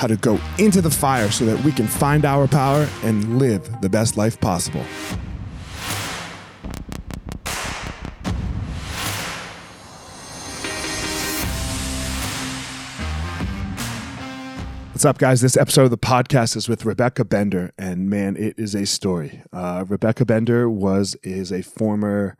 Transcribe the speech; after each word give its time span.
how 0.00 0.06
to 0.06 0.16
go 0.16 0.40
into 0.58 0.80
the 0.80 0.90
fire 0.90 1.30
so 1.30 1.44
that 1.44 1.62
we 1.62 1.70
can 1.70 1.86
find 1.86 2.24
our 2.24 2.48
power 2.48 2.88
and 3.02 3.38
live 3.38 3.82
the 3.82 3.88
best 3.90 4.16
life 4.16 4.40
possible. 4.40 4.80
What's 14.92 15.04
up, 15.04 15.18
guys? 15.18 15.42
This 15.42 15.58
episode 15.58 15.84
of 15.84 15.90
the 15.90 15.98
podcast 15.98 16.56
is 16.56 16.66
with 16.66 16.86
Rebecca 16.86 17.26
Bender, 17.26 17.74
and 17.76 18.08
man, 18.08 18.38
it 18.38 18.58
is 18.58 18.74
a 18.74 18.86
story. 18.86 19.42
Uh, 19.52 19.84
Rebecca 19.86 20.24
Bender 20.24 20.70
was 20.70 21.14
is 21.22 21.52
a 21.52 21.60
former 21.60 22.38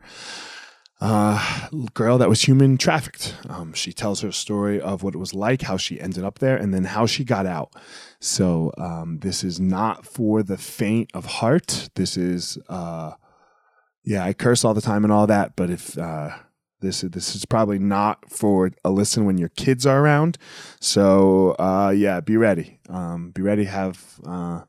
uh, 1.01 1.67
girl 1.95 2.19
that 2.19 2.29
was 2.29 2.43
human 2.43 2.77
trafficked. 2.77 3.35
Um, 3.49 3.73
she 3.73 3.91
tells 3.91 4.21
her 4.21 4.31
story 4.31 4.79
of 4.79 5.01
what 5.01 5.15
it 5.15 5.17
was 5.17 5.33
like, 5.33 5.63
how 5.63 5.75
she 5.75 5.99
ended 5.99 6.23
up 6.23 6.39
there, 6.39 6.55
and 6.55 6.73
then 6.73 6.83
how 6.83 7.07
she 7.07 7.23
got 7.23 7.47
out. 7.47 7.73
So 8.19 8.71
um, 8.77 9.19
this 9.21 9.43
is 9.43 9.59
not 9.59 10.05
for 10.05 10.43
the 10.43 10.57
faint 10.57 11.09
of 11.15 11.25
heart. 11.25 11.89
This 11.95 12.17
is, 12.17 12.59
uh, 12.69 13.13
yeah, 14.03 14.23
I 14.23 14.33
curse 14.33 14.63
all 14.63 14.75
the 14.75 14.81
time 14.81 15.03
and 15.03 15.11
all 15.11 15.25
that, 15.25 15.55
but 15.55 15.71
if 15.71 15.97
uh, 15.97 16.37
this 16.81 17.03
is 17.03 17.11
this 17.11 17.35
is 17.35 17.45
probably 17.45 17.79
not 17.79 18.29
for 18.29 18.71
a 18.83 18.91
listen 18.91 19.25
when 19.25 19.37
your 19.37 19.49
kids 19.49 19.85
are 19.85 19.99
around. 19.99 20.37
So 20.79 21.55
uh, 21.57 21.93
yeah, 21.95 22.19
be 22.19 22.37
ready. 22.37 22.79
Um, 22.89 23.31
be 23.31 23.41
ready. 23.41 23.63
Have 23.63 24.19
uh, 24.25 24.61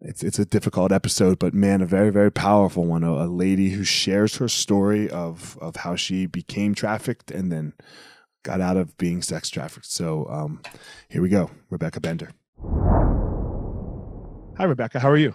it's 0.00 0.22
it's 0.22 0.38
a 0.38 0.44
difficult 0.44 0.92
episode, 0.92 1.38
but 1.38 1.54
man, 1.54 1.80
a 1.80 1.86
very 1.86 2.10
very 2.10 2.30
powerful 2.30 2.84
one. 2.84 3.02
A, 3.02 3.10
a, 3.10 3.26
lady 3.26 3.70
who 3.70 3.84
shares 3.84 4.36
her 4.36 4.48
story 4.48 5.08
of 5.10 5.58
of 5.60 5.76
how 5.76 5.96
she 5.96 6.26
became 6.26 6.74
trafficked 6.74 7.30
and 7.30 7.50
then 7.50 7.72
got 8.42 8.60
out 8.60 8.76
of 8.76 8.96
being 8.98 9.22
sex 9.22 9.50
trafficked. 9.50 9.86
So 9.86 10.26
um, 10.28 10.62
here 11.08 11.22
we 11.22 11.28
go, 11.28 11.50
Rebecca 11.70 12.00
Bender. 12.00 12.30
Hi, 14.58 14.64
Rebecca. 14.64 15.00
How 15.00 15.10
are 15.10 15.16
you? 15.16 15.34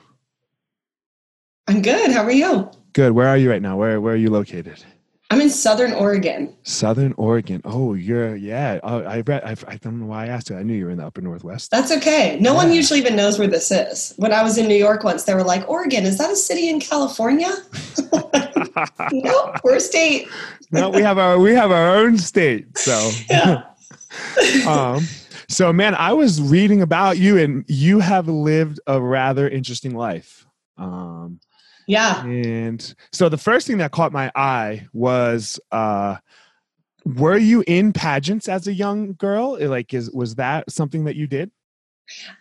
I'm 1.68 1.82
good. 1.82 2.12
How 2.12 2.24
are 2.24 2.32
you? 2.32 2.72
Good. 2.94 3.12
Where 3.12 3.28
are 3.28 3.38
you 3.38 3.50
right 3.50 3.62
now? 3.62 3.78
Where 3.78 4.00
where 4.02 4.14
are 4.14 4.18
you 4.18 4.30
located? 4.30 4.84
I'm 5.32 5.40
in 5.40 5.50
Southern 5.50 5.94
Oregon. 5.94 6.54
Southern 6.64 7.14
Oregon. 7.16 7.62
Oh, 7.64 7.94
you're 7.94 8.36
yeah. 8.36 8.82
Oh, 8.84 9.02
I 9.04 9.22
read. 9.22 9.44
I, 9.46 9.56
I 9.66 9.78
don't 9.78 10.02
know 10.02 10.08
why 10.08 10.26
I 10.26 10.28
asked 10.28 10.50
you. 10.50 10.58
I 10.58 10.64
knew 10.64 10.74
you 10.74 10.84
were 10.84 10.92
in 10.92 10.98
the 10.98 11.06
Upper 11.06 11.22
Northwest. 11.22 11.72
That's 11.72 11.90
okay. 11.90 12.38
No 12.42 12.52
yeah. 12.52 12.58
one 12.58 12.74
usually 12.74 13.00
even 13.00 13.16
knows 13.16 13.40
where 13.40 13.48
this 13.48 13.72
is. 13.72 14.14
When 14.18 14.34
I 14.34 14.44
was 14.44 14.58
in 14.58 14.68
New 14.68 14.76
York 14.76 15.06
once, 15.06 15.24
they 15.24 15.34
were 15.34 15.44
like, 15.44 15.68
"Oregon, 15.70 16.06
is 16.06 16.18
that 16.18 16.30
a 16.30 16.36
city 16.36 16.68
in 16.68 16.82
California?" 16.82 17.50
nope, 19.14 19.56
we're 19.64 19.76
a 19.76 19.80
state. 19.80 20.28
no, 20.72 20.90
we 20.90 21.02
have 21.02 21.18
our 21.18 21.40
we 21.40 21.54
have 21.54 21.72
our 21.72 21.96
own 21.96 22.18
state. 22.18 22.78
So 22.78 23.12
yeah. 23.30 23.64
um, 24.68 25.06
so 25.48 25.72
man, 25.72 25.96
I 25.96 26.12
was 26.12 26.42
reading 26.42 26.82
about 26.82 27.18
you, 27.18 27.38
and 27.38 27.64
you 27.70 28.00
have 28.00 28.28
lived 28.28 28.82
a 28.86 29.00
rather 29.00 29.48
interesting 29.48 29.96
life. 29.96 30.46
Um, 30.78 31.40
yeah. 31.92 32.24
And 32.24 32.96
so 33.12 33.28
the 33.28 33.38
first 33.38 33.68
thing 33.68 33.78
that 33.80 33.92
caught 33.92 34.14
my 34.14 34.32
eye 34.34 34.88
was 34.94 35.60
uh 35.72 36.18
were 37.04 37.38
you 37.38 37.64
in 37.68 37.92
pageants 37.92 38.48
as 38.48 38.68
a 38.68 38.74
young 38.74 39.14
girl? 39.14 39.58
Like 39.60 39.94
is 39.94 40.10
was 40.12 40.36
that 40.36 40.72
something 40.72 41.04
that 41.04 41.18
you 41.18 41.28
did? 41.28 41.52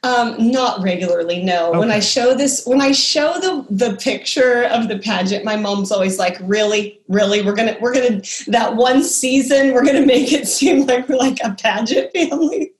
Um, 0.02 0.50
not 0.50 0.82
regularly, 0.82 1.42
no. 1.42 1.70
Okay. 1.70 1.78
When 1.78 1.90
I 1.90 2.00
show 2.00 2.34
this, 2.34 2.64
when 2.64 2.80
I 2.80 2.92
show 2.92 3.34
the 3.34 3.66
the 3.70 3.96
picture 3.96 4.64
of 4.64 4.88
the 4.88 4.98
pageant, 4.98 5.44
my 5.44 5.56
mom's 5.56 5.92
always 5.92 6.18
like, 6.18 6.38
"Really, 6.42 7.00
really, 7.08 7.42
we're 7.42 7.54
gonna, 7.54 7.76
we're 7.80 7.94
gonna 7.94 8.22
that 8.48 8.74
one 8.74 9.02
season, 9.02 9.72
we're 9.72 9.84
gonna 9.84 10.06
make 10.06 10.32
it 10.32 10.48
seem 10.48 10.86
like 10.86 11.08
we're 11.08 11.16
like 11.16 11.38
a 11.44 11.54
pageant 11.54 12.12
family." 12.12 12.72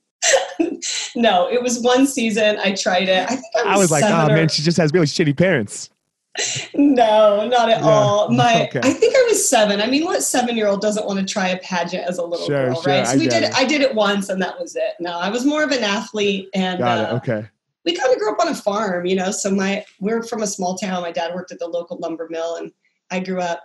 no, 1.16 1.48
it 1.48 1.62
was 1.62 1.80
one 1.80 2.06
season. 2.06 2.58
I 2.58 2.72
tried 2.72 3.08
it. 3.08 3.24
I 3.24 3.36
think 3.36 3.56
I 3.56 3.62
was, 3.62 3.66
I 3.66 3.78
was 3.78 3.90
like, 3.90 4.04
"Oh 4.04 4.32
or, 4.32 4.36
man, 4.36 4.48
she 4.48 4.62
just 4.62 4.78
has 4.78 4.92
really 4.92 5.06
shitty 5.06 5.36
parents." 5.36 5.90
No, 6.74 7.46
not 7.48 7.68
at 7.68 7.80
yeah. 7.80 7.88
all. 7.88 8.30
My, 8.30 8.64
okay. 8.68 8.80
I 8.82 8.92
think 8.92 9.14
I 9.16 9.26
was 9.28 9.46
seven. 9.46 9.80
I 9.80 9.86
mean, 9.86 10.04
what 10.04 10.22
seven-year-old 10.22 10.80
doesn't 10.80 11.06
want 11.06 11.18
to 11.18 11.24
try 11.24 11.48
a 11.48 11.58
pageant 11.58 12.04
as 12.06 12.18
a 12.18 12.24
little 12.24 12.46
sure, 12.46 12.66
girl, 12.66 12.82
sure. 12.82 12.92
right? 12.92 13.06
So 13.06 13.14
I 13.14 13.16
we 13.16 13.26
did 13.26 13.42
it. 13.42 13.54
I 13.54 13.64
did 13.64 13.80
it 13.80 13.94
once, 13.94 14.28
and 14.28 14.40
that 14.42 14.58
was 14.58 14.76
it. 14.76 14.94
No, 15.00 15.18
I 15.18 15.28
was 15.28 15.44
more 15.44 15.62
of 15.62 15.70
an 15.70 15.82
athlete, 15.82 16.48
and 16.54 16.78
got 16.78 16.98
uh. 16.98 17.16
Okay. 17.16 17.48
We 17.84 17.96
kind 17.96 18.12
of 18.12 18.18
grew 18.18 18.30
up 18.30 18.38
on 18.38 18.48
a 18.48 18.54
farm, 18.54 19.06
you 19.06 19.16
know. 19.16 19.30
So 19.30 19.50
my, 19.50 19.84
we're 20.00 20.22
from 20.22 20.42
a 20.42 20.46
small 20.46 20.76
town. 20.76 21.02
My 21.02 21.12
dad 21.12 21.34
worked 21.34 21.50
at 21.50 21.58
the 21.58 21.66
local 21.66 21.98
lumber 21.98 22.28
mill, 22.30 22.56
and 22.56 22.70
I 23.10 23.20
grew 23.20 23.40
up 23.40 23.62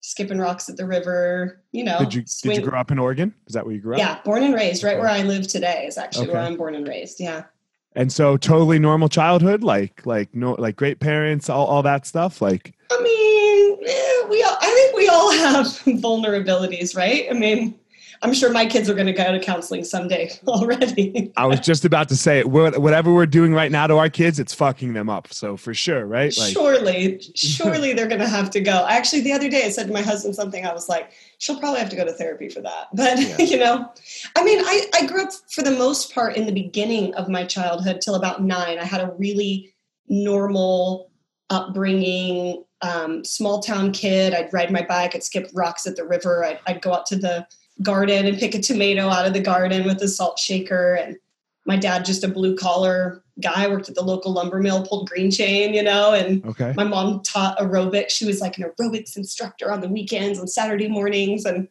skipping 0.00 0.38
rocks 0.38 0.68
at 0.68 0.76
the 0.76 0.86
river. 0.86 1.62
You 1.72 1.84
know. 1.84 1.98
Did 2.00 2.14
you 2.14 2.24
swing. 2.26 2.56
Did 2.56 2.64
you 2.64 2.70
grow 2.70 2.80
up 2.80 2.90
in 2.90 2.98
Oregon? 2.98 3.34
Is 3.46 3.54
that 3.54 3.64
where 3.64 3.74
you 3.74 3.80
grew 3.80 3.94
up? 3.94 3.98
Yeah, 3.98 4.18
born 4.24 4.42
and 4.42 4.54
raised. 4.54 4.82
Right 4.82 4.98
where 4.98 5.08
I 5.08 5.22
live 5.22 5.46
today 5.46 5.86
is 5.86 5.96
actually 5.96 6.26
okay. 6.26 6.34
where 6.34 6.42
I'm 6.42 6.56
born 6.56 6.74
and 6.74 6.86
raised. 6.86 7.20
Yeah 7.20 7.44
and 7.94 8.12
so 8.12 8.36
totally 8.36 8.78
normal 8.78 9.08
childhood 9.08 9.62
like 9.62 10.04
like 10.06 10.32
no 10.34 10.52
like 10.52 10.76
great 10.76 11.00
parents 11.00 11.48
all, 11.48 11.66
all 11.66 11.82
that 11.82 12.06
stuff 12.06 12.40
like 12.42 12.74
i 12.90 13.02
mean 13.02 13.78
we 14.28 14.42
all, 14.42 14.56
i 14.60 14.66
think 14.66 14.96
we 14.96 15.08
all 15.08 15.32
have 15.32 15.66
vulnerabilities 16.02 16.96
right? 16.96 17.26
I 17.30 17.34
mean 17.34 17.78
I'm 18.22 18.34
sure 18.34 18.50
my 18.50 18.66
kids 18.66 18.90
are 18.90 18.94
going 18.94 19.06
to 19.06 19.12
go 19.12 19.30
to 19.30 19.38
counseling 19.38 19.84
someday 19.84 20.30
already. 20.48 21.32
I 21.36 21.46
was 21.46 21.60
just 21.60 21.84
about 21.84 22.08
to 22.08 22.16
say 22.16 22.40
it. 22.40 22.48
Whatever 22.48 23.12
we're 23.12 23.26
doing 23.26 23.54
right 23.54 23.70
now 23.70 23.86
to 23.86 23.96
our 23.96 24.08
kids, 24.08 24.38
it's 24.38 24.54
fucking 24.54 24.92
them 24.92 25.08
up. 25.08 25.32
So 25.32 25.56
for 25.56 25.74
sure, 25.74 26.06
right? 26.06 26.36
Like, 26.36 26.52
surely, 26.52 27.20
surely 27.34 27.92
they're 27.92 28.08
going 28.08 28.20
to 28.20 28.28
have 28.28 28.50
to 28.50 28.60
go. 28.60 28.86
Actually, 28.88 29.22
the 29.22 29.32
other 29.32 29.48
day 29.48 29.64
I 29.64 29.70
said 29.70 29.86
to 29.86 29.92
my 29.92 30.02
husband 30.02 30.34
something. 30.34 30.66
I 30.66 30.72
was 30.72 30.88
like, 30.88 31.12
she'll 31.38 31.58
probably 31.58 31.80
have 31.80 31.90
to 31.90 31.96
go 31.96 32.04
to 32.04 32.12
therapy 32.12 32.48
for 32.48 32.60
that. 32.62 32.88
But 32.94 33.18
yeah. 33.18 33.38
you 33.38 33.58
know, 33.58 33.90
I 34.36 34.44
mean, 34.44 34.58
I, 34.60 34.86
I 34.94 35.06
grew 35.06 35.22
up 35.22 35.30
for 35.50 35.62
the 35.62 35.70
most 35.70 36.12
part 36.12 36.36
in 36.36 36.46
the 36.46 36.52
beginning 36.52 37.14
of 37.14 37.28
my 37.28 37.44
childhood 37.44 38.00
till 38.00 38.16
about 38.16 38.42
nine. 38.42 38.78
I 38.78 38.84
had 38.84 39.00
a 39.00 39.12
really 39.16 39.72
normal 40.08 41.10
upbringing 41.50 42.64
um, 42.82 43.24
small 43.24 43.60
town 43.60 43.92
kid. 43.92 44.34
I'd 44.34 44.52
ride 44.52 44.70
my 44.70 44.82
bike, 44.82 45.14
I'd 45.14 45.22
skip 45.22 45.50
rocks 45.54 45.86
at 45.86 45.96
the 45.96 46.04
river, 46.04 46.44
I'd, 46.44 46.60
I'd 46.66 46.82
go 46.82 46.92
out 46.92 47.06
to 47.06 47.16
the 47.16 47.46
garden 47.82 48.26
and 48.26 48.38
pick 48.38 48.54
a 48.54 48.60
tomato 48.60 49.08
out 49.08 49.26
of 49.26 49.32
the 49.32 49.40
garden 49.40 49.84
with 49.84 50.02
a 50.02 50.08
salt 50.08 50.38
shaker. 50.38 50.94
And 50.94 51.16
my 51.66 51.76
dad, 51.76 52.04
just 52.04 52.24
a 52.24 52.28
blue 52.28 52.56
collar 52.56 53.22
guy, 53.40 53.68
worked 53.68 53.88
at 53.88 53.94
the 53.94 54.02
local 54.02 54.32
lumber 54.32 54.60
mill, 54.60 54.84
pulled 54.86 55.08
green 55.08 55.30
chain, 55.30 55.74
you 55.74 55.82
know. 55.82 56.12
And 56.12 56.44
okay. 56.46 56.72
my 56.76 56.84
mom 56.84 57.22
taught 57.22 57.58
aerobics. 57.58 58.10
She 58.10 58.26
was 58.26 58.40
like 58.40 58.58
an 58.58 58.64
aerobics 58.64 59.16
instructor 59.16 59.70
on 59.70 59.80
the 59.80 59.88
weekends, 59.88 60.38
on 60.38 60.48
Saturday 60.48 60.88
mornings, 60.88 61.44
and 61.44 61.68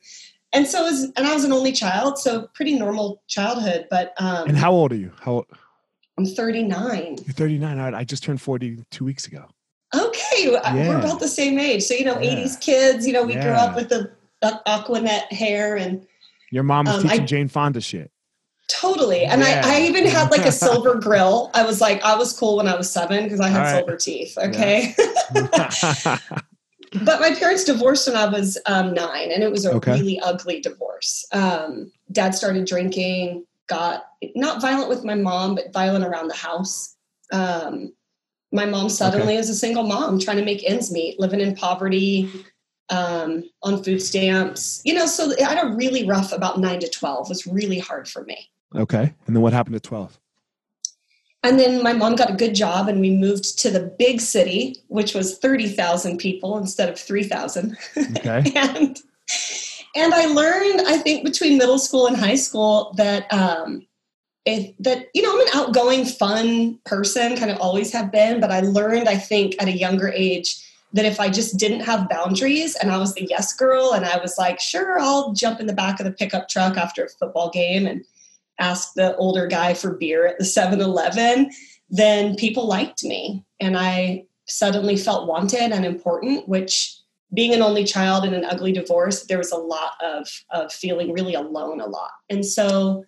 and 0.54 0.65
so 0.65 0.83
was, 0.83 1.04
and 1.18 1.27
I 1.27 1.33
was 1.33 1.44
an 1.44 1.51
only 1.51 1.74
child, 1.74 2.18
so 2.18 2.48
pretty 2.54 2.77
normal 2.77 3.21
childhood. 3.27 3.88
But 3.89 4.13
um, 4.18 4.48
and 4.48 4.57
how 4.57 4.71
old 4.71 4.92
are 4.92 4.95
you? 4.95 5.12
How? 5.19 5.45
I'm 6.18 6.25
39. 6.25 7.18
You're 7.25 7.33
39. 7.33 7.94
I 7.94 8.04
just 8.04 8.24
turned 8.24 8.42
40 8.42 8.83
two 8.89 9.06
weeks 9.06 9.27
ago. 9.27 9.45
Okay, 9.95 10.51
yeah. 10.51 10.89
we're 10.89 11.00
about 11.00 11.19
the 11.19 11.27
same 11.27 11.57
age. 11.59 11.83
So 11.83 11.94
you 11.94 12.04
know, 12.04 12.19
yeah. 12.19 12.36
'80s 12.36 12.59
kids. 12.59 13.07
You 13.07 13.13
know, 13.13 13.24
we 13.24 13.33
yeah. 13.33 13.44
grew 13.44 13.54
up 13.54 13.75
with 13.75 13.88
the 13.88 14.12
Aqua 14.44 15.01
Net 15.01 15.31
hair 15.31 15.75
and. 15.75 16.06
Your 16.51 16.63
mom 16.63 16.86
was 16.86 16.95
um, 16.95 17.01
teaching 17.04 17.22
I, 17.22 17.25
Jane 17.25 17.48
Fonda 17.48 17.81
shit. 17.81 18.12
Totally, 18.69 19.24
and 19.24 19.44
I, 19.44 19.62
I 19.63 19.81
even 19.81 20.06
had 20.06 20.30
like 20.30 20.45
a 20.45 20.51
silver 20.66 20.95
grill. 20.95 21.51
I 21.54 21.66
was 21.66 21.80
like, 21.80 22.04
I 22.04 22.16
was 22.16 22.38
cool 22.38 22.57
when 22.57 22.68
I 22.68 22.75
was 22.75 22.92
seven 22.92 23.24
because 23.24 23.39
I 23.39 23.48
had 23.48 23.62
right. 23.62 23.75
silver 23.78 23.95
teeth. 23.95 24.38
Okay. 24.38 24.94
but 27.06 27.22
my 27.22 27.34
parents 27.34 27.63
divorced 27.63 28.07
when 28.07 28.18
I 28.18 28.28
was 28.28 28.57
um, 28.66 28.94
nine, 28.94 29.31
and 29.31 29.42
it 29.42 29.51
was 29.51 29.66
a 29.66 29.74
okay. 29.74 29.94
really 29.94 30.19
ugly 30.19 30.60
divorce. 30.60 31.25
Um, 31.31 31.92
dad 32.12 32.36
started 32.36 32.66
drinking, 32.66 33.45
got 33.68 34.06
not 34.36 34.62
violent 34.62 34.90
with 34.90 35.06
my 35.06 35.16
mom, 35.16 35.56
but 35.56 35.72
violent 35.72 36.04
around 36.04 36.28
the 36.28 36.36
house. 36.36 36.95
Um, 37.31 37.94
my 38.51 38.66
mom 38.66 38.90
suddenly 38.90 39.33
okay. 39.33 39.38
is 39.38 39.50
a 39.50 39.56
single 39.56 39.83
mom 39.83 40.19
trying 40.19 40.38
to 40.38 40.45
make 40.45 40.69
ends 40.69 40.92
meet, 40.92 41.19
living 41.19 41.40
in 41.42 41.56
poverty, 41.56 42.30
um, 42.89 43.44
on 43.63 43.84
food 43.84 44.01
stamps. 44.01 44.81
You 44.86 44.94
know, 44.94 45.06
so 45.06 45.34
I 45.39 45.54
had 45.54 45.66
a 45.66 45.75
really 45.75 46.07
rough 46.07 46.31
about 46.31 46.60
nine 46.60 46.80
to 46.80 46.89
12 46.89 47.28
it 47.28 47.30
was 47.30 47.48
really 47.48 47.80
hard 47.80 48.07
for 48.07 48.24
me. 48.24 48.50
Okay. 48.75 49.13
And 49.25 49.36
then 49.36 49.42
what 49.42 49.54
happened 49.54 49.75
at 49.75 49.84
12? 49.84 50.19
And 51.44 51.60
then 51.60 51.84
my 51.84 51.94
mom 51.94 52.16
got 52.16 52.31
a 52.31 52.36
good 52.36 52.56
job 52.56 52.88
and 52.88 53.00
we 53.00 53.12
moved 53.12 53.60
to 53.60 53.69
the 53.69 53.94
big 53.98 54.19
city, 54.19 54.78
which 54.88 55.13
was 55.13 55.38
30,000 55.38 56.18
people 56.18 56.57
instead 56.57 56.89
of 56.89 57.00
3,000. 57.00 57.78
Okay. 58.18 58.51
and, 58.56 59.00
and 59.95 60.13
I 60.13 60.25
learned, 60.25 60.81
I 60.88 60.98
think 60.98 61.24
between 61.24 61.57
middle 61.57 61.80
school 61.80 62.07
and 62.07 62.18
high 62.18 62.36
school 62.36 62.94
that, 62.98 63.31
um, 63.31 63.86
it, 64.45 64.81
that 64.81 65.10
you 65.13 65.22
know 65.22 65.33
i'm 65.33 65.42
an 65.42 65.48
outgoing 65.56 66.06
fun 66.06 66.80
person 66.86 67.36
kind 67.36 67.51
of 67.51 67.60
always 67.60 67.92
have 67.92 68.13
been 68.13 68.40
but 68.40 68.50
i 68.50 68.62
learned 68.62 69.10
i 69.10 69.18
think 69.18 69.62
at 69.62 69.68
a 69.68 69.78
younger 69.78 70.07
age 70.07 70.67
that 70.94 71.06
if 71.06 71.19
i 71.19 71.30
just 71.30 71.57
didn't 71.57 71.81
have 71.81 72.10
boundaries 72.10 72.75
and 72.75 72.92
i 72.92 72.98
was 72.98 73.13
the 73.13 73.28
yes 73.30 73.54
girl 73.54 73.94
and 73.94 74.06
i 74.06 74.18
was 74.18 74.38
like 74.38 74.60
sure 74.60 75.00
i'll 75.00 75.34
jump 75.34 75.60
in 75.60 75.68
the 75.68 75.74
back 75.74 76.00
of 76.00 76.06
the 76.06 76.12
pickup 76.12 76.48
truck 76.50 76.78
after 76.78 77.04
a 77.04 77.10
football 77.10 77.50
game 77.50 77.86
and 77.86 78.04
ask 78.60 78.94
the 78.94 79.16
older 79.18 79.48
guy 79.48 79.74
for 79.74 79.94
beer 79.94 80.25
at 80.25 80.38
the 80.39 80.45
7-eleven 80.45 81.51
then 81.89 82.36
people 82.36 82.68
liked 82.68 83.04
me. 83.04 83.45
And 83.60 83.78
i 83.78 84.25
suddenly 84.45 84.95
felt 84.98 85.28
wanted 85.28 85.72
and 85.72 85.86
important 85.86 86.48
which 86.48 86.95
being 87.33 87.54
an 87.54 87.62
only 87.62 87.83
child 87.83 88.24
in 88.24 88.33
an 88.33 88.45
ugly 88.45 88.72
divorce 88.72 89.25
there 89.25 89.38
was 89.38 89.51
a 89.51 89.57
lot 89.57 89.94
of 90.01 90.28
of 90.51 90.72
feeling 90.72 91.12
really 91.12 91.33
alone 91.33 91.81
a 91.81 91.86
lot. 91.86 92.12
And 92.30 92.45
so 92.45 93.04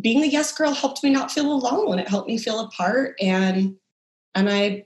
being 0.00 0.20
the 0.20 0.28
yes 0.28 0.52
girl 0.52 0.74
helped 0.74 1.02
me 1.02 1.10
not 1.10 1.30
feel 1.30 1.50
alone. 1.50 1.98
It 1.98 2.08
helped 2.08 2.28
me 2.28 2.36
feel 2.36 2.60
a 2.60 2.68
part 2.68 3.14
and 3.20 3.76
and 4.34 4.50
I 4.50 4.84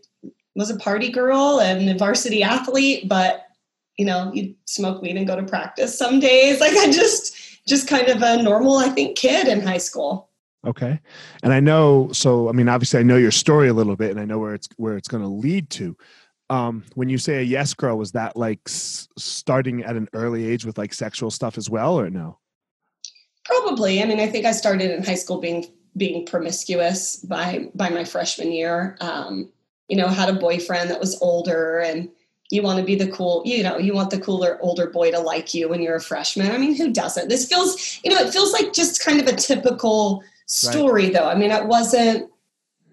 was 0.55 0.71
a 0.71 0.77
party 0.77 1.11
girl 1.11 1.61
and 1.61 1.89
a 1.89 1.97
varsity 1.97 2.43
athlete, 2.43 3.09
but 3.09 3.47
you 3.97 4.07
know, 4.07 4.33
you 4.33 4.55
smoke 4.65 5.03
weed 5.03 5.17
and 5.17 5.27
go 5.27 5.37
to 5.37 5.43
practice 5.43 5.97
some 5.97 6.21
days. 6.21 6.61
Like 6.61 6.77
I 6.77 6.91
just 6.91 7.37
just 7.67 7.87
kind 7.87 8.09
of 8.09 8.23
a 8.23 8.43
normal, 8.43 8.79
I 8.79 8.89
think, 8.89 9.17
kid 9.17 9.47
in 9.47 9.61
high 9.61 9.79
school. 9.79 10.31
Okay. 10.67 11.01
And 11.43 11.53
I 11.53 11.61
know 11.61 12.11
so 12.13 12.49
I 12.49 12.53
mean 12.53 12.69
obviously 12.69 13.01
I 13.01 13.03
know 13.03 13.17
your 13.17 13.31
story 13.31 13.69
a 13.69 13.75
little 13.75 13.97
bit 13.97 14.11
and 14.11 14.21
I 14.21 14.25
know 14.25 14.39
where 14.39 14.55
it's 14.55 14.69
where 14.77 14.97
it's 14.97 15.09
going 15.09 15.23
to 15.23 15.29
lead 15.29 15.71
to. 15.71 15.97
Um, 16.51 16.85
when 16.95 17.09
you 17.09 17.17
say 17.17 17.39
a 17.39 17.43
yes 17.43 17.75
girl 17.75 17.97
was 17.97 18.11
that 18.13 18.37
like 18.37 18.59
s- 18.67 19.09
starting 19.17 19.85
at 19.85 19.97
an 19.97 20.09
early 20.15 20.45
age 20.47 20.65
with 20.65 20.79
like 20.79 20.93
sexual 20.93 21.31
stuff 21.31 21.57
as 21.57 21.71
well 21.71 21.99
or 21.99 22.11
no? 22.11 22.39
Probably. 23.45 24.03
I 24.03 24.07
mean, 24.07 24.19
I 24.19 24.27
think 24.27 24.47
I 24.47 24.53
started 24.53 24.91
in 24.91 25.05
high 25.05 25.15
school 25.15 25.41
being 25.41 25.67
being 25.97 26.27
promiscuous 26.27 27.17
by 27.17 27.69
by 27.75 27.89
my 27.89 28.05
freshman 28.05 28.53
year. 28.53 28.97
Um, 29.01 29.53
you 29.91 29.97
know, 29.97 30.07
had 30.07 30.29
a 30.29 30.33
boyfriend 30.33 30.89
that 30.89 31.01
was 31.01 31.21
older, 31.21 31.81
and 31.81 32.09
you 32.51 32.63
want 32.63 32.79
to 32.79 32.85
be 32.85 32.95
the 32.95 33.09
cool. 33.09 33.43
You 33.45 33.65
know, 33.65 33.77
you 33.77 33.93
want 33.93 34.11
the 34.11 34.21
cooler 34.21 34.57
older 34.63 34.89
boy 34.89 35.11
to 35.11 35.19
like 35.19 35.53
you 35.53 35.69
when 35.69 35.83
you're 35.83 35.97
a 35.97 36.01
freshman. 36.01 36.53
I 36.53 36.59
mean, 36.59 36.77
who 36.77 36.93
doesn't? 36.93 37.29
This 37.29 37.47
feels, 37.47 38.01
you 38.05 38.15
know, 38.15 38.21
it 38.21 38.33
feels 38.33 38.53
like 38.53 38.73
just 38.73 39.05
kind 39.05 39.21
of 39.21 39.27
a 39.27 39.35
typical 39.35 40.23
story, 40.47 41.05
right. 41.05 41.13
though. 41.13 41.29
I 41.29 41.35
mean, 41.35 41.51
it 41.51 41.67
wasn't. 41.67 42.31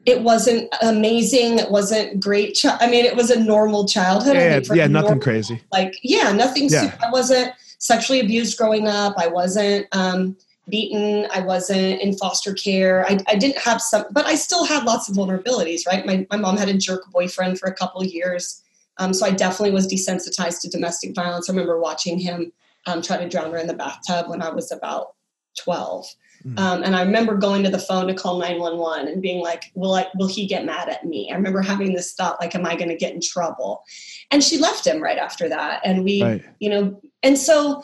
It 0.07 0.21
wasn't 0.21 0.73
amazing. 0.81 1.59
It 1.59 1.69
wasn't 1.69 2.19
great. 2.19 2.57
Chi- 2.59 2.77
I 2.79 2.89
mean, 2.89 3.05
it 3.05 3.15
was 3.15 3.29
a 3.29 3.39
normal 3.39 3.85
childhood. 3.87 4.35
Yeah, 4.35 4.57
yeah, 4.57 4.73
yeah 4.73 4.87
nothing 4.87 5.09
normal, 5.09 5.19
crazy. 5.19 5.61
Like, 5.71 5.99
yeah, 6.01 6.31
nothing. 6.31 6.69
Yeah. 6.69 6.91
Super, 6.91 7.05
I 7.05 7.09
wasn't 7.11 7.53
sexually 7.77 8.21
abused 8.21 8.57
growing 8.57 8.87
up. 8.87 9.15
I 9.17 9.27
wasn't. 9.27 9.85
Um, 9.91 10.37
beaten. 10.69 11.27
I 11.31 11.41
wasn't 11.41 12.01
in 12.01 12.17
foster 12.17 12.53
care. 12.53 13.05
I, 13.07 13.19
I 13.27 13.35
didn't 13.35 13.59
have 13.59 13.81
some, 13.81 14.05
but 14.11 14.25
I 14.25 14.35
still 14.35 14.65
had 14.65 14.83
lots 14.83 15.09
of 15.09 15.15
vulnerabilities, 15.15 15.87
right? 15.87 16.05
My, 16.05 16.27
my 16.29 16.37
mom 16.37 16.57
had 16.57 16.69
a 16.69 16.77
jerk 16.77 17.09
boyfriend 17.11 17.59
for 17.59 17.67
a 17.67 17.73
couple 17.73 18.03
years. 18.03 18.61
Um, 18.97 19.13
so 19.13 19.25
I 19.25 19.31
definitely 19.31 19.71
was 19.71 19.87
desensitized 19.87 20.61
to 20.61 20.69
domestic 20.69 21.15
violence. 21.15 21.49
I 21.49 21.53
remember 21.53 21.79
watching 21.79 22.17
him 22.17 22.51
um, 22.85 23.01
try 23.01 23.17
to 23.17 23.29
drown 23.29 23.51
her 23.51 23.57
in 23.57 23.67
the 23.67 23.73
bathtub 23.73 24.29
when 24.29 24.41
I 24.41 24.49
was 24.49 24.71
about 24.71 25.13
12. 25.59 26.05
Mm-hmm. 26.45 26.59
Um, 26.59 26.83
and 26.83 26.95
I 26.95 27.01
remember 27.01 27.35
going 27.35 27.63
to 27.63 27.69
the 27.69 27.79
phone 27.79 28.07
to 28.07 28.13
call 28.13 28.39
911 28.39 29.07
and 29.07 29.21
being 29.21 29.41
like, 29.41 29.71
will 29.73 29.93
I, 29.95 30.07
will 30.15 30.27
he 30.27 30.47
get 30.47 30.65
mad 30.65 30.89
at 30.89 31.03
me? 31.05 31.31
I 31.31 31.35
remember 31.35 31.61
having 31.61 31.93
this 31.93 32.13
thought, 32.13 32.39
like, 32.39 32.55
am 32.55 32.65
I 32.65 32.75
going 32.75 32.89
to 32.89 32.95
get 32.95 33.13
in 33.13 33.21
trouble? 33.21 33.83
And 34.31 34.43
she 34.43 34.57
left 34.57 34.85
him 34.85 35.01
right 35.01 35.17
after 35.17 35.49
that. 35.49 35.81
And 35.83 36.03
we, 36.03 36.23
right. 36.23 36.45
you 36.59 36.69
know, 36.69 37.01
and 37.23 37.37
so 37.37 37.83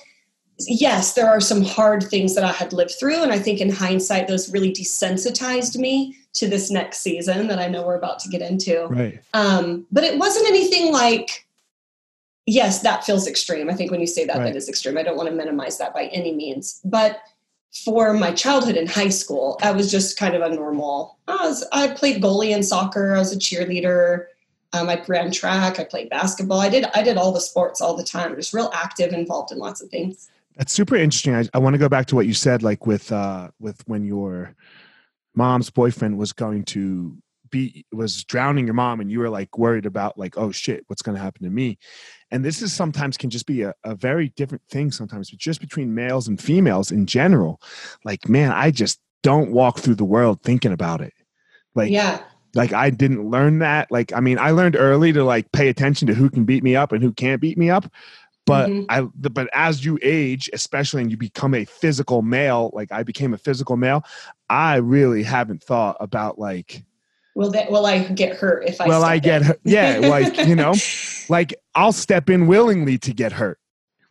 yes, 0.60 1.14
there 1.14 1.30
are 1.30 1.42
some 1.42 1.64
hard 1.64 2.04
things 2.04 2.36
that 2.36 2.44
I 2.44 2.52
had 2.52 2.74
lived 2.74 2.94
through. 3.00 3.22
And 3.22 3.32
I 3.32 3.40
think 3.40 3.60
in 3.60 3.70
hindsight, 3.70 4.28
those 4.28 4.52
really 4.52 4.72
desensitized 4.72 5.78
me 5.78 6.18
to 6.34 6.48
this 6.48 6.72
next 6.72 7.00
season 7.00 7.48
that 7.48 7.60
I 7.60 7.68
know 7.68 7.86
we're 7.86 7.98
about 7.98 8.20
to 8.20 8.30
get 8.30 8.42
into. 8.42 8.88
Right. 8.88 9.22
Um, 9.34 9.86
but 9.92 10.04
it 10.04 10.18
wasn't 10.18 10.48
anything 10.48 10.92
like, 10.92 11.46
yes, 12.46 12.82
that 12.82 13.04
feels 13.04 13.28
extreme. 13.28 13.70
I 13.70 13.74
think 13.74 13.92
when 13.92 14.02
you 14.02 14.08
say 14.08 14.26
that, 14.26 14.38
right. 14.38 14.46
that 14.46 14.56
is 14.56 14.70
extreme. 14.70 14.98
I 14.98 15.04
don't 15.04 15.18
want 15.18 15.30
to 15.30 15.36
minimize 15.36 15.78
that 15.78 15.94
by 15.94 16.06
any 16.06 16.34
means. 16.34 16.82
But 16.84 17.22
for 17.84 18.14
my 18.14 18.32
childhood 18.32 18.76
in 18.76 18.88
high 18.88 19.10
school, 19.10 19.60
I 19.62 19.72
was 19.72 19.90
just 19.90 20.18
kind 20.18 20.36
of 20.36 20.42
a 20.42 20.56
normal. 20.56 21.18
I, 21.28 21.48
was, 21.48 21.68
I 21.72 21.88
played 21.88 22.22
goalie 22.22 22.56
in 22.56 22.64
soccer. 22.64 23.16
I 23.16 23.20
was 23.20 23.34
a 23.34 23.40
cheerleader. 23.40 24.26
Um, 24.74 24.90
I 24.90 25.04
ran 25.08 25.32
track. 25.32 25.80
I 25.80 25.84
played 25.84 26.10
basketball. 26.10 26.60
I 26.60 26.70
did. 26.70 26.86
I 26.96 27.04
did 27.04 27.18
all 27.18 27.32
the 27.32 27.40
sports 27.40 27.80
all 27.80 27.96
the 27.96 28.04
time. 28.04 28.32
I 28.32 28.36
was 28.36 28.54
real 28.54 28.72
active, 28.74 29.14
involved 29.14 29.52
in 29.52 29.60
lots 29.60 29.82
of 29.82 29.90
things. 29.90 30.30
That's 30.58 30.72
super 30.72 30.96
interesting. 30.96 31.36
I, 31.36 31.46
I 31.54 31.60
want 31.60 31.74
to 31.74 31.80
go 31.80 31.90
back 31.90 32.08
to 32.08 32.16
what 32.16 32.28
you 32.28 32.34
said, 32.34 32.64
like 32.64 32.86
with 32.86 33.12
uh, 33.12 33.50
with 33.60 33.82
when 33.88 34.06
your 34.06 34.56
mom's 35.36 35.70
boyfriend 35.70 36.18
was 36.18 36.32
going 36.32 36.64
to 36.66 37.18
be 37.50 37.86
was 37.92 38.24
drowning 38.24 38.66
your 38.66 38.74
mom, 38.74 39.00
and 39.00 39.12
you 39.12 39.20
were 39.20 39.30
like 39.30 39.58
worried 39.58 39.86
about 39.86 40.18
like, 40.18 40.38
oh 40.38 40.52
shit, 40.52 40.84
what's 40.88 41.02
going 41.02 41.16
to 41.16 41.22
happen 41.24 41.44
to 41.44 41.50
me? 41.50 41.78
And 42.32 42.44
this 42.44 42.62
is 42.62 42.74
sometimes 42.74 43.18
can 43.18 43.30
just 43.30 43.46
be 43.46 43.64
a, 43.64 43.74
a 43.84 43.96
very 43.96 44.30
different 44.30 44.64
thing 44.70 44.92
sometimes, 44.92 45.30
but 45.30 45.40
just 45.40 45.62
between 45.62 45.96
males 45.96 46.28
and 46.28 46.42
females 46.42 46.92
in 46.92 47.06
general. 47.06 47.62
Like, 48.04 48.28
man, 48.30 48.52
I 48.52 48.72
just 48.72 49.00
don't 49.22 49.52
walk 49.52 49.80
through 49.80 49.96
the 49.96 50.06
world 50.06 50.42
thinking 50.44 50.72
about 50.72 51.02
it. 51.02 51.14
Like, 51.76 51.92
yeah 51.92 52.22
like 52.56 52.74
i 52.74 52.90
didn't 52.90 53.30
learn 53.30 53.60
that 53.60 53.92
like 53.92 54.14
i 54.14 54.20
mean 54.20 54.38
i 54.38 54.52
learned 54.52 54.76
early 54.76 55.12
to 55.12 55.24
like 55.24 55.52
pay 55.52 55.70
attention 55.70 56.08
to 56.08 56.14
who 56.14 56.30
can 56.30 56.46
beat 56.46 56.64
me 56.64 56.76
up 56.76 56.92
and 56.92 57.04
who 57.04 57.12
can't 57.12 57.42
beat 57.42 57.58
me 57.58 57.70
up 57.70 57.92
but 58.46 58.70
mm-hmm. 58.70 58.86
i 58.90 59.02
but 59.30 59.50
as 59.54 59.84
you 59.84 59.98
age 60.02 60.50
especially 60.54 61.02
and 61.02 61.12
you 61.12 61.18
become 61.18 61.54
a 61.54 61.66
physical 61.66 62.22
male 62.22 62.72
like 62.74 62.92
i 62.92 63.04
became 63.04 63.34
a 63.34 63.38
physical 63.38 63.78
male 63.78 64.04
i 64.50 64.76
really 64.76 65.24
haven't 65.24 65.64
thought 65.64 65.98
about 66.00 66.38
like 66.40 66.84
will 67.36 67.52
that 67.52 67.72
will 67.72 67.86
i 67.86 68.00
get 68.00 68.36
hurt 68.36 68.68
if 68.68 68.80
i 68.82 68.88
well 68.88 69.04
i 69.04 69.18
get 69.18 69.42
hurt 69.42 69.60
yeah 69.64 69.98
like 69.98 70.38
you 70.48 70.56
know 70.56 70.74
like 71.30 71.54
i'll 71.76 71.94
step 71.94 72.30
in 72.30 72.48
willingly 72.48 72.98
to 72.98 73.14
get 73.14 73.32
hurt 73.32 73.60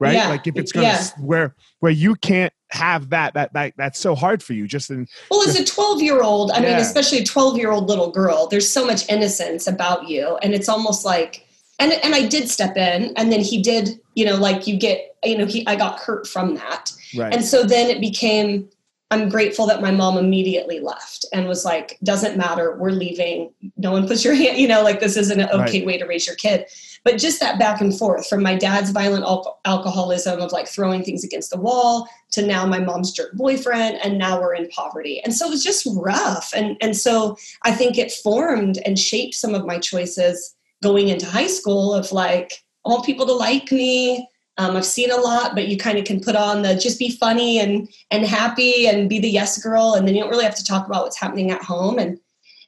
right? 0.03 0.15
Yeah. 0.15 0.29
Like 0.29 0.47
if 0.47 0.57
it's 0.57 0.73
gonna 0.73 0.87
Yeah. 0.87 1.07
where 1.21 1.55
where 1.79 1.93
you 1.93 2.17
can't 2.17 2.53
have 2.71 3.11
that 3.11 3.35
that 3.35 3.53
that 3.53 3.75
that's 3.77 4.01
so 4.01 4.15
hard 4.15 4.43
for 4.43 4.53
you. 4.53 4.67
Just 4.67 4.91
in 4.91 5.07
Well, 5.31 5.49
as 5.49 5.59
a 5.59 5.65
12 5.65 6.03
year 6.03 6.23
old, 6.23 6.51
I 6.51 6.61
mean, 6.61 6.75
especially 6.75 7.19
a 7.19 7.25
12 7.25 7.57
year 7.57 7.71
old 7.71 7.89
little 7.89 8.11
girl, 8.11 8.49
there's 8.49 8.69
so 8.69 8.85
much 8.85 9.09
innocence 9.09 9.67
about 9.67 10.09
you. 10.09 10.39
And 10.43 10.55
it's 10.55 10.69
almost 10.69 11.05
like, 11.05 11.47
and, 11.79 11.93
and 11.93 12.15
I 12.15 12.27
did 12.27 12.49
step 12.49 12.77
in, 12.77 13.13
and 13.17 13.33
then 13.33 13.41
he 13.41 13.63
did, 13.63 14.01
you 14.15 14.25
know, 14.25 14.37
like 14.37 14.67
you 14.67 14.77
get, 14.79 15.17
you 15.25 15.37
know, 15.39 15.47
he, 15.47 15.67
I 15.67 15.77
got 15.77 15.99
hurt 15.99 16.27
from 16.27 16.55
that. 16.57 16.93
right, 17.17 17.35
And 17.35 17.45
so 17.45 17.65
then 17.65 17.91
it 17.91 18.01
became, 18.01 18.69
I'm 19.11 19.29
grateful 19.29 19.67
that 19.67 19.83
my 19.83 19.91
mom 19.91 20.17
immediately 20.17 20.81
left 20.81 21.27
and 21.33 21.47
was 21.47 21.65
like, 21.65 21.99
doesn't 22.03 22.37
matter, 22.37 22.77
we're 22.79 22.91
leaving. 22.91 23.53
No 23.77 23.93
one 23.93 24.07
puts 24.09 24.25
your 24.25 24.35
hand, 24.35 24.57
you 24.59 24.67
know, 24.69 24.83
like 24.83 25.01
this 25.01 25.17
isn't 25.17 25.39
an 25.41 25.49
okay 25.51 25.79
Right. 25.81 25.87
way 25.87 25.99
to 25.99 26.07
raise 26.07 26.27
your 26.27 26.37
kid. 26.37 26.67
But 27.05 27.19
just 27.19 27.41
that 27.41 27.59
back 27.59 27.81
and 27.81 27.97
forth 27.97 28.29
from 28.29 28.43
my 28.43 28.55
dad's 28.55 28.91
violent 28.91 29.25
al- 29.25 29.61
alcoholism 29.65 30.41
of 30.41 30.53
like 30.53 30.69
throwing 30.69 31.03
things 31.03 31.25
against 31.25 31.51
the 31.51 31.59
wall 31.61 32.09
to 32.31 32.47
now 32.47 32.65
my 32.65 32.79
mom's 32.79 33.11
jerk 33.13 33.33
boyfriend 33.35 33.99
and 34.05 34.19
now 34.19 34.41
we're 34.41 34.55
in 34.55 34.69
poverty. 34.69 35.21
And 35.25 35.35
so 35.35 35.47
it 35.47 35.51
was 35.51 35.65
just 35.65 35.87
rough. 35.97 36.53
And 36.55 36.77
and 36.81 36.97
so 36.97 37.37
I 37.65 37.73
think 37.73 37.99
it 37.99 38.13
formed 38.13 38.79
and 38.87 38.97
shaped 38.99 39.35
some 39.35 39.53
of 39.55 39.67
my 39.67 39.79
choices 39.79 40.55
going 40.83 41.09
into 41.09 41.27
high 41.27 41.47
school 41.47 41.95
of 41.95 42.13
like 42.13 42.53
I 42.85 42.91
want 42.91 43.07
people 43.07 43.27
to 43.27 43.33
like 43.33 43.71
me. 43.71 44.29
Um, 44.59 44.77
I've 44.77 44.85
seen 44.85 45.11
a 45.11 45.17
lot, 45.17 45.55
but 45.55 45.69
you 45.69 45.79
kind 45.79 45.99
of 45.99 46.05
can 46.05 46.21
put 46.21 46.37
on 46.37 46.61
the 46.63 46.75
just 46.75 46.99
be 46.99 47.11
funny 47.11 47.59
and 47.61 47.89
and 48.11 48.27
happy 48.27 48.87
and 48.87 49.09
be 49.09 49.19
the 49.19 49.31
yes 49.31 49.63
girl, 49.63 49.95
and 49.95 50.07
then 50.07 50.15
you 50.15 50.21
don't 50.21 50.31
really 50.31 50.45
have 50.45 50.57
to 50.57 50.65
talk 50.65 50.87
about 50.87 51.05
what's 51.05 51.19
happening 51.19 51.51
at 51.51 51.63
home. 51.63 51.99
And 51.99 52.19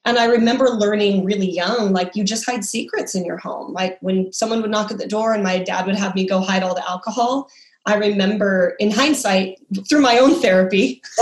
and 0.06 0.18
I 0.18 0.26
remember 0.26 0.71
learning 0.71 1.25
really 1.25 1.50
young, 1.50 1.92
like 1.92 2.14
you 2.14 2.25
just 2.25 2.47
hide 2.47 2.64
secrets 2.64 3.14
in 3.14 3.25
your 3.25 3.38
home. 3.38 3.73
Like 3.73 3.99
when 4.00 4.33
someone 4.33 4.62
would 4.62 4.71
knock 4.71 4.90
at 4.90 4.99
the 4.99 5.06
door 5.06 5.35
and 5.35 5.42
my 5.42 5.59
dad 5.59 5.87
would 5.87 5.97
have 5.97 6.14
me 6.14 6.26
go 6.26 6.40
hide 6.40 6.62
all 6.62 6.75
the 6.75 6.88
alcohol. 6.88 7.50
I 7.87 7.97
remember, 7.97 8.76
in 8.78 8.90
hindsight, 8.90 9.59
through 9.88 10.00
my 10.00 10.16
own 10.16 10.40
therapy, 10.40 11.02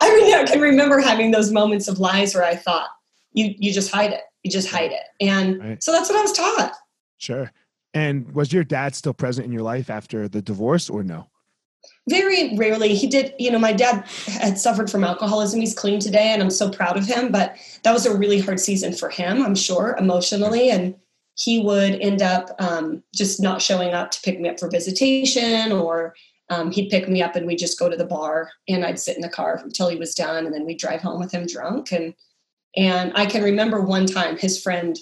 I 0.00 0.44
can 0.48 0.60
remember 0.60 0.98
having 0.98 1.30
those 1.30 1.52
moments 1.52 1.86
of 1.86 2.00
lies 2.00 2.34
where 2.34 2.42
I 2.42 2.56
thought, 2.56 2.88
"You 3.32 3.54
you 3.58 3.72
just 3.72 3.92
hide 3.92 4.10
it, 4.10 4.22
you 4.42 4.50
just 4.50 4.68
hide 4.68 4.92
it," 4.92 5.04
and 5.20 5.58
Right. 5.62 5.82
so 5.82 5.92
that's 5.92 6.08
what 6.08 6.18
I 6.18 6.22
was 6.22 6.32
taught. 6.32 6.72
sure. 7.18 7.50
And 7.92 8.32
was 8.32 8.52
your 8.52 8.62
dad 8.62 8.94
still 8.94 9.12
present 9.12 9.46
in 9.46 9.52
your 9.52 9.62
life 9.62 9.90
after 9.90 10.28
the 10.28 10.40
divorce, 10.42 10.88
or 10.88 11.02
no? 11.02 11.28
very 12.10 12.54
rarely 12.56 12.94
he 12.94 13.06
did 13.06 13.32
you 13.38 13.50
know 13.50 13.58
my 13.58 13.72
dad 13.72 14.04
had 14.26 14.58
suffered 14.58 14.90
from 14.90 15.02
alcoholism 15.04 15.60
he's 15.60 15.74
clean 15.74 15.98
today 15.98 16.28
and 16.32 16.42
i'm 16.42 16.50
so 16.50 16.68
proud 16.70 16.96
of 16.98 17.06
him 17.06 17.32
but 17.32 17.56
that 17.84 17.92
was 17.92 18.04
a 18.04 18.16
really 18.18 18.38
hard 18.38 18.60
season 18.60 18.92
for 18.92 19.08
him 19.08 19.42
i'm 19.42 19.54
sure 19.54 19.96
emotionally 19.98 20.70
and 20.70 20.94
he 21.36 21.62
would 21.62 21.94
end 22.00 22.20
up 22.20 22.50
um, 22.58 23.02
just 23.14 23.40
not 23.40 23.62
showing 23.62 23.94
up 23.94 24.10
to 24.10 24.20
pick 24.22 24.38
me 24.40 24.48
up 24.50 24.60
for 24.60 24.68
visitation 24.68 25.72
or 25.72 26.14
um, 26.50 26.70
he'd 26.70 26.90
pick 26.90 27.08
me 27.08 27.22
up 27.22 27.34
and 27.36 27.46
we'd 27.46 27.58
just 27.58 27.78
go 27.78 27.88
to 27.88 27.96
the 27.96 28.04
bar 28.04 28.50
and 28.68 28.84
i'd 28.84 28.98
sit 29.00 29.16
in 29.16 29.22
the 29.22 29.28
car 29.28 29.58
until 29.62 29.88
he 29.88 29.96
was 29.96 30.14
done 30.14 30.44
and 30.44 30.54
then 30.54 30.66
we'd 30.66 30.78
drive 30.78 31.00
home 31.00 31.18
with 31.18 31.32
him 31.32 31.46
drunk 31.46 31.92
and 31.92 32.12
and 32.76 33.12
i 33.14 33.26
can 33.26 33.42
remember 33.42 33.80
one 33.80 34.06
time 34.06 34.36
his 34.36 34.62
friend 34.62 34.98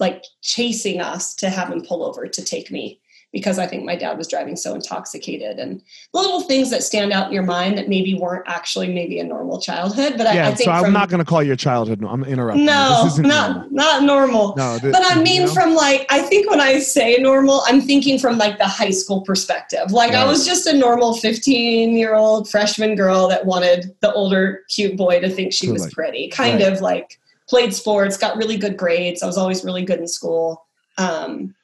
like 0.00 0.24
chasing 0.42 1.00
us 1.00 1.34
to 1.34 1.48
have 1.48 1.70
him 1.70 1.82
pull 1.82 2.04
over 2.04 2.26
to 2.26 2.44
take 2.44 2.70
me 2.70 3.00
because 3.34 3.58
I 3.58 3.66
think 3.66 3.84
my 3.84 3.96
dad 3.96 4.16
was 4.16 4.28
driving 4.28 4.54
so 4.54 4.74
intoxicated 4.76 5.58
and 5.58 5.82
little 6.14 6.40
things 6.42 6.70
that 6.70 6.82
stand 6.84 7.12
out 7.12 7.26
in 7.26 7.32
your 7.34 7.42
mind 7.42 7.76
that 7.76 7.88
maybe 7.88 8.14
weren't 8.14 8.44
actually 8.46 8.90
maybe 8.94 9.18
a 9.18 9.24
normal 9.24 9.60
childhood. 9.60 10.14
But 10.16 10.28
I, 10.28 10.34
yeah. 10.34 10.48
I 10.48 10.54
think 10.54 10.66
so 10.66 10.70
I'm 10.70 10.84
from, 10.84 10.92
not 10.92 11.08
going 11.10 11.18
to 11.18 11.24
call 11.24 11.42
your 11.42 11.56
childhood. 11.56 12.00
no- 12.00 12.08
I'm 12.08 12.22
interrupting. 12.24 12.64
no, 12.64 13.02
this 13.04 13.18
not 13.18 13.50
normal. 13.50 13.70
not 13.72 14.02
normal. 14.04 14.54
No, 14.56 14.78
th- 14.78 14.92
But 14.92 15.02
I 15.04 15.20
mean, 15.20 15.42
you 15.42 15.46
know? 15.48 15.52
from 15.52 15.74
like, 15.74 16.06
I 16.10 16.22
think 16.22 16.48
when 16.48 16.60
I 16.60 16.78
say 16.78 17.16
normal, 17.18 17.62
I'm 17.66 17.80
thinking 17.80 18.18
from 18.20 18.38
like 18.38 18.56
the 18.58 18.68
high 18.68 18.90
school 18.92 19.20
perspective. 19.22 19.90
Like, 19.90 20.12
I 20.12 20.24
was 20.24 20.46
just 20.46 20.66
a 20.66 20.72
normal 20.72 21.14
15 21.16 21.96
year 21.96 22.14
old 22.14 22.48
freshman 22.48 22.94
girl 22.94 23.26
that 23.28 23.44
wanted 23.44 23.96
the 24.00 24.12
older, 24.12 24.62
cute 24.70 24.96
boy 24.96 25.18
to 25.20 25.28
think 25.28 25.52
she 25.52 25.66
To 25.66 25.72
was 25.72 25.82
like- 25.82 25.92
pretty. 25.92 26.28
Kind 26.28 26.60
right. 26.62 26.72
of 26.72 26.80
like 26.80 27.18
played 27.48 27.74
sports, 27.74 28.16
got 28.16 28.36
really 28.36 28.56
good 28.56 28.76
grades. 28.76 29.24
I 29.24 29.26
was 29.26 29.36
always 29.36 29.64
really 29.64 29.84
good 29.84 29.98
in 29.98 30.06
school. 30.06 30.64
Um, 30.98 31.54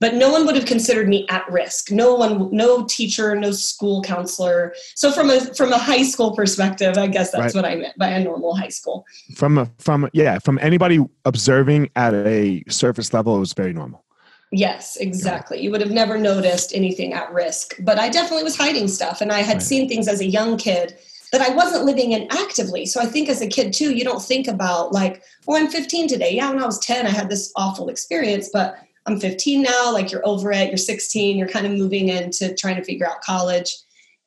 but 0.00 0.14
no 0.14 0.30
one 0.30 0.44
would 0.46 0.54
have 0.56 0.66
considered 0.66 1.08
me 1.08 1.26
at 1.28 1.50
risk. 1.50 1.90
No 1.90 2.14
one, 2.14 2.54
no 2.54 2.84
teacher, 2.84 3.34
no 3.34 3.50
school 3.52 4.02
counselor. 4.02 4.74
So 4.94 5.10
from 5.10 5.30
a 5.30 5.40
from 5.54 5.72
a 5.72 5.78
high 5.78 6.02
school 6.02 6.32
perspective, 6.34 6.98
I 6.98 7.06
guess 7.06 7.30
that's 7.30 7.54
Right. 7.54 7.62
what 7.62 7.64
I 7.64 7.76
meant 7.76 7.96
by 7.98 8.08
a 8.08 8.22
normal 8.22 8.54
high 8.54 8.68
school. 8.68 9.04
from 9.34 9.58
a 9.58 9.70
from 9.78 10.08
yeah 10.12 10.38
from 10.38 10.58
anybody 10.62 10.98
observing 11.24 11.90
at 11.96 12.14
a 12.14 12.62
surface 12.68 13.12
level, 13.14 13.36
it 13.36 13.40
was 13.40 13.52
very 13.52 13.72
normal. 13.72 14.04
Yes, 14.52 14.96
exactly. 14.96 15.60
You 15.60 15.70
would 15.72 15.80
have 15.80 15.90
never 15.90 16.16
noticed 16.18 16.72
anything 16.74 17.12
at 17.12 17.32
risk. 17.32 17.74
But 17.80 17.98
I 17.98 18.08
definitely 18.08 18.44
was 18.44 18.56
hiding 18.56 18.86
stuff. 18.88 19.20
And 19.20 19.32
I 19.32 19.40
had 19.40 19.56
Right. 19.56 19.62
seen 19.62 19.88
things 19.88 20.06
as 20.06 20.20
a 20.20 20.24
young 20.26 20.56
kid 20.56 20.96
that 21.32 21.40
I 21.40 21.52
wasn't 21.52 21.84
living 21.84 22.12
in 22.12 22.28
actively. 22.30 22.86
So 22.86 23.00
I 23.00 23.06
think 23.06 23.28
as 23.28 23.42
a 23.42 23.48
kid, 23.48 23.72
too, 23.72 23.92
you 23.92 24.04
don't 24.04 24.22
think 24.22 24.46
about, 24.46 24.92
like, 24.92 25.20
oh, 25.48 25.56
I'm 25.56 25.66
15 25.68 26.06
today. 26.06 26.32
Yeah, 26.32 26.48
when 26.50 26.62
I 26.62 26.66
was 26.66 26.78
10, 26.78 27.04
I 27.06 27.10
had 27.10 27.28
this 27.28 27.50
awful 27.56 27.88
experience, 27.88 28.48
but 28.52 28.76
I'm 29.06 29.20
15 29.20 29.62
now. 29.62 29.92
Like, 29.92 30.10
you're 30.10 30.26
over 30.26 30.50
it. 30.52 30.68
You're 30.68 30.76
16. 30.76 31.36
You're 31.36 31.48
kind 31.48 31.66
of 31.66 31.72
moving 31.72 32.08
into 32.08 32.54
trying 32.54 32.76
to 32.76 32.84
figure 32.84 33.08
out 33.08 33.22
college. 33.22 33.74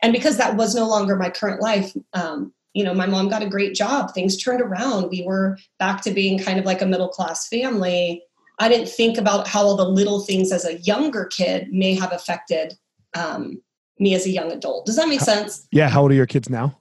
And 0.01 0.13
because 0.13 0.37
that 0.37 0.55
was 0.55 0.75
no 0.75 0.87
longer 0.87 1.15
my 1.15 1.29
current 1.29 1.61
life, 1.61 1.93
um, 2.13 2.53
you 2.73 2.83
know, 2.83 2.93
my 2.93 3.05
mom 3.05 3.29
got 3.29 3.43
a 3.43 3.49
great 3.49 3.75
job. 3.75 4.13
Things 4.13 4.41
turned 4.41 4.61
around. 4.61 5.09
We 5.09 5.23
were 5.23 5.57
back 5.79 6.01
to 6.03 6.11
being 6.11 6.39
kind 6.39 6.59
of 6.59 6.65
like 6.65 6.81
a 6.81 6.85
middle 6.85 7.09
class 7.09 7.47
family. 7.47 8.23
I 8.59 8.69
didn't 8.69 8.89
think 8.89 9.17
about 9.17 9.47
how 9.47 9.63
all 9.63 9.75
the 9.75 9.87
little 9.87 10.21
things 10.21 10.51
as 10.51 10.65
a 10.65 10.77
younger 10.79 11.25
kid 11.25 11.71
may 11.71 11.95
have 11.95 12.11
affected 12.13 12.77
um, 13.15 13.61
me 13.97 14.13
as 14.13 14.25
a 14.25 14.29
young 14.29 14.51
adult. 14.51 14.85
Does 14.85 14.95
that 14.95 15.09
make 15.09 15.21
sense? 15.21 15.67
Yeah. 15.71 15.89
How 15.89 16.03
old 16.03 16.11
are 16.11 16.15
your 16.15 16.25
kids 16.25 16.49
now? 16.49 16.79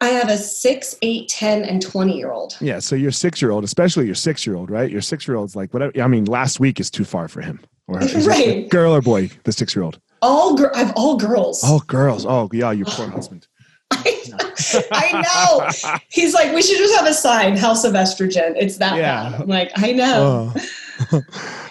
I 0.00 0.08
have 0.10 0.28
a 0.28 0.36
six, 0.38 0.94
eight, 1.02 1.28
10, 1.28 1.64
and 1.64 1.82
20 1.82 2.16
year 2.16 2.30
old. 2.30 2.56
Yeah. 2.60 2.78
So 2.78 2.94
your 2.94 3.10
six 3.10 3.42
year 3.42 3.50
old, 3.50 3.64
especially 3.64 4.06
your 4.06 4.14
six 4.14 4.46
year 4.46 4.54
old, 4.56 4.70
right? 4.70 4.90
Your 4.90 5.00
six 5.00 5.26
year 5.26 5.36
old's 5.36 5.56
like 5.56 5.74
whatever. 5.74 5.92
I 6.00 6.06
mean, 6.06 6.24
last 6.26 6.60
week 6.60 6.78
is 6.78 6.90
too 6.90 7.04
far 7.04 7.26
for 7.28 7.40
him. 7.40 7.60
Or 7.88 7.98
Right. 7.98 8.68
girl 8.68 8.94
or 8.94 9.00
boy? 9.02 9.30
The 9.44 9.52
six 9.52 9.74
year 9.74 9.82
old. 9.82 9.98
All 10.22 10.54
gir- 10.56 10.70
I 10.74 10.78
have 10.80 10.92
all 10.94 11.16
girls. 11.16 11.62
Oh, 11.64 11.80
girls. 11.86 12.26
Oh, 12.26 12.48
yeah. 12.52 12.70
Your 12.70 12.86
poor 12.86 13.08
husband. 13.08 13.46
I 13.90 15.22
know. 15.22 15.98
He's 16.10 16.34
like, 16.34 16.54
we 16.54 16.62
should 16.62 16.76
just 16.78 16.94
have 16.96 17.06
a 17.06 17.14
sign, 17.14 17.56
House 17.56 17.84
of 17.84 17.94
Estrogen. 17.94 18.54
It's 18.56 18.76
that 18.78 18.96
Yeah. 18.96 19.30
bad. 19.30 19.40
I'm 19.42 19.48
like, 19.48 19.70
I 19.76 19.92
know. 19.92 20.52
Oh. 21.12 21.22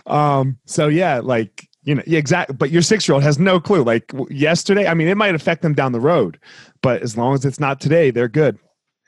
um. 0.08 0.58
So 0.66 0.88
yeah, 0.88 1.20
like 1.20 1.68
you 1.84 1.96
know, 1.96 2.04
yeah, 2.08 2.18
exactly. 2.20 2.56
But 2.56 2.72
your 2.72 2.82
six 2.82 3.08
year 3.08 3.14
old 3.14 3.24
has 3.24 3.40
no 3.40 3.60
clue. 3.60 3.84
Like 3.84 4.12
yesterday, 4.30 4.88
I 4.88 4.94
mean, 4.94 5.08
it 5.08 5.16
might 5.16 5.36
affect 5.36 5.62
them 5.62 5.74
down 5.74 5.92
the 5.92 6.00
road, 6.00 6.40
but 6.82 7.02
as 7.02 7.18
long 7.18 7.34
as 7.34 7.46
it's 7.46 7.60
not 7.60 7.80
today, 7.80 8.12
they're 8.12 8.28
good. 8.28 8.58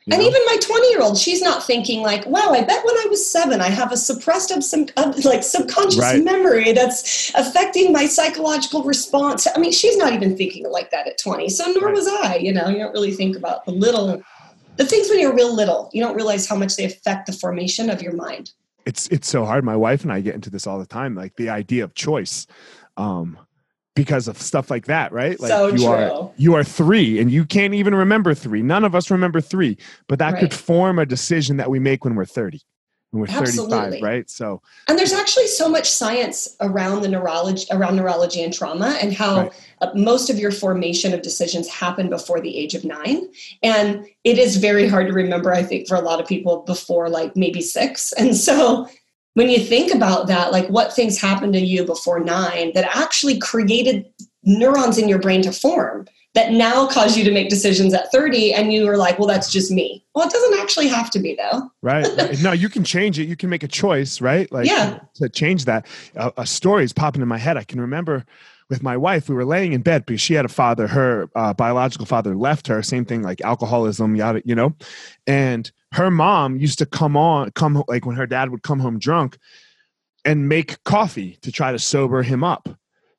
you 0.05 0.13
And 0.13 0.21
know? 0.21 0.27
even 0.27 0.41
my 0.45 0.57
20 0.61 0.89
year 0.89 1.01
old, 1.01 1.17
she's 1.17 1.41
not 1.41 1.63
thinking 1.65 2.01
like, 2.01 2.25
wow, 2.25 2.49
I 2.51 2.61
bet 2.63 2.83
when 2.85 2.95
I 2.97 3.05
was 3.09 3.25
seven, 3.29 3.61
I 3.61 3.69
have 3.69 3.91
a 3.91 3.97
suppressed 3.97 4.51
of 4.51 4.63
some 4.63 4.87
of, 4.97 5.23
like 5.25 5.43
subconscious 5.43 5.99
Right. 5.99 6.23
memory 6.23 6.71
that's 6.73 7.31
affecting 7.35 7.91
my 7.93 8.05
psychological 8.05 8.83
response. 8.83 9.47
I 9.53 9.59
mean, 9.59 9.71
she's 9.71 9.97
not 9.97 10.13
even 10.13 10.35
thinking 10.35 10.69
like 10.69 10.89
that 10.91 11.07
at 11.07 11.17
20. 11.17 11.49
So 11.49 11.65
nor 11.71 11.85
Right. 11.87 11.93
was 11.95 12.07
I, 12.07 12.35
you 12.37 12.53
know, 12.53 12.67
you 12.69 12.77
don't 12.79 12.93
really 12.93 13.11
think 13.13 13.35
about 13.37 13.65
the 13.65 13.71
little, 13.71 14.21
the 14.77 14.85
things 14.85 15.09
when 15.09 15.19
you're 15.19 15.35
real 15.35 15.53
little, 15.53 15.89
you 15.93 16.01
don't 16.01 16.15
realize 16.15 16.47
how 16.47 16.55
much 16.55 16.75
they 16.75 16.85
affect 16.85 17.27
the 17.27 17.33
formation 17.33 17.89
of 17.89 18.01
your 18.01 18.13
mind. 18.13 18.51
it's 18.85 19.07
it's 19.09 19.27
so 19.27 19.45
hard. 19.45 19.63
My 19.63 19.75
wife 19.75 20.03
and 20.03 20.11
I 20.11 20.21
get 20.21 20.33
into 20.35 20.49
this 20.49 20.65
all 20.65 20.79
the 20.79 20.85
time, 20.87 21.13
like 21.13 21.35
the 21.35 21.49
idea 21.49 21.83
of 21.83 21.93
choice, 21.93 22.47
um, 22.97 23.37
because 23.99 24.29
of 24.29 24.41
stuff 24.41 24.71
like 24.71 24.85
that, 24.85 25.11
right? 25.11 25.37
Like 25.41 25.51
So 25.51 25.67
you 25.67 25.85
are 25.85 26.09
true. 26.11 26.31
you 26.37 26.55
are 26.55 26.63
three, 26.63 27.19
and 27.19 27.29
you 27.29 27.43
can't 27.43 27.73
even 27.73 27.93
remember 27.93 28.33
three. 28.33 28.61
None 28.61 28.85
of 28.85 28.95
us 28.95 29.11
remember 29.11 29.41
three, 29.41 29.77
but 30.07 30.19
that 30.19 30.39
could 30.39 30.53
form 30.53 30.99
a 30.99 31.05
decision 31.05 31.57
that 31.57 31.69
we 31.69 31.79
make 31.79 32.05
when 32.05 32.15
we're 32.15 32.23
thirty, 32.23 32.61
when 33.11 33.19
we're 33.19 33.27
Absolutely. 33.27 33.77
thirty-five, 33.77 34.01
right? 34.01 34.29
So 34.29 34.61
And 34.87 34.97
there's 34.97 35.11
actually 35.11 35.47
so 35.47 35.67
much 35.67 35.91
science 35.91 36.55
around 36.61 37.01
the 37.01 37.09
neurology, 37.09 37.65
around 37.71 37.97
neurology 37.97 38.41
and 38.41 38.53
trauma, 38.53 38.97
and 39.01 39.11
how 39.11 39.35
Right. 39.41 39.51
uh, 39.81 39.89
most 39.95 40.29
of 40.29 40.39
your 40.39 40.51
formation 40.51 41.13
of 41.13 41.21
decisions 41.21 41.67
happen 41.67 42.09
before 42.09 42.39
the 42.39 42.57
age 42.57 42.73
of 42.73 42.85
nine. 42.85 43.27
And 43.61 44.05
it 44.23 44.37
is 44.37 44.55
very 44.55 44.87
hard 44.87 45.07
to 45.07 45.13
remember, 45.13 45.51
I 45.53 45.63
think, 45.63 45.89
for 45.89 45.95
a 45.95 46.01
lot 46.09 46.21
of 46.21 46.25
people 46.27 46.63
before 46.73 47.09
like 47.09 47.35
maybe 47.35 47.61
six. 47.61 48.13
And 48.13 48.33
so 48.37 48.87
when 49.39 49.47
you 49.49 49.57
think 49.57 49.95
about 49.95 50.27
that, 50.27 50.51
like 50.51 50.67
what 50.67 50.91
things 50.91 51.17
happened 51.17 51.53
to 51.53 51.61
you 51.61 51.85
before 51.85 52.19
nine 52.19 52.73
that 52.73 52.83
actually 52.93 53.39
created 53.39 54.05
neurons 54.43 54.97
in 54.97 55.07
your 55.07 55.17
brain 55.17 55.41
to 55.41 55.53
form 55.53 56.05
that 56.33 56.51
now 56.51 56.85
cause 56.85 57.17
you 57.17 57.23
to 57.23 57.31
make 57.31 57.47
decisions 57.47 57.93
at 57.93 58.11
30 58.11 58.53
and 58.53 58.73
you 58.73 58.85
were 58.85 58.97
like 58.97 59.17
well 59.17 59.27
that's 59.29 59.49
just 59.49 59.71
me 59.71 60.05
well 60.13 60.27
it 60.27 60.31
doesn't 60.31 60.59
actually 60.59 60.89
have 60.89 61.09
to 61.09 61.19
be 61.19 61.35
though 61.35 61.71
right, 61.81 62.05
right. 62.17 62.41
no, 62.41 62.51
you 62.51 62.67
can 62.67 62.83
change 62.83 63.17
it. 63.17 63.29
You 63.29 63.37
can 63.37 63.49
make 63.49 63.63
a 63.63 63.67
choice, 63.67 64.19
right? 64.19 64.51
Like 64.51 64.67
Yeah. 64.67 64.99
to 65.15 65.29
change 65.29 65.63
that. 65.65 65.87
A, 66.15 66.33
a 66.37 66.45
story 66.45 66.83
is 66.83 66.91
popping 66.91 67.21
in 67.21 67.27
my 67.29 67.37
head. 67.37 67.55
I 67.55 67.63
can 67.63 67.79
remember 67.79 68.25
with 68.69 68.83
my 68.83 68.95
wife, 68.95 69.29
we 69.29 69.35
were 69.35 69.45
laying 69.45 69.73
in 69.73 69.81
bed 69.81 70.05
because 70.05 70.21
she 70.21 70.33
had 70.33 70.45
a 70.45 70.49
father. 70.49 70.87
Her 70.87 71.29
uh, 71.35 71.53
biological 71.53 72.05
father 72.05 72.35
left 72.35 72.67
her. 72.67 72.81
Same 72.83 73.05
thing, 73.05 73.23
like 73.23 73.41
alcoholism, 73.41 74.15
yada, 74.15 74.41
you 74.45 74.55
know. 74.55 74.75
And 75.25 75.71
her 75.93 76.11
mom 76.11 76.57
used 76.57 76.77
to 76.79 76.85
come 76.85 77.17
on, 77.17 77.51
come 77.51 77.83
like 77.87 78.05
when 78.05 78.15
her 78.15 78.27
dad 78.27 78.51
would 78.51 78.63
come 78.63 78.79
home 78.79 78.99
drunk, 78.99 79.37
and 80.23 80.47
make 80.47 80.83
coffee 80.83 81.37
to 81.41 81.51
try 81.51 81.71
to 81.71 81.79
sober 81.79 82.21
him 82.21 82.43
up. 82.43 82.69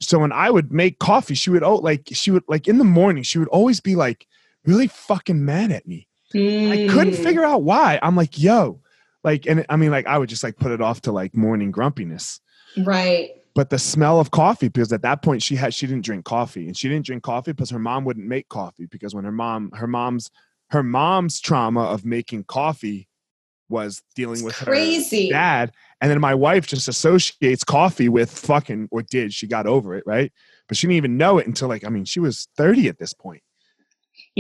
So 0.01 0.19
when 0.19 0.33
I 0.33 0.51
would 0.51 0.73
make 0.73 0.99
coffee, 0.99 1.35
she 1.35 1.51
would 1.51 1.63
oh 1.63 1.77
like 1.77 2.09
she 2.13 2.31
would 2.31 2.45
like 2.49 2.69
in 2.69 2.79
the 2.79 2.85
morning 2.85 3.23
she 3.23 3.39
would 3.39 3.49
always 3.49 3.81
be 3.81 3.97
like 3.97 4.27
really 4.65 4.87
fucking 4.87 5.45
mad 5.45 5.73
at 5.73 5.87
me. 5.87 6.07
Mm. 6.35 6.71
I 6.71 6.93
couldn't 6.93 7.17
hmm. 7.17 7.23
figure 7.23 7.45
out 7.45 7.65
why. 7.65 7.99
I'm 8.03 8.15
like, 8.15 8.39
yo, 8.39 8.81
like, 9.25 9.47
and 9.47 9.67
I 9.69 9.77
mean, 9.77 9.91
like, 9.91 10.07
I 10.07 10.17
would 10.17 10.29
just 10.29 10.43
like 10.43 10.57
put 10.57 10.71
it 10.71 10.81
off 10.81 11.03
to 11.03 11.13
like 11.13 11.37
morning 11.37 11.71
grumpiness. 11.71 12.41
Right. 12.77 13.31
But 13.55 13.71
the 13.71 13.79
smell 13.79 14.21
of 14.21 14.31
coffee, 14.31 14.69
because 14.69 14.93
at 14.93 15.03
that 15.03 15.23
point 15.23 15.43
she 15.43 15.57
had 15.57 15.75
she 15.75 15.87
didn't 15.87 16.05
drink 16.05 16.25
coffee, 16.25 16.67
and 16.67 16.77
she 16.77 16.89
didn't 16.89 17.07
drink 17.07 17.23
coffee 17.23 17.53
because 17.53 17.71
her 17.71 17.79
mom 17.79 18.05
wouldn't 18.05 18.27
make 18.27 18.49
coffee 18.49 18.87
because 18.87 19.15
when 19.15 19.25
her 19.25 19.33
mom 19.33 19.73
her 19.73 19.87
mom's 19.87 20.31
her 20.71 20.83
mom's 20.83 21.41
trauma 21.41 21.83
of 21.83 22.05
making 22.05 22.45
coffee 22.45 23.09
was 23.71 24.03
dealing 24.15 24.35
it's 24.35 24.43
with 24.43 24.55
crazy. 24.57 25.29
her 25.29 25.33
dad. 25.33 25.73
And 26.01 26.11
then 26.11 26.21
my 26.21 26.35
wife 26.35 26.67
just 26.67 26.89
associates 26.89 27.65
coffee 27.65 28.09
with 28.09 28.31
fucking, 28.31 28.89
or 28.91 29.03
did, 29.03 29.33
she 29.33 29.47
got 29.47 29.67
over 29.67 29.95
it, 29.95 30.05
right? 30.07 30.33
But 30.69 30.77
she 30.77 30.87
didn't 30.87 30.97
even 30.97 31.17
know 31.17 31.39
it 31.39 31.47
until 31.47 31.69
like, 31.69 31.85
I 31.85 31.89
mean, 31.89 32.05
she 32.05 32.21
was 32.21 32.49
30 32.57 32.89
at 32.89 32.99
this 32.99 33.15
point. 33.15 33.43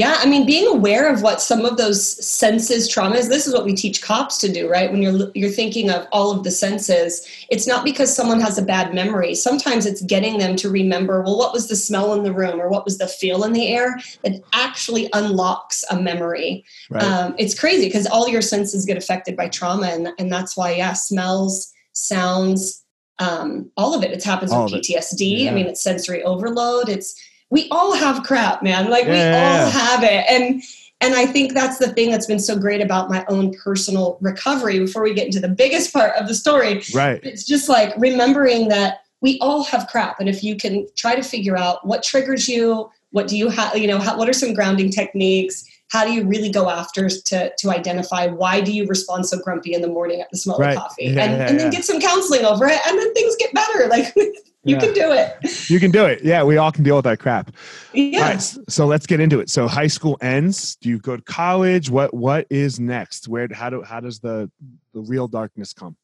Yeah, 0.00 0.16
I 0.16 0.25
mean, 0.25 0.47
being 0.47 0.66
aware 0.66 1.12
of 1.12 1.21
what 1.21 1.42
some 1.42 1.66
of 1.66 1.76
those 1.76 2.02
senses 2.26 2.90
traumas. 2.90 3.28
This 3.28 3.47
is 3.47 3.52
what 3.52 3.66
we 3.66 3.75
teach 3.75 4.00
cops 4.00 4.38
to 4.38 4.50
do, 4.50 4.66
right? 4.66 4.90
When 4.90 5.02
you're 5.02 5.30
you're 5.35 5.50
thinking 5.50 5.90
of 5.90 6.07
all 6.11 6.30
of 6.30 6.42
the 6.42 6.50
senses, 6.50 7.28
it's 7.50 7.66
not 7.66 7.85
because 7.85 8.16
someone 8.16 8.40
has 8.40 8.57
a 8.57 8.62
bad 8.62 8.95
memory. 8.95 9.35
Sometimes 9.35 9.85
it's 9.85 10.00
getting 10.00 10.38
them 10.38 10.57
to 10.57 10.71
remember. 10.71 11.21
Well, 11.21 11.37
what 11.37 11.52
was 11.52 11.69
the 11.69 11.76
smell 11.76 12.14
in 12.14 12.23
the 12.23 12.33
room, 12.33 12.62
or 12.62 12.71
what 12.71 12.87
was 12.87 12.97
the 12.97 13.09
feel 13.09 13.45
in 13.45 13.52
the 13.52 13.69
air 13.69 13.99
that 14.25 14.40
actually 14.54 15.11
unlocks 15.12 15.85
a 15.90 16.00
memory. 16.00 16.64
Right. 16.88 17.02
Um, 17.02 17.35
it's 17.38 17.59
crazy 17.59 17.85
because 17.85 18.07
all 18.07 18.26
your 18.26 18.40
senses 18.40 18.87
get 18.87 18.97
affected 18.97 19.37
by 19.37 19.50
trauma, 19.50 19.88
and 19.88 20.09
and 20.19 20.33
that's 20.33 20.57
why, 20.57 20.76
yeah, 20.76 20.95
smells, 20.95 21.71
sounds, 21.92 22.87
um, 23.19 23.71
all 23.76 23.95
of 23.95 24.02
it. 24.02 24.12
It 24.12 24.25
happens 24.25 24.50
all 24.50 24.64
with 24.64 24.73
PTSD. 24.73 25.40
Yeah. 25.40 25.50
I 25.50 25.54
mean, 25.54 25.66
it's 25.66 25.83
sensory 25.83 26.23
overload. 26.23 26.88
It's 26.88 27.14
we 27.50 27.69
all 27.71 27.95
have 27.95 28.23
crap, 28.23 28.62
man. 28.62 28.88
Like 28.88 29.04
yeah, 29.04 29.11
we 29.11 29.19
all 29.19 29.66
yeah. 29.66 29.71
have 29.71 30.02
it. 30.04 30.25
And 30.30 30.62
and 31.02 31.14
I 31.14 31.26
think 31.26 31.54
that's 31.54 31.78
the 31.78 31.92
thing 31.92 32.11
that's 32.11 32.26
been 32.26 32.38
so 32.38 32.59
great 32.59 32.80
about 32.80 33.09
my 33.09 33.25
own 33.28 33.54
personal 33.54 34.19
recovery 34.21 34.78
before 34.78 35.02
we 35.02 35.14
get 35.14 35.26
into 35.26 35.40
the 35.40 35.49
biggest 35.49 35.92
part 35.92 36.14
of 36.16 36.28
the 36.28 36.35
story. 36.35 36.83
Right. 36.95 37.21
It's 37.23 37.45
just 37.45 37.69
like 37.69 37.95
remembering 37.97 38.69
that 38.69 38.99
we 39.23 39.38
all 39.40 39.64
have 39.64 39.87
crap 39.88 40.21
and 40.21 40.28
if 40.28 40.45
you 40.45 40.57
can 40.57 40.87
try 40.97 41.14
to 41.14 41.23
figure 41.23 41.57
out 41.57 41.87
what 41.87 42.02
triggers 42.02 42.49
you, 42.49 42.90
what 43.12 43.28
do 43.28 43.37
you 43.37 43.49
have, 43.49 43.76
you 43.76 43.87
know, 43.87 43.99
how, 43.99 44.16
what 44.16 44.28
are 44.28 44.35
some 44.35 44.52
grounding 44.52 44.90
techniques? 44.90 45.64
How 45.88 46.04
do 46.04 46.12
you 46.12 46.25
really 46.25 46.50
go 46.50 46.69
after 46.69 47.09
to, 47.09 47.52
to 47.57 47.71
identify 47.71 48.26
why 48.26 48.61
do 48.61 48.71
you 48.71 48.87
respond 48.87 49.26
so 49.26 49.38
grumpy 49.38 49.73
in 49.73 49.80
the 49.80 49.88
morning 49.88 50.21
at 50.21 50.30
the 50.30 50.37
smell 50.37 50.59
right. 50.59 50.76
of 50.76 50.83
coffee? 50.83 51.04
Yeah, 51.04 51.25
and, 51.25 51.42
and 51.42 51.59
then 51.59 51.71
get 51.71 51.85
some 51.85 52.00
counseling 52.00 52.45
over 52.45 52.66
it 52.66 52.78
and 52.87 52.99
then 52.99 53.12
things 53.14 53.37
get 53.37 53.54
better. 53.54 53.88
Like 53.88 54.14
you 54.62 54.75
yeah. 54.75 54.81
can 54.81 54.93
do 54.93 55.12
it. 55.12 55.71
You 55.71 55.81
can 55.81 55.90
do 55.90 56.05
it. 56.05 56.23
Yeah, 56.23 56.43
we 56.43 56.59
all 56.59 56.71
can 56.71 56.85
deal 56.85 56.97
with 56.97 57.05
that 57.05 57.19
crap. 57.19 57.55
Yeah. 57.95 58.37
so 58.37 58.87
let's 58.87 59.07
get 59.07 59.19
into 59.19 59.40
it. 59.40 59.49
So 59.49 59.67
high 59.67 59.87
school 59.87 60.19
ends. 60.21 60.76
Do 60.76 60.90
you 60.90 60.99
go 60.99 61.17
to 61.17 61.23
college? 61.23 61.88
What 61.88 62.12
What 62.12 62.47
is 62.50 62.79
next? 62.79 63.26
Where? 63.26 63.49
How 63.52 63.71
do? 63.71 63.83
How 63.83 64.00
does 64.00 64.21
the 64.21 64.50
the 64.93 65.00
real 65.00 65.29
darkness 65.29 65.73
come? 65.73 65.97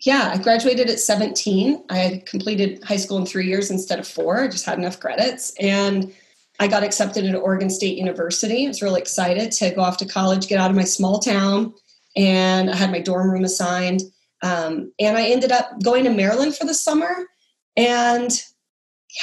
Yeah, 0.00 0.30
I 0.34 0.36
graduated 0.36 0.90
at 0.90 1.00
17. 1.00 1.84
I 1.88 1.96
had 1.96 2.26
completed 2.26 2.84
high 2.84 2.98
school 2.98 3.16
in 3.16 3.24
three 3.24 3.46
years 3.46 3.70
instead 3.70 3.98
of 3.98 4.06
four. 4.06 4.42
I 4.42 4.48
just 4.48 4.66
had 4.66 4.78
enough 4.78 5.00
credits, 5.00 5.54
and 5.58 6.12
I 6.60 6.68
got 6.68 6.82
accepted 6.82 7.24
at 7.24 7.34
Oregon 7.34 7.70
State 7.70 7.96
University. 7.96 8.66
I 8.66 8.68
was 8.68 8.82
really 8.82 9.00
excited 9.00 9.52
to 9.52 9.70
go 9.70 9.80
off 9.80 9.96
to 9.98 10.06
college, 10.06 10.48
get 10.48 10.60
out 10.60 10.70
of 10.70 10.76
my 10.76 10.84
small 10.84 11.18
town, 11.18 11.72
and 12.14 12.68
I 12.68 12.76
had 12.76 12.90
my 12.90 13.00
dorm 13.00 13.30
room 13.30 13.44
assigned. 13.44 14.02
Um, 14.42 14.92
and 15.00 15.16
I 15.16 15.28
ended 15.28 15.50
up 15.50 15.82
going 15.82 16.04
to 16.04 16.10
Maryland 16.10 16.54
for 16.54 16.66
the 16.66 16.74
summer 16.74 17.26
and 17.76 18.42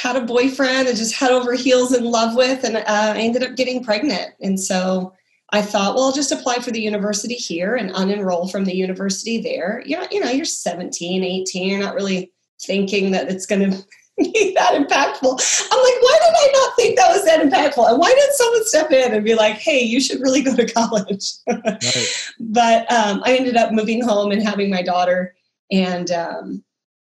had 0.01 0.15
a 0.15 0.21
boyfriend 0.21 0.87
and 0.87 0.97
just 0.97 1.15
head 1.15 1.31
over 1.31 1.53
heels 1.53 1.93
in 1.93 2.03
love 2.03 2.35
with 2.35 2.63
and 2.63 2.77
uh, 2.77 2.83
i 2.87 3.19
ended 3.19 3.43
up 3.43 3.55
getting 3.55 3.83
pregnant. 3.83 4.33
And 4.41 4.59
so 4.59 5.13
i 5.51 5.61
thought 5.61 5.95
well 5.95 6.05
i'll 6.05 6.13
just 6.13 6.31
apply 6.31 6.57
for 6.57 6.71
the 6.71 6.81
university 6.81 7.35
here 7.35 7.75
and 7.75 7.91
unenroll 7.91 8.51
from 8.51 8.65
the 8.65 8.75
university 8.75 9.41
there. 9.41 9.83
You 9.85 9.97
know, 9.97 10.07
you 10.11 10.19
know 10.19 10.29
you're 10.29 10.45
17 10.45 11.23
18 11.23 11.69
you're 11.69 11.79
not 11.79 11.95
really 11.95 12.31
thinking 12.61 13.11
that 13.11 13.29
it's 13.29 13.45
going 13.45 13.71
to 13.71 13.83
be 14.17 14.53
that 14.55 14.73
impactful. 14.73 15.69
I'm 15.71 15.83
like 15.83 16.01
why 16.01 16.19
did 16.21 16.33
i 16.35 16.51
not 16.53 16.75
think 16.75 16.97
that 16.97 17.11
was 17.11 17.25
that 17.25 17.41
impactful? 17.41 17.89
And 17.89 17.99
why 17.99 18.09
did 18.09 18.33
someone 18.33 18.65
step 18.65 18.91
in 18.91 19.13
and 19.13 19.23
be 19.23 19.35
like 19.35 19.55
hey 19.55 19.81
you 19.81 19.99
should 19.99 20.21
really 20.21 20.41
go 20.41 20.55
to 20.55 20.65
college? 20.73 21.33
Right. 21.47 22.31
but 22.39 22.91
um, 22.91 23.21
i 23.25 23.35
ended 23.35 23.57
up 23.57 23.71
moving 23.71 24.03
home 24.03 24.31
and 24.31 24.41
having 24.41 24.69
my 24.69 24.81
daughter 24.81 25.35
and 25.71 26.11
um, 26.11 26.63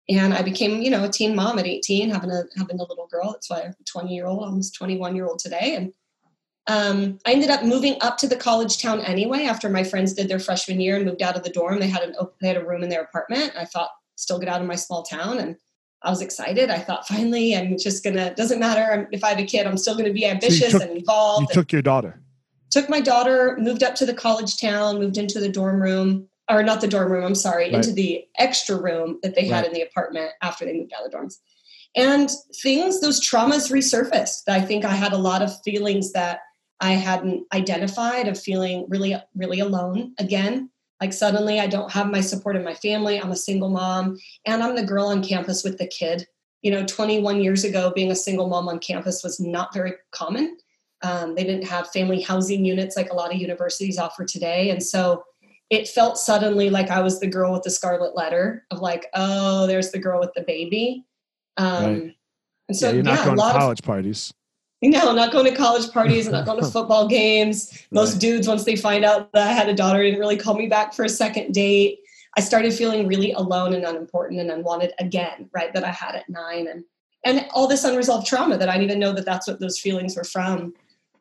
and 0.09 0.35
I 0.35 0.43
became, 0.43 0.83
you 0.83 0.91
know, 0.91 1.05
a 1.05 1.09
teen 1.09 1.35
mom 1.35 1.59
at 1.59 1.67
18, 1.67 2.11
having 2.11 2.31
a 2.31 2.45
having 2.57 2.81
a 2.81 2.85
little 2.85 3.07
girl. 3.07 3.33
That's 3.33 3.49
why 3.49 3.63
I'm 3.63 3.75
20 3.85 4.15
year 4.15 4.27
old, 4.27 4.45
almost 4.45 4.75
21 4.75 5.15
year 5.15 5.27
old 5.27 5.39
today. 5.39 5.77
And 5.77 5.93
um, 6.67 7.19
I 7.27 7.33
ended 7.33 7.51
up 7.51 7.65
moving 7.65 7.97
up 8.01 8.19
to 8.19 8.29
the 8.29 8.37
college 8.37 8.81
town 8.81 9.01
anyway 9.01 9.45
after 9.45 9.69
my 9.69 9.85
friends 9.85 10.13
did 10.13 10.29
their 10.29 10.39
freshman 10.39 10.81
year 10.81 10.97
and 10.97 11.05
moved 11.05 11.23
out 11.23 11.37
of 11.37 11.45
the 11.45 11.51
dorm. 11.51 11.79
They 11.79 11.89
had 11.89 12.03
an 12.03 12.15
they 12.41 12.49
had 12.49 12.57
a 12.57 12.65
room 12.65 12.83
in 12.83 12.89
their 12.89 13.03
apartment. 13.03 13.53
I 13.57 13.65
thought, 13.65 13.91
still 14.17 14.39
get 14.39 14.49
out 14.49 14.61
of 14.61 14.67
my 14.67 14.77
small 14.77 15.03
town, 15.03 15.39
and 15.39 15.57
I 16.03 16.11
was 16.11 16.21
excited. 16.21 16.71
I 16.71 16.79
thought, 16.79 17.07
finally, 17.07 17.57
I'm 17.57 17.79
just 17.79 18.05
gonna. 18.05 18.35
Doesn't 18.35 18.59
matter 18.61 19.09
if 19.13 19.23
I 19.23 19.31
have 19.31 19.39
a 19.39 19.45
kid, 19.45 19.67
I'm 19.67 19.79
still 19.79 19.97
gonna 19.97 20.13
be 20.13 20.27
ambitious 20.27 20.73
so 20.73 20.79
took, 20.79 20.89
and 20.89 20.99
involved. 20.99 21.49
You 21.51 21.55
took 21.55 21.73
your 21.73 21.83
daughter. 21.83 22.21
Took 22.71 22.89
my 22.89 23.01
daughter, 23.01 23.57
moved 23.61 23.83
up 23.83 23.95
to 23.97 24.07
the 24.07 24.15
college 24.15 24.57
town, 24.57 24.99
moved 24.99 25.19
into 25.19 25.41
the 25.41 25.49
dorm 25.49 25.81
room 25.83 26.29
or 26.49 26.63
not 26.63 26.81
the 26.81 26.89
dorm 26.89 27.11
room, 27.11 27.25
I'm 27.25 27.35
sorry, 27.35 27.65
right. 27.65 27.75
into 27.75 27.93
the 27.93 28.25
extra 28.39 28.81
room 28.81 29.19
that 29.23 29.35
they 29.35 29.47
had 29.47 29.65
in 29.65 29.73
the 29.73 29.83
apartment 29.83 30.33
after 30.43 30.65
they 30.65 30.73
moved 30.73 30.93
out 30.93 31.05
of 31.05 31.11
the 31.11 31.17
dorms. 31.17 31.37
And 31.95 32.31
things, 32.63 33.01
those 33.01 33.21
traumas 33.21 33.71
resurfaced. 33.71 34.49
I 34.49 34.61
think 34.61 34.85
I 34.85 34.95
had 34.95 35.13
a 35.13 35.19
lot 35.19 35.43
of 35.43 35.63
feelings 35.63 36.13
that 36.13 36.41
I 36.81 36.93
hadn't 36.93 37.47
identified 37.53 38.29
of 38.29 38.41
feeling 38.41 38.87
really, 38.89 39.15
really 39.35 39.61
alone 39.61 40.15
again. 40.19 40.71
Like 41.01 41.13
suddenly 41.13 41.61
I 41.61 41.67
don't 41.67 41.91
have 41.93 42.11
my 42.11 42.21
support 42.21 42.57
in 42.57 42.65
my 42.65 42.75
family. 42.75 43.21
I'm 43.21 43.33
a 43.33 43.37
single 43.37 43.69
mom 43.69 44.19
and 44.47 44.63
I'm 44.63 44.75
the 44.75 44.85
girl 44.85 45.07
on 45.07 45.23
campus 45.23 45.65
with 45.65 45.79
the 45.79 45.87
kid. 45.87 46.27
You 46.63 46.71
know, 46.71 46.85
21 46.85 47.41
years 47.41 47.65
ago, 47.65 47.93
being 47.95 48.11
a 48.11 48.17
single 48.17 48.49
mom 48.49 48.69
on 48.69 48.79
campus 48.79 49.23
was 49.23 49.39
not 49.39 49.75
very 49.75 49.95
common. 50.13 50.57
Um, 51.03 51.35
they 51.35 51.43
didn't 51.45 51.67
have 51.67 51.91
family 51.91 52.21
housing 52.21 52.65
units 52.65 52.97
like 52.97 53.11
a 53.11 53.15
lot 53.15 53.35
of 53.35 53.41
universities 53.41 53.99
offer 53.99 54.25
today. 54.25 54.71
And 54.71 54.83
so 54.83 55.25
it 55.73 55.89
felt 55.89 56.19
suddenly 56.19 56.69
like 56.69 56.91
I 56.91 57.01
was 57.01 57.19
the 57.19 57.27
girl 57.27 57.51
with 57.51 57.63
the 57.63 57.71
scarlet 57.71 58.15
letter 58.15 58.67
of 58.71 58.81
like, 58.81 59.07
oh, 59.15 59.67
there's 59.67 59.91
the 59.91 59.99
girl 59.99 60.21
with 60.21 60.31
the 60.35 60.43
baby. 60.43 61.07
Um, 61.57 61.85
right. 61.85 62.17
And 62.69 62.77
so, 62.77 62.89
yeah, 62.89 62.93
you're 62.93 63.03
not 63.03 63.19
yeah, 63.21 63.25
going 63.25 63.37
to 63.39 63.59
college 63.59 63.81
of, 63.81 63.87
parties. 63.87 64.35
No, 64.83 65.15
not 65.15 65.33
going 65.33 65.47
to 65.47 65.57
college 65.57 65.91
parties, 65.91 66.29
not 66.29 66.45
going 66.45 66.63
to 66.63 66.71
football 66.71 67.09
games. 67.09 67.87
Most 67.91 68.13
right. 68.13 68.21
dudes, 68.21 68.47
once 68.47 68.65
they 68.65 68.77
find 68.77 69.03
out 69.03 69.33
that 69.33 69.49
I 69.49 69.53
had 69.53 69.71
a 69.71 69.75
daughter, 69.75 70.03
didn't 70.03 70.21
really 70.21 70.37
call 70.37 70.55
me 70.55 70.67
back 70.67 70.93
for 70.93 71.07
a 71.07 71.09
second 71.09 71.55
date. 71.55 72.01
I 72.37 72.43
started 72.43 72.75
feeling 72.75 73.07
really 73.07 73.33
alone 73.33 73.73
and 73.73 73.85
unimportant 73.85 74.41
and 74.41 74.51
unwanted 74.51 74.93
again, 74.99 75.49
right? 75.55 75.73
That 75.73 75.85
I 75.85 75.91
had 75.91 76.17
at 76.17 76.29
nine, 76.29 76.67
and 76.67 76.85
and 77.25 77.47
all 77.53 77.67
this 77.67 77.85
unresolved 77.85 78.27
trauma 78.27 78.59
that 78.59 78.69
I 78.69 78.73
didn't 78.73 78.91
even 78.91 78.99
know 78.99 79.13
that 79.15 79.25
that's 79.25 79.47
what 79.47 79.61
those 79.61 79.79
feelings 79.79 80.17
were 80.17 80.25
from, 80.25 80.75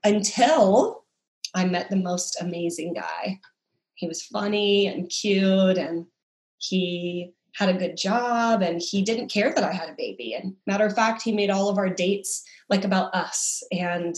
until 0.03 1.05
I 1.53 1.65
met 1.65 1.89
the 1.89 1.97
most 1.97 2.41
amazing 2.41 2.93
guy 2.93 3.39
he 4.01 4.07
was 4.07 4.23
funny 4.23 4.87
and 4.87 5.09
cute 5.09 5.77
and 5.77 6.07
he 6.57 7.33
had 7.55 7.69
a 7.69 7.77
good 7.77 7.95
job 7.95 8.63
and 8.63 8.81
he 8.81 9.03
didn't 9.03 9.31
care 9.31 9.53
that 9.53 9.63
I 9.63 9.71
had 9.71 9.89
a 9.89 9.95
baby. 9.95 10.33
And 10.33 10.55
matter 10.65 10.87
of 10.87 10.95
fact, 10.95 11.21
he 11.21 11.31
made 11.31 11.51
all 11.51 11.69
of 11.69 11.77
our 11.77 11.89
dates 11.89 12.43
like 12.67 12.83
about 12.83 13.13
us. 13.13 13.61
And 13.71 14.15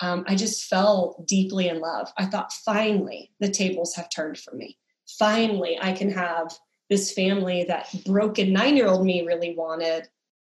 um, 0.00 0.24
I 0.26 0.34
just 0.34 0.64
fell 0.64 1.22
deeply 1.26 1.68
in 1.68 1.80
love. 1.80 2.10
I 2.16 2.24
thought, 2.24 2.54
finally, 2.64 3.30
the 3.38 3.50
tables 3.50 3.94
have 3.96 4.08
turned 4.08 4.38
for 4.38 4.54
me. 4.54 4.78
Finally, 5.18 5.78
I 5.78 5.92
can 5.92 6.10
have 6.10 6.56
this 6.88 7.12
family 7.12 7.64
that 7.64 7.94
broken 8.06 8.50
nine 8.50 8.78
year 8.78 8.88
old 8.88 9.04
me 9.04 9.26
really 9.26 9.54
wanted. 9.54 10.08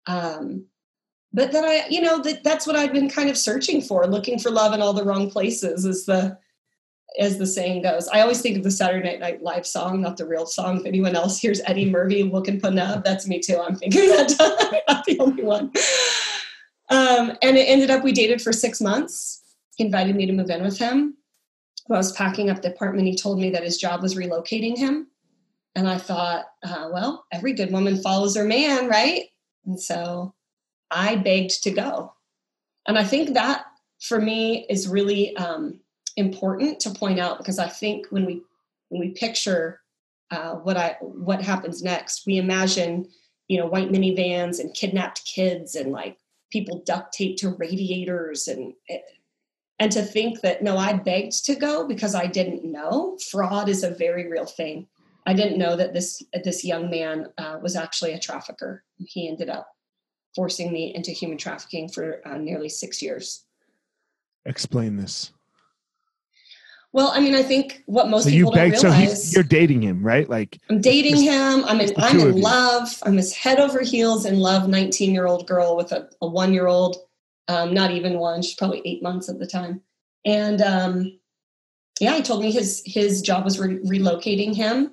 Um, 0.07 0.67
but 1.33 1.53
then 1.53 1.65
I, 1.65 1.85
you 1.89 2.01
know, 2.01 2.21
that, 2.23 2.43
that's 2.43 2.67
what 2.67 2.75
I've 2.75 2.93
been 2.93 3.09
kind 3.09 3.31
of 3.31 3.39
searching 3.39 3.83
for, 3.83 4.05
looking 4.09 4.41
for 4.41 4.51
love 4.51 4.75
in 4.75 4.83
all 4.83 4.95
the 4.95 5.05
wrong 5.05 5.31
places 5.31 5.85
is 5.85 6.07
the 6.07 6.39
as 7.19 7.39
the 7.39 7.47
saying 7.47 7.83
goes. 7.83 8.09
I 8.09 8.21
always 8.21 8.41
think 8.41 8.57
of 8.57 8.65
the 8.65 8.71
Saturday 8.71 9.19
Night 9.19 9.43
Live 9.43 9.67
song, 9.67 10.01
not 10.01 10.17
the 10.17 10.27
real 10.27 10.47
song. 10.47 10.81
If 10.81 10.87
anyone 10.87 11.15
else 11.15 11.39
hears 11.39 11.61
Eddie 11.67 11.91
Murphy 11.91 12.25
looking 12.25 12.59
for 12.59 12.71
Panub, 12.71 13.05
that's 13.05 13.27
me 13.27 13.39
too. 13.39 13.61
I'm 13.61 13.77
thinking 13.77 14.09
that 14.09 14.35
I'm 14.41 14.81
not 14.89 15.05
the 15.05 15.21
only 15.21 15.45
one. 15.45 15.73
Um, 16.91 17.37
and 17.43 17.57
it 17.57 17.69
ended 17.69 17.91
up 17.91 18.03
we 18.03 18.13
dated 18.13 18.43
for 18.43 18.53
six 18.53 18.81
months. 18.81 19.43
He 19.77 19.85
invited 19.85 20.17
me 20.17 20.27
to 20.27 20.33
move 20.33 20.51
in 20.51 20.63
with 20.63 20.79
him. 20.79 21.17
When 21.87 21.97
I 21.97 21.99
was 21.99 22.13
packing 22.13 22.51
up 22.51 22.63
the 22.63 22.73
apartment, 22.73 23.09
he 23.09 23.17
told 23.17 23.39
me 23.39 23.51
that 23.51 23.65
his 23.65 23.77
job 23.77 24.03
was 24.03 24.15
relocating 24.15 24.77
him. 24.77 25.09
And 25.77 25.89
I 25.89 25.99
thought, 25.99 26.47
uh, 26.63 26.89
well, 26.93 27.27
every 27.33 27.53
good 27.53 27.73
woman 27.73 28.01
follows 28.01 28.37
her 28.37 28.45
man, 28.45 28.89
right? 28.89 29.25
And 29.67 29.81
so 29.81 30.35
I 30.91 31.17
begged 31.17 31.63
to 31.65 31.71
go. 31.71 32.15
And 32.87 32.99
I 32.99 33.05
think 33.05 33.35
that 33.35 33.67
for 34.01 34.21
me 34.21 34.67
is 34.69 34.89
really 34.89 35.37
um, 35.37 35.81
important 36.17 36.81
to 36.81 36.91
point 36.91 37.19
out 37.19 37.39
because 37.39 37.59
I 37.59 37.69
think 37.69 38.07
when 38.11 38.25
we 38.27 38.43
when 38.89 39.01
we 39.01 39.11
picture 39.11 39.81
uh, 40.31 40.55
what 40.55 40.77
I 40.77 40.97
what 41.01 41.43
happens 41.43 41.83
next, 41.83 42.25
we 42.27 42.39
imagine 42.39 43.09
you 43.49 43.59
know, 43.59 43.67
white 43.67 43.91
minivans 43.91 44.59
and 44.59 44.75
kidnapped 44.75 45.25
kids 45.25 45.75
and 45.75 45.93
like 45.93 46.19
people 46.51 46.83
duct 46.87 47.13
taped 47.13 47.39
to 47.41 47.51
radiators 47.51 48.49
and 48.49 48.73
and 49.79 49.91
to 49.91 50.03
think 50.03 50.41
that 50.41 50.63
no, 50.63 50.79
I 50.79 50.95
begged 50.95 51.45
to 51.47 51.57
go 51.57 51.87
because 51.87 52.15
I 52.15 52.27
didn't 52.27 52.65
know. 52.65 53.19
Fraud 53.31 53.69
is 53.69 53.83
a 53.83 53.91
very 53.91 54.31
real 54.31 54.47
thing. 54.47 54.87
I 55.27 55.35
didn't 55.35 55.59
know 55.59 55.77
that 55.77 55.93
this 55.93 56.23
this 56.45 56.65
young 56.65 56.91
man 56.91 57.27
uh, 57.39 57.59
was 57.61 57.77
actually 57.77 58.13
a 58.13 58.19
trafficker. 58.19 58.85
He 58.99 59.29
ended 59.29 59.51
up 59.51 59.69
forcing 60.35 60.73
me 60.73 60.95
into 60.95 61.11
human 61.11 61.39
trafficking 61.39 61.89
for 61.89 62.21
uh, 62.27 62.39
nearly 62.39 62.69
six 62.69 63.03
years. 63.03 63.45
Explain 64.47 64.97
this. 64.97 65.33
Well, 66.95 67.11
I 67.13 67.19
mean, 67.19 67.35
I 67.35 67.43
think 67.43 67.83
what 67.87 68.09
most 68.09 68.23
so 68.23 68.31
people 68.31 68.53
don't 68.53 68.71
realize. 68.71 69.33
So 69.33 69.35
you're 69.35 69.43
dating 69.43 69.83
him, 69.83 70.01
right? 70.01 70.31
Like 70.31 70.61
I'm 70.71 70.81
dating 70.81 71.21
him. 71.21 71.65
I'm 71.65 71.81
in. 71.81 71.93
I'm 71.99 72.21
in 72.21 72.41
love. 72.41 72.89
I'm 73.03 73.17
his 73.17 73.35
head 73.35 73.59
over 73.59 73.81
heels 73.81 74.25
in 74.25 74.39
love. 74.39 74.69
19 74.69 75.13
year 75.13 75.27
old 75.27 75.49
girl 75.49 75.77
with 75.77 75.91
a, 75.91 76.09
a 76.23 76.29
one 76.29 76.55
year 76.55 76.69
old. 76.69 76.97
Um, 77.49 77.75
not 77.75 77.91
even 77.91 78.21
one. 78.21 78.43
She's 78.43 78.55
probably 78.55 78.81
eight 78.85 79.03
months 79.03 79.29
at 79.29 79.41
the 79.41 79.47
time. 79.47 79.81
And 80.25 80.63
um, 80.63 81.19
yeah, 81.99 82.15
he 82.15 82.23
told 82.23 82.43
me 82.43 82.53
his 82.53 82.81
his 82.87 83.23
job 83.23 83.45
was 83.45 83.59
re- 83.59 83.81
relocating 83.81 84.55
him, 84.55 84.93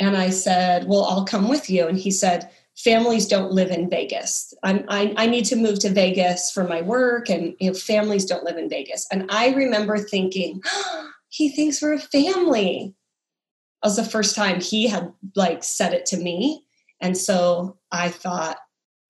and 0.00 0.16
I 0.16 0.30
said, 0.30 0.88
"Well, 0.88 1.04
I'll 1.04 1.24
come 1.24 1.48
with 1.48 1.70
you." 1.70 1.86
And 1.86 1.96
he 1.96 2.10
said, 2.10 2.50
families 2.76 3.26
don't 3.26 3.52
live 3.52 3.70
in 3.70 3.90
Vegas. 3.90 4.54
I'm, 4.62 4.84
I, 4.88 5.12
I 5.16 5.26
need 5.26 5.44
to 5.46 5.56
move 5.56 5.80
to 5.80 5.90
Vegas 5.90 6.50
for 6.52 6.62
my 6.62 6.80
work, 6.80 7.28
and 7.28 7.54
you 7.58 7.70
know, 7.70 7.74
families 7.74 8.24
don't 8.24 8.44
live 8.44 8.56
in 8.56 8.68
Vegas. 8.68 9.06
And 9.10 9.26
I 9.30 9.52
remember 9.52 9.98
thinking, 9.98 10.60
oh, 10.66 11.10
he 11.28 11.48
thinks 11.48 11.82
we're 11.82 11.94
a 11.94 11.98
family. 11.98 12.94
That 13.82 13.88
was 13.88 13.96
the 13.96 14.04
first 14.04 14.34
time 14.34 14.60
he 14.60 14.88
had 14.88 15.12
like 15.36 15.62
said 15.62 15.92
it 15.92 16.06
to 16.06 16.16
me. 16.16 16.64
And 17.00 17.16
so 17.16 17.78
I 17.92 18.08
thought, 18.08 18.58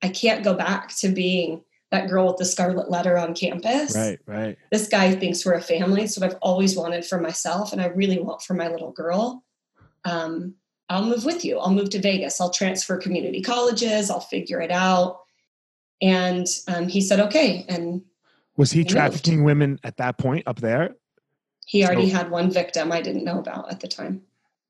I 0.03 0.09
can't 0.09 0.45
go 0.45 0.55
back 0.55 0.95
to 0.99 1.09
being 1.09 1.63
that 1.91 2.09
girl 2.09 2.27
with 2.27 2.37
the 2.37 2.45
scarlet 2.45 2.91
letter 2.91 3.17
on 3.17 3.35
campus. 3.35 3.97
Right, 3.97 4.19
right. 4.27 4.59
This 4.71 4.89
guy 4.89 5.15
thinks 5.15 5.45
we're 5.45 5.55
a 5.55 5.61
family. 5.61 6.07
So 6.07 6.25
I've 6.25 6.37
always 6.43 6.77
wanted 6.77 7.05
for 7.05 7.21
myself, 7.21 7.73
and 7.73 7.81
I 7.81 7.87
really 7.87 8.19
want 8.19 8.43
for 8.43 8.55
my 8.55 8.69
little 8.69 8.93
girl. 8.93 9.43
Um, 10.05 10.55
I'll 10.91 11.05
move 11.05 11.25
with 11.25 11.45
you. 11.45 11.59
I'll 11.59 11.73
move 11.73 11.91
to 11.91 12.01
Vegas. 12.01 12.41
I'll 12.41 12.51
transfer 12.51 12.97
community 12.97 13.43
colleges. 13.43 14.11
I'll 14.11 14.21
figure 14.21 14.61
it 14.61 14.71
out. 14.71 15.21
And 16.01 16.47
um, 16.69 16.89
he 16.89 17.01
said, 17.01 17.21
okay. 17.21 17.65
And 17.69 18.03
was 18.57 18.71
he 18.71 18.85
trafficking 18.85 19.37
moved. 19.37 19.47
women 19.47 19.81
at 19.85 19.97
that 19.97 20.19
point 20.19 20.47
up 20.47 20.61
there? 20.61 20.95
He 21.69 21.85
already 21.85 22.09
so, 22.09 22.17
had 22.17 22.31
one 22.31 22.51
victim 22.51 22.91
I 22.91 23.03
didn't 23.03 23.25
know 23.25 23.39
about 23.39 23.71
at 23.71 23.81
the 23.81 23.89
time. 23.89 24.23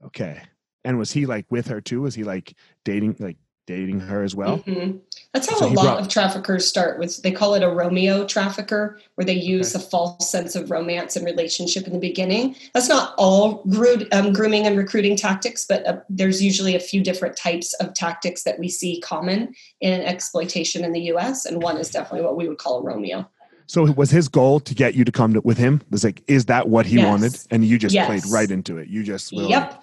Okay. 0.05 0.43
And 0.85 0.99
was 0.99 1.13
he 1.13 1.27
like 1.27 1.47
with 1.49 1.69
her 1.69 1.81
too? 1.81 2.03
Was 2.03 2.17
he 2.17 2.25
like 2.25 2.55
dating, 2.85 3.15
like 3.21 3.37
dating 3.69 4.01
her 4.01 4.25
as 4.25 4.35
well. 4.35 4.59
Mm-hmm. 4.61 4.97
That's 5.35 5.49
how 5.49 5.59
so 5.59 5.67
a 5.67 5.69
lot 5.69 5.83
brought- 5.83 6.01
of 6.01 6.09
traffickers 6.09 6.67
start 6.67 6.99
with. 6.99 7.23
They 7.23 7.31
call 7.31 7.55
it 7.55 7.63
a 7.63 7.69
Romeo 7.69 8.25
trafficker, 8.25 8.99
where 9.15 9.27
they 9.27 9.35
use 9.35 9.77
okay. 9.77 9.85
a 9.85 9.87
false 9.87 10.29
sense 10.29 10.57
of 10.57 10.71
romance 10.71 11.15
and 11.17 11.25
relationship 11.27 11.87
in 11.87 11.93
the 11.93 11.99
beginning. 11.99 12.57
That's 12.73 12.89
not 12.89 13.15
all 13.19 13.63
gro- 13.69 14.09
um, 14.11 14.33
grooming 14.33 14.67
and 14.67 14.77
recruiting 14.77 15.17
tactics, 15.17 15.67
but 15.69 15.87
uh, 15.87 15.99
there's 16.09 16.43
usually 16.43 16.75
a 16.75 16.81
few 16.81 17.03
different 17.03 17.37
types 17.37 17.75
of 17.75 17.93
tactics 17.93 18.43
that 18.45 18.59
we 18.59 18.71
see 18.71 19.01
common 19.01 19.55
in 19.83 20.01
exploitation 20.01 20.83
in 20.83 20.93
the 20.93 21.03
U.S. 21.13 21.45
And 21.45 21.63
one 21.63 21.77
is 21.77 21.91
definitely 21.91 22.25
what 22.25 22.37
we 22.37 22.49
would 22.49 22.59
call 22.59 22.79
a 22.79 22.83
Romeo. 22.83 23.29
So 23.69 23.87
it 23.87 23.97
was 23.97 24.11
his 24.11 24.29
goal 24.29 24.61
to 24.61 24.75
get 24.75 24.95
you 24.95 25.05
to 25.05 25.13
come 25.13 25.35
to, 25.35 25.41
with 25.43 25.59
him? 25.59 25.83
Was 25.91 26.03
like, 26.03 26.23
is 26.27 26.47
that 26.47 26.69
what 26.69 26.87
he 26.87 26.97
yes. 26.97 27.07
wanted? 27.07 27.39
And 27.51 27.65
you 27.65 27.79
just 27.79 27.95
yes. 27.95 28.07
played 28.07 28.27
right 28.33 28.51
into 28.51 28.79
it. 28.79 28.89
You 28.89 29.05
just 29.05 29.31
yep. 29.31 29.73
Like, 29.73 29.83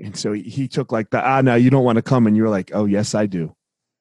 and 0.00 0.16
so 0.16 0.32
he 0.32 0.68
took 0.68 0.92
like 0.92 1.10
the 1.10 1.24
ah 1.24 1.40
no 1.40 1.54
you 1.54 1.70
don't 1.70 1.84
want 1.84 1.96
to 1.96 2.02
come 2.02 2.26
and 2.26 2.36
you're 2.36 2.48
like 2.48 2.70
oh 2.74 2.84
yes 2.84 3.14
i 3.14 3.26
do 3.26 3.54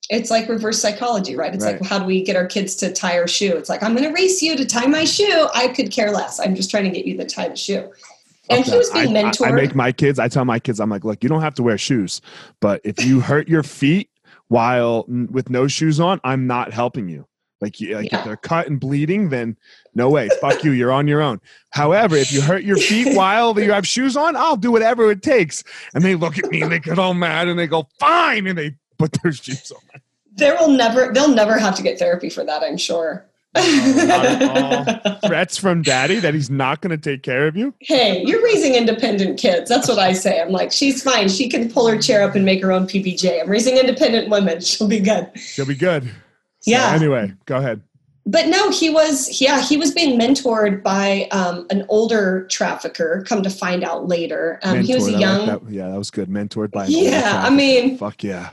it's 0.09 0.29
like 0.29 0.47
reverse 0.47 0.79
psychology 0.79 1.35
right 1.35 1.53
it's 1.53 1.65
right. 1.65 1.79
like 1.79 1.89
how 1.89 1.99
do 1.99 2.05
we 2.05 2.23
get 2.23 2.35
our 2.35 2.45
kids 2.45 2.75
to 2.75 2.91
tie 2.91 3.17
our 3.17 3.27
shoe 3.27 3.55
it's 3.55 3.69
like 3.69 3.83
i'm 3.83 3.95
going 3.95 4.07
to 4.07 4.13
race 4.13 4.41
you 4.41 4.55
to 4.55 4.65
tie 4.65 4.85
my 4.85 5.03
shoe 5.03 5.47
i 5.53 5.67
could 5.67 5.91
care 5.91 6.11
less 6.11 6.39
i'm 6.39 6.55
just 6.55 6.69
trying 6.69 6.83
to 6.83 6.89
get 6.89 7.05
you 7.05 7.17
to 7.17 7.25
tie 7.25 7.47
the 7.47 7.55
shoe 7.55 7.91
and 8.49 8.61
okay. 8.61 8.71
he 8.71 8.77
was 8.77 8.89
being 8.91 9.09
mentored 9.09 9.47
I, 9.47 9.49
I 9.49 9.51
make 9.51 9.75
my 9.75 9.91
kids 9.91 10.19
i 10.19 10.27
tell 10.27 10.45
my 10.45 10.59
kids 10.59 10.79
i'm 10.79 10.89
like 10.89 11.03
look 11.03 11.23
you 11.23 11.29
don't 11.29 11.41
have 11.41 11.55
to 11.55 11.63
wear 11.63 11.77
shoes 11.77 12.21
but 12.61 12.81
if 12.83 13.03
you 13.05 13.19
hurt 13.19 13.47
your 13.47 13.63
feet 13.63 14.09
while 14.47 15.05
with 15.07 15.49
no 15.49 15.67
shoes 15.67 15.99
on 15.99 16.21
i'm 16.23 16.47
not 16.47 16.71
helping 16.71 17.09
you 17.09 17.27
like, 17.65 17.79
you, 17.79 17.95
like 17.95 18.11
yeah. 18.11 18.19
if 18.19 18.25
they're 18.25 18.37
cut 18.37 18.67
and 18.67 18.79
bleeding, 18.79 19.29
then 19.29 19.57
no 19.95 20.07
way. 20.07 20.29
Fuck 20.39 20.63
you. 20.63 20.71
You're 20.71 20.91
on 20.91 21.07
your 21.07 21.19
own. 21.19 21.41
However, 21.71 22.15
if 22.15 22.31
you 22.31 22.41
hurt 22.41 22.63
your 22.63 22.77
feet 22.77 23.17
while 23.17 23.59
you 23.59 23.71
have 23.71 23.87
shoes 23.87 24.15
on, 24.15 24.35
I'll 24.35 24.55
do 24.55 24.71
whatever 24.71 25.09
it 25.09 25.23
takes. 25.23 25.63
And 25.95 26.03
they 26.03 26.13
look 26.13 26.37
at 26.37 26.45
me 26.51 26.61
and 26.61 26.71
they 26.71 26.79
get 26.79 26.99
all 26.99 27.15
mad 27.15 27.47
and 27.47 27.57
they 27.57 27.65
go, 27.65 27.87
fine. 27.99 28.45
And 28.45 28.55
they 28.55 28.75
put 28.99 29.17
their 29.23 29.31
shoes 29.31 29.71
on. 29.71 30.01
There 30.35 30.55
will 30.59 30.69
never, 30.69 31.11
they'll 31.11 31.33
never 31.33 31.57
have 31.57 31.75
to 31.77 31.81
get 31.81 31.97
therapy 31.97 32.29
for 32.29 32.43
that, 32.43 32.61
I'm 32.61 32.77
sure. 32.77 33.25
Oh, 33.55 35.17
Threats 35.25 35.57
from 35.57 35.81
daddy 35.81 36.19
that 36.19 36.35
he's 36.35 36.51
not 36.51 36.81
going 36.81 36.91
to 36.91 36.97
take 36.97 37.23
care 37.23 37.47
of 37.47 37.55
you. 37.55 37.73
Hey, 37.79 38.23
you're 38.25 38.43
raising 38.43 38.75
independent 38.75 39.39
kids. 39.39 39.69
That's 39.69 39.87
what 39.87 39.97
I 39.97 40.13
say. 40.13 40.39
I'm 40.39 40.51
like, 40.51 40.71
she's 40.71 41.01
fine. 41.01 41.29
She 41.29 41.49
can 41.49 41.71
pull 41.71 41.87
her 41.87 41.97
chair 41.97 42.21
up 42.21 42.35
and 42.35 42.45
make 42.45 42.61
her 42.61 42.71
own 42.71 42.85
PBJ. 42.85 43.41
I'm 43.41 43.49
raising 43.49 43.77
independent 43.77 44.29
women. 44.29 44.59
She'll 44.75 44.87
be 44.87 44.99
good. 44.99 45.31
She'll 45.39 45.65
be 45.65 45.75
good. 45.75 46.11
So 46.65 46.71
yeah. 46.71 46.93
Anyway, 46.93 47.31
go 47.45 47.57
ahead. 47.57 47.81
But 48.25 48.47
no, 48.47 48.71
he 48.71 48.89
was 48.89 49.39
yeah 49.39 49.61
he 49.61 49.77
was 49.77 49.93
being 49.93 50.19
mentored 50.19 50.81
by 50.81 51.27
um, 51.31 51.67
an 51.69 51.85
older 51.89 52.47
trafficker. 52.49 53.23
Come 53.27 53.43
to 53.43 53.51
find 53.51 53.83
out 53.83 54.07
later, 54.07 54.59
um, 54.63 54.81
he 54.81 54.95
was 54.95 55.07
a 55.07 55.11
young. 55.11 55.45
Like 55.45 55.61
that. 55.61 55.71
Yeah, 55.71 55.89
that 55.89 55.97
was 55.97 56.09
good. 56.09 56.27
Mentored 56.27 56.71
by. 56.71 56.87
yeah, 56.87 57.43
I 57.45 57.51
mean. 57.51 57.99
Fuck 57.99 58.23
yeah. 58.23 58.49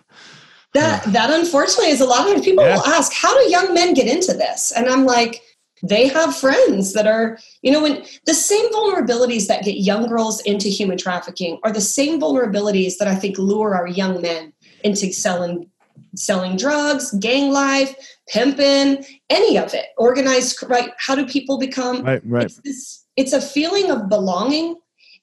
That 0.74 1.04
that 1.12 1.30
unfortunately 1.30 1.90
is 1.90 2.02
a 2.02 2.06
lot 2.06 2.30
of 2.30 2.44
people 2.44 2.64
yeah. 2.64 2.76
will 2.76 2.84
ask, 2.84 3.14
how 3.14 3.34
do 3.34 3.50
young 3.50 3.72
men 3.72 3.94
get 3.94 4.08
into 4.08 4.34
this? 4.34 4.72
And 4.72 4.88
I'm 4.88 5.06
like, 5.06 5.40
they 5.82 6.06
have 6.08 6.36
friends 6.36 6.92
that 6.92 7.06
are 7.06 7.38
you 7.62 7.72
know 7.72 7.82
when 7.82 8.04
the 8.26 8.34
same 8.34 8.70
vulnerabilities 8.72 9.46
that 9.46 9.64
get 9.64 9.78
young 9.78 10.06
girls 10.06 10.40
into 10.42 10.68
human 10.68 10.96
trafficking 10.96 11.58
are 11.64 11.72
the 11.72 11.80
same 11.80 12.20
vulnerabilities 12.20 12.96
that 12.98 13.08
i 13.08 13.14
think 13.14 13.36
lure 13.36 13.74
our 13.74 13.88
young 13.88 14.22
men 14.22 14.52
into 14.84 15.12
selling 15.12 15.68
selling 16.14 16.56
drugs, 16.56 17.10
gang 17.12 17.50
life, 17.50 17.94
pimping, 18.28 19.04
any 19.30 19.58
of 19.58 19.74
it. 19.74 19.86
Organized, 19.96 20.62
right? 20.68 20.92
How 20.98 21.14
do 21.14 21.26
people 21.26 21.58
become? 21.58 22.02
Right, 22.02 22.22
right. 22.24 22.44
It's, 22.44 22.60
this, 22.60 23.04
it's 23.16 23.32
a 23.32 23.40
feeling 23.40 23.90
of 23.90 24.08
belonging 24.08 24.76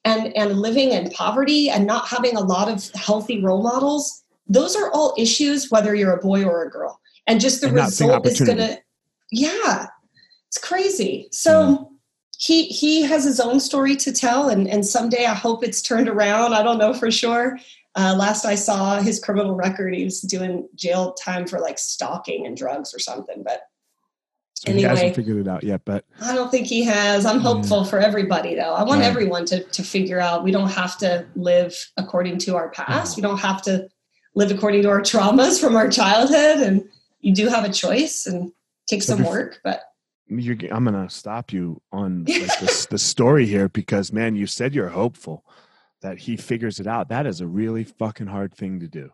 and, 0.06 0.36
and 0.36 0.60
living 0.60 0.92
in 0.92 1.10
poverty 1.12 1.70
and 1.70 1.86
not 1.86 2.08
having 2.08 2.36
a 2.36 2.42
lot 2.42 2.70
of 2.70 2.90
healthy 2.94 3.42
role 3.42 3.64
models. 3.64 4.24
Those 4.48 4.76
are 4.76 4.92
all 4.92 5.14
issues, 5.18 5.70
whether 5.70 5.94
you're 5.94 6.14
a 6.14 6.22
boy 6.22 6.44
or 6.44 6.64
a 6.64 6.70
girl. 6.70 7.00
And 7.28 7.40
just 7.40 7.62
the 7.62 7.68
and 7.68 7.76
result 7.76 8.26
is 8.26 8.42
going 8.42 8.58
to, 8.58 8.80
yeah, 9.32 9.88
it's 10.48 10.58
crazy. 10.58 11.28
So, 11.32 11.92
he 12.40 12.68
he 12.68 13.02
has 13.02 13.26
his 13.26 13.40
own 13.42 13.60
story 13.60 13.98
to 13.98 14.14
tell 14.14 14.48
and 14.48 14.68
and 14.68 14.86
someday 14.86 15.26
i 15.26 15.34
hope 15.34 15.62
it's 15.62 15.82
turned 15.82 16.08
around 16.08 16.54
i 16.54 16.64
don't 16.64 16.78
know 16.78 16.94
for 16.94 17.12
sure 17.12 17.60
uh, 17.96 18.16
last 18.18 18.46
I 18.46 18.56
saw 18.56 19.02
his 19.02 19.20
criminal 19.20 19.56
record, 19.56 19.94
he 19.94 20.04
was 20.04 20.22
doing 20.22 20.68
jail 20.76 21.14
time 21.14 21.48
for 21.48 21.60
like 21.60 21.80
stalking 21.80 22.46
and 22.46 22.56
drugs 22.56 22.94
or 22.94 23.00
something. 23.00 23.44
But 23.44 23.62
so 24.54 24.72
anyway, 24.72 24.82
he 24.82 24.88
hasn't 24.88 25.16
figured 25.16 25.38
it 25.38 25.48
out 25.48 25.64
yet. 25.64 25.82
But 25.86 26.06
I 26.22 26.36
don't 26.36 26.52
think 26.52 26.68
he 26.68 26.84
has. 26.84 27.26
I'm 27.26 27.40
hopeful 27.40 27.86
for 27.86 28.00
everybody, 28.00 28.56
though. 28.56 28.74
I 28.74 28.84
want 28.84 29.02
right. 29.02 29.08
everyone 29.08 29.46
to 29.46 29.64
to 29.64 29.84
figure 29.84 30.20
out 30.20 30.44
we 30.44 30.52
don't 30.52 30.70
have 30.70 30.98
to 31.00 31.26
live 31.36 31.76
according 31.98 32.38
to 32.40 32.56
our 32.56 32.70
past. 32.70 33.18
No. 33.18 33.22
We 33.22 33.28
don't 33.28 33.40
have 33.40 33.62
to 33.64 33.90
live 34.36 34.52
according 34.52 34.84
to 34.84 34.90
our 34.90 35.02
traumas 35.02 35.60
from 35.60 35.76
our 35.76 35.90
childhood, 35.90 36.60
and 36.60 36.88
you 37.22 37.34
do 37.34 37.48
have 37.48 37.64
a 37.64 37.72
choice 37.72 38.26
and 38.26 38.52
take 38.88 39.04
some 39.04 39.24
work, 39.24 39.60
but. 39.64 39.84
I'm 40.32 40.86
gonna 40.86 41.10
stop 41.10 41.52
you 41.52 41.82
on 41.92 42.26
like 42.26 42.60
this, 42.60 42.86
the 42.92 43.00
story 43.00 43.48
here 43.48 43.68
because 43.68 44.14
man, 44.14 44.36
you 44.36 44.46
said 44.46 44.76
you're 44.76 44.90
hopeful 44.90 45.44
that 46.02 46.18
he 46.18 46.38
figures 46.38 46.80
it 46.80 46.88
out. 46.88 47.10
That 47.10 47.26
is 47.26 47.42
a 47.42 47.48
really 47.48 47.84
fucking 47.84 48.28
hard 48.28 48.54
thing 48.54 48.80
to 48.80 48.88
do. 48.88 49.10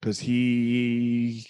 Because 0.00 0.18
he, 0.18 1.46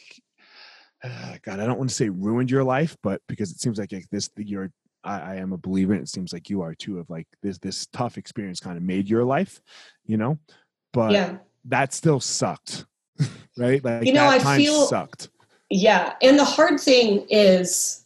uh, 1.03 1.37
God, 1.43 1.61
I 1.61 1.67
don't 1.67 1.79
want 1.79 1.91
to 1.91 1.97
say 1.97 2.09
ruined 2.09 2.51
your 2.51 2.65
life, 2.65 2.97
but 3.03 3.23
because 3.29 3.51
it 3.51 3.61
seems 3.61 3.79
like 3.79 3.91
this, 4.11 4.29
you're, 4.37 4.71
I, 5.05 5.21
I 5.21 5.35
am 5.37 5.53
a 5.53 5.59
believer. 5.59 5.93
And 5.93 6.03
it 6.03 6.09
seems 6.09 6.33
like 6.33 6.51
you 6.51 6.63
are 6.63 6.75
too. 6.75 6.99
Of 6.99 7.09
like 7.09 7.29
this, 7.43 7.59
this 7.59 7.87
tough 7.87 8.19
experience 8.19 8.61
kind 8.61 8.77
of 8.77 8.83
made 8.83 9.09
your 9.09 9.25
life, 9.25 9.61
you 10.05 10.17
know. 10.17 10.39
But 10.93 11.13
yeah. 11.13 11.39
that 11.67 11.95
still 11.95 12.21
sucked, 12.21 12.85
right? 13.57 13.83
Like 13.83 14.05
you 14.05 14.13
know, 14.13 14.27
I 14.27 14.57
feel 14.57 14.87
sucked. 14.87 15.31
Yeah, 15.71 16.15
and 16.21 16.37
the 16.37 16.45
hard 16.45 16.81
thing 16.81 17.27
is, 17.31 18.05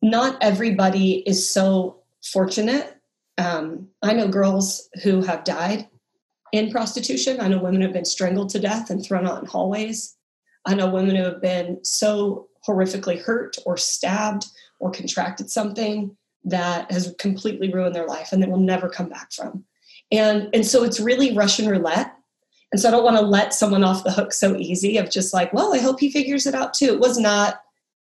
not 0.00 0.36
everybody 0.40 1.28
is 1.28 1.48
so 1.48 1.96
fortunate 2.22 2.93
um, 3.38 3.88
I 4.02 4.12
know 4.12 4.28
girls 4.28 4.88
who 5.02 5.22
have 5.22 5.44
died 5.44 5.88
in 6.52 6.70
prostitution. 6.70 7.40
I 7.40 7.48
know 7.48 7.58
women 7.58 7.80
who 7.80 7.88
have 7.88 7.94
been 7.94 8.04
strangled 8.04 8.50
to 8.50 8.60
death 8.60 8.90
and 8.90 9.04
thrown 9.04 9.26
out 9.26 9.40
in 9.40 9.46
hallways. 9.46 10.16
I 10.66 10.74
know 10.74 10.88
women 10.88 11.16
who 11.16 11.24
have 11.24 11.42
been 11.42 11.84
so 11.84 12.48
horrifically 12.66 13.20
hurt 13.20 13.56
or 13.66 13.76
stabbed 13.76 14.46
or 14.78 14.90
contracted 14.90 15.50
something 15.50 16.16
that 16.44 16.90
has 16.90 17.14
completely 17.18 17.72
ruined 17.72 17.94
their 17.94 18.06
life 18.06 18.32
and 18.32 18.42
they 18.42 18.46
will 18.46 18.58
never 18.58 18.88
come 18.88 19.08
back 19.08 19.32
from. 19.32 19.64
And, 20.12 20.48
and 20.54 20.64
so 20.64 20.84
it's 20.84 21.00
really 21.00 21.34
Russian 21.34 21.68
roulette. 21.68 22.14
And 22.70 22.80
so 22.80 22.88
I 22.88 22.90
don't 22.90 23.04
want 23.04 23.16
to 23.16 23.22
let 23.22 23.54
someone 23.54 23.84
off 23.84 24.04
the 24.04 24.12
hook 24.12 24.32
so 24.32 24.56
easy 24.56 24.96
of 24.96 25.10
just 25.10 25.32
like, 25.32 25.52
well, 25.52 25.74
I 25.74 25.78
hope 25.78 26.00
he 26.00 26.10
figures 26.10 26.46
it 26.46 26.54
out 26.54 26.74
too. 26.74 26.86
It 26.86 27.00
was 27.00 27.18
not, 27.18 27.62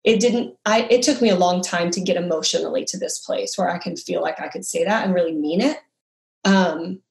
it 0.07 0.21
didn't, 0.21 0.55
I, 0.65 0.87
it 0.89 1.03
took 1.03 1.21
me 1.21 1.29
a 1.29 1.35
long 1.35 1.61
time 1.61 1.91
to 1.91 1.99
get 1.99 2.15
emotionally 2.15 2.85
to 2.85 2.97
this 2.97 3.19
place 3.19 3.57
where 3.57 3.69
I 3.69 3.77
can 3.77 3.97
feel 3.97 4.21
like 4.21 4.39
I 4.39 4.47
could 4.47 4.63
say 4.63 4.85
that 4.85 5.03
and 5.03 5.13
really 5.13 5.33
mean 5.33 5.59
it. 5.59 5.79
Um, 6.45 7.01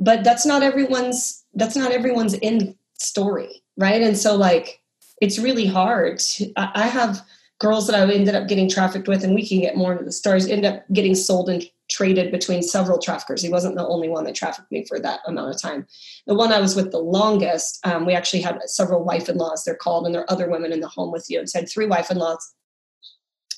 but 0.00 0.24
that's 0.24 0.44
not 0.44 0.64
everyone's, 0.64 1.44
that's 1.54 1.76
not 1.76 1.92
everyone's 1.92 2.34
end 2.42 2.74
story. 2.98 3.62
Right. 3.76 4.02
And 4.02 4.18
so 4.18 4.34
like, 4.34 4.80
it's 5.22 5.38
really 5.38 5.64
hard. 5.64 6.18
To, 6.18 6.52
I 6.56 6.88
have 6.88 7.22
girls 7.60 7.86
that 7.86 7.94
I 7.94 8.12
ended 8.12 8.34
up 8.34 8.48
getting 8.48 8.68
trafficked 8.68 9.06
with, 9.06 9.22
and 9.22 9.32
we 9.32 9.46
can 9.46 9.60
get 9.60 9.76
more 9.76 9.92
into 9.92 10.04
the 10.04 10.10
stories, 10.10 10.48
end 10.48 10.66
up 10.66 10.82
getting 10.92 11.14
sold 11.14 11.48
and 11.48 11.62
traded 11.90 12.32
between 12.32 12.62
several 12.62 12.98
traffickers. 12.98 13.42
He 13.42 13.50
wasn't 13.50 13.76
the 13.76 13.86
only 13.86 14.08
one 14.08 14.24
that 14.24 14.34
trafficked 14.34 14.70
me 14.72 14.84
for 14.86 14.98
that 15.00 15.20
amount 15.26 15.54
of 15.54 15.60
time. 15.60 15.86
The 16.26 16.34
one 16.34 16.52
I 16.52 16.60
was 16.60 16.74
with 16.74 16.90
the 16.90 16.98
longest, 16.98 17.84
um, 17.86 18.06
we 18.06 18.14
actually 18.14 18.42
had 18.42 18.58
several 18.66 19.04
wife 19.04 19.28
in 19.28 19.36
laws, 19.36 19.64
they're 19.64 19.74
called, 19.74 20.06
and 20.06 20.14
there 20.14 20.22
are 20.22 20.32
other 20.32 20.48
women 20.48 20.72
in 20.72 20.80
the 20.80 20.88
home 20.88 21.12
with 21.12 21.26
you. 21.28 21.38
And 21.38 21.48
so 21.48 21.58
I 21.58 21.62
had 21.62 21.68
three 21.68 21.86
wife 21.86 22.10
in 22.10 22.16
laws. 22.16 22.54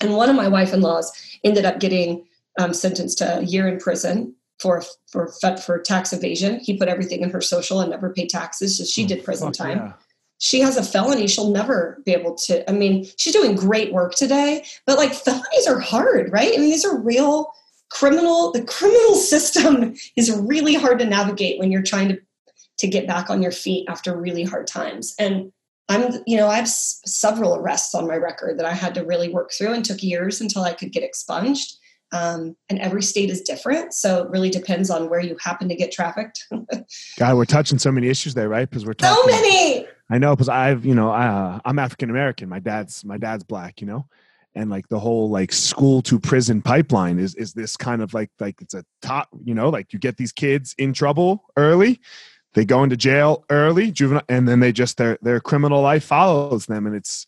And 0.01 0.15
one 0.15 0.29
of 0.29 0.37
my 0.37 0.49
wife 0.49 0.73
in 0.73 0.81
laws 0.81 1.13
ended 1.45 1.65
up 1.65 1.81
getting 1.81 2.27
um, 2.59 2.75
sentenced 2.75 3.19
to 3.19 3.39
a 3.39 3.43
year 3.43 3.69
in 3.69 3.79
prison 3.79 4.35
for, 4.59 4.83
for 5.11 5.29
for 5.59 5.79
tax 5.81 6.13
evasion. 6.13 6.61
He 6.61 6.79
put 6.79 6.89
everything 6.89 7.21
in 7.21 7.31
her 7.31 7.41
social 7.41 7.81
and 7.81 7.91
never 7.91 8.13
paid 8.13 8.31
taxes, 8.31 8.79
so 8.79 8.85
she 8.85 9.05
oh, 9.05 9.09
did 9.09 9.25
prison 9.25 9.53
time. 9.53 9.79
Yeah 9.79 9.93
she 10.39 10.61
has 10.61 10.77
a 10.77 10.83
felony 10.83 11.27
she'll 11.27 11.51
never 11.51 12.03
be 12.05 12.13
able 12.13 12.35
to 12.35 12.69
i 12.69 12.73
mean 12.73 13.07
she's 13.17 13.33
doing 13.33 13.57
great 13.57 13.93
work 13.93 14.15
today 14.15 14.65
but 14.85 14.99
like 14.99 15.13
felonies 15.13 15.67
are 15.67 15.79
hard 15.79 16.31
right 16.33 16.53
i 16.55 16.59
mean 16.59 16.71
these 16.71 16.85
are 16.85 16.99
real 16.99 17.53
criminal 17.91 18.53
the 18.53 18.63
criminal 18.65 19.15
system 19.33 19.95
is 20.17 20.31
really 20.31 20.75
hard 20.75 20.99
to 20.99 21.07
navigate 21.07 21.59
when 21.59 21.71
you're 21.71 21.83
trying 21.83 22.09
to 22.09 22.19
to 22.79 22.87
get 22.87 23.07
back 23.07 23.31
on 23.31 23.41
your 23.43 23.53
feet 23.53 23.87
after 23.89 24.19
really 24.19 24.45
hard 24.45 24.67
times. 24.67 25.15
And 25.19 25.53
i'm 25.89 26.13
you 26.27 26.37
know 26.37 26.49
i 26.49 26.57
have 26.57 26.65
s- 26.65 27.01
several 27.07 27.55
arrests 27.55 27.95
on 27.95 28.09
my 28.09 28.17
record 28.17 28.59
that 28.59 28.67
i 28.67 28.73
had 28.73 28.93
to 28.93 29.05
really 29.05 29.29
work 29.29 29.53
through 29.53 29.73
and 29.73 29.85
took 29.85 30.03
years 30.03 30.41
until 30.41 30.63
i 30.63 30.73
could 30.73 30.93
get 30.93 31.05
expunged. 31.05 31.77
Um, 32.13 32.57
and 32.69 32.79
every 32.79 33.03
state 33.03 33.31
is 33.31 33.41
different 33.43 33.93
so 33.93 34.23
it 34.23 34.31
really 34.31 34.49
depends 34.49 34.91
on 34.91 35.11
where 35.11 35.19
you 35.21 35.37
happen 35.41 35.69
to 35.69 35.75
get 35.75 35.91
trafficked. 35.91 36.47
God 37.19 37.37
we're 37.37 37.45
touching 37.45 37.79
so 37.79 37.91
many 37.91 38.09
issues 38.09 38.35
there 38.35 38.49
right? 38.49 38.69
Because 38.69 38.87
we're 38.87 38.95
talking 38.95 39.33
so 39.33 39.41
many! 39.41 39.87
I 40.09 40.19
know 40.19 40.35
because 40.35 40.49
I've 40.49 40.85
you 40.85 40.95
know 40.95 41.11
I, 41.11 41.27
uh, 41.27 41.61
I'm 41.65 41.79
African 41.79 42.11
American. 42.11 42.49
My 42.49 42.61
dad's 42.61 43.05
my 43.05 43.19
dad's 43.19 43.45
black. 43.45 43.81
You 43.81 43.89
know, 43.89 44.07
and 44.57 44.71
like 44.71 44.89
the 44.89 44.99
whole 44.99 45.31
like 45.31 45.53
school 45.53 46.03
to 46.03 46.19
prison 46.19 46.63
pipeline 46.63 47.19
is 47.19 47.35
is 47.37 47.53
this 47.53 47.77
kind 47.77 48.03
of 48.03 48.15
like 48.15 48.31
like 48.41 48.61
it's 48.61 48.75
a 48.75 48.85
top. 49.03 49.29
You 49.45 49.55
know, 49.55 49.69
like 49.69 49.93
you 49.93 49.99
get 49.99 50.17
these 50.17 50.33
kids 50.33 50.75
in 50.79 50.93
trouble 50.93 51.45
early, 51.57 52.01
they 52.55 52.65
go 52.65 52.83
into 52.83 52.97
jail 52.97 53.45
early, 53.51 53.93
juvenile, 53.93 54.25
and 54.29 54.49
then 54.49 54.61
they 54.61 54.73
just 54.73 54.97
their 54.97 55.19
their 55.23 55.41
criminal 55.41 55.83
life 55.83 56.05
follows 56.05 56.67
them, 56.67 56.87
and 56.87 56.97
it's. 56.97 57.27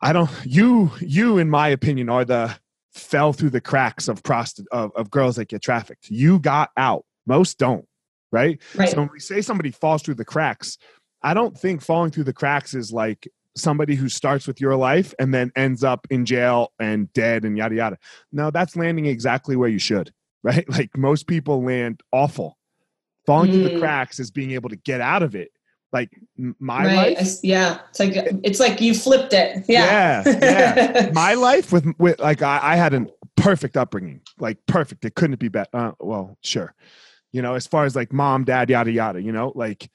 I 0.00 0.12
don't. 0.12 0.30
You 0.44 0.90
you 1.00 1.38
in 1.38 1.48
my 1.48 1.68
opinion 1.68 2.08
are 2.08 2.24
the 2.24 2.54
fell 2.92 3.32
through 3.32 3.50
the 3.50 3.60
cracks 3.60 4.08
of 4.08 4.22
prosti- 4.24 4.66
of, 4.72 4.90
of 4.96 5.10
girls 5.10 5.36
that 5.36 5.48
get 5.48 5.62
trafficked. 5.62 6.10
You 6.10 6.40
got 6.40 6.70
out. 6.76 7.04
Most 7.26 7.58
don't. 7.58 7.86
Right? 8.32 8.60
right. 8.74 8.88
So 8.88 8.96
when 8.98 9.10
we 9.12 9.20
say 9.20 9.40
somebody 9.40 9.70
falls 9.70 10.02
through 10.02 10.14
the 10.14 10.24
cracks, 10.24 10.78
I 11.22 11.34
don't 11.34 11.56
think 11.56 11.82
falling 11.82 12.10
through 12.10 12.24
the 12.24 12.32
cracks 12.32 12.74
is 12.74 12.92
like 12.92 13.28
somebody 13.56 13.94
who 13.94 14.08
starts 14.08 14.46
with 14.46 14.60
your 14.60 14.76
life 14.76 15.14
and 15.18 15.32
then 15.32 15.52
ends 15.56 15.84
up 15.84 16.06
in 16.10 16.24
jail 16.24 16.72
and 16.78 17.12
dead 17.12 17.44
and 17.44 17.56
yada 17.56 17.74
yada. 17.74 17.98
No, 18.32 18.50
that's 18.50 18.76
landing 18.76 19.06
exactly 19.06 19.56
where 19.56 19.68
you 19.68 19.78
should, 19.78 20.12
right? 20.42 20.68
Like 20.68 20.96
most 20.96 21.26
people 21.26 21.64
land 21.64 22.02
awful. 22.12 22.58
Falling 23.26 23.50
mm. 23.50 23.54
through 23.54 23.64
the 23.64 23.70
mm. 23.76 23.80
cracks 23.80 24.18
is 24.18 24.30
being 24.30 24.52
able 24.52 24.68
to 24.70 24.76
get 24.76 25.00
out 25.00 25.22
of 25.22 25.34
it. 25.34 25.50
Like 25.92 26.10
my 26.58 26.86
right. 26.86 27.18
life, 27.18 27.28
yeah. 27.42 27.80
It's 27.90 28.00
like 28.00 28.12
it's 28.42 28.58
like 28.58 28.80
you 28.80 28.94
flipped 28.94 29.34
it. 29.34 29.64
Yeah, 29.68 30.22
yeah. 30.24 30.94
yeah. 30.94 31.10
my 31.12 31.34
life 31.34 31.70
with 31.70 31.86
with 31.98 32.18
like 32.18 32.40
I, 32.40 32.60
I, 32.62 32.76
had 32.76 32.94
a 32.94 33.06
perfect 33.36 33.76
upbringing, 33.76 34.22
like 34.38 34.56
perfect. 34.66 35.04
It 35.04 35.14
couldn't 35.14 35.38
be 35.38 35.48
better. 35.48 35.68
Uh, 35.74 35.92
well, 36.00 36.38
sure, 36.40 36.74
you 37.30 37.42
know, 37.42 37.54
as 37.54 37.66
far 37.66 37.84
as 37.84 37.94
like 37.94 38.10
mom, 38.10 38.44
dad, 38.44 38.70
yada 38.70 38.90
yada. 38.90 39.20
You 39.20 39.32
know, 39.32 39.52
like 39.54 39.90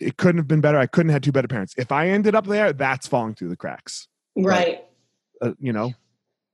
it 0.00 0.16
couldn't 0.16 0.38
have 0.38 0.48
been 0.48 0.60
better. 0.60 0.78
I 0.78 0.86
couldn't 0.86 1.10
have 1.10 1.16
had 1.16 1.22
two 1.22 1.32
better 1.32 1.48
parents. 1.48 1.74
If 1.76 1.92
I 1.92 2.08
ended 2.08 2.34
up 2.34 2.46
there, 2.46 2.72
that's 2.72 3.06
falling 3.06 3.34
through 3.34 3.48
the 3.50 3.56
cracks. 3.56 4.08
Right. 4.36 4.84
But, 5.40 5.48
uh, 5.48 5.54
you 5.58 5.72
know. 5.72 5.92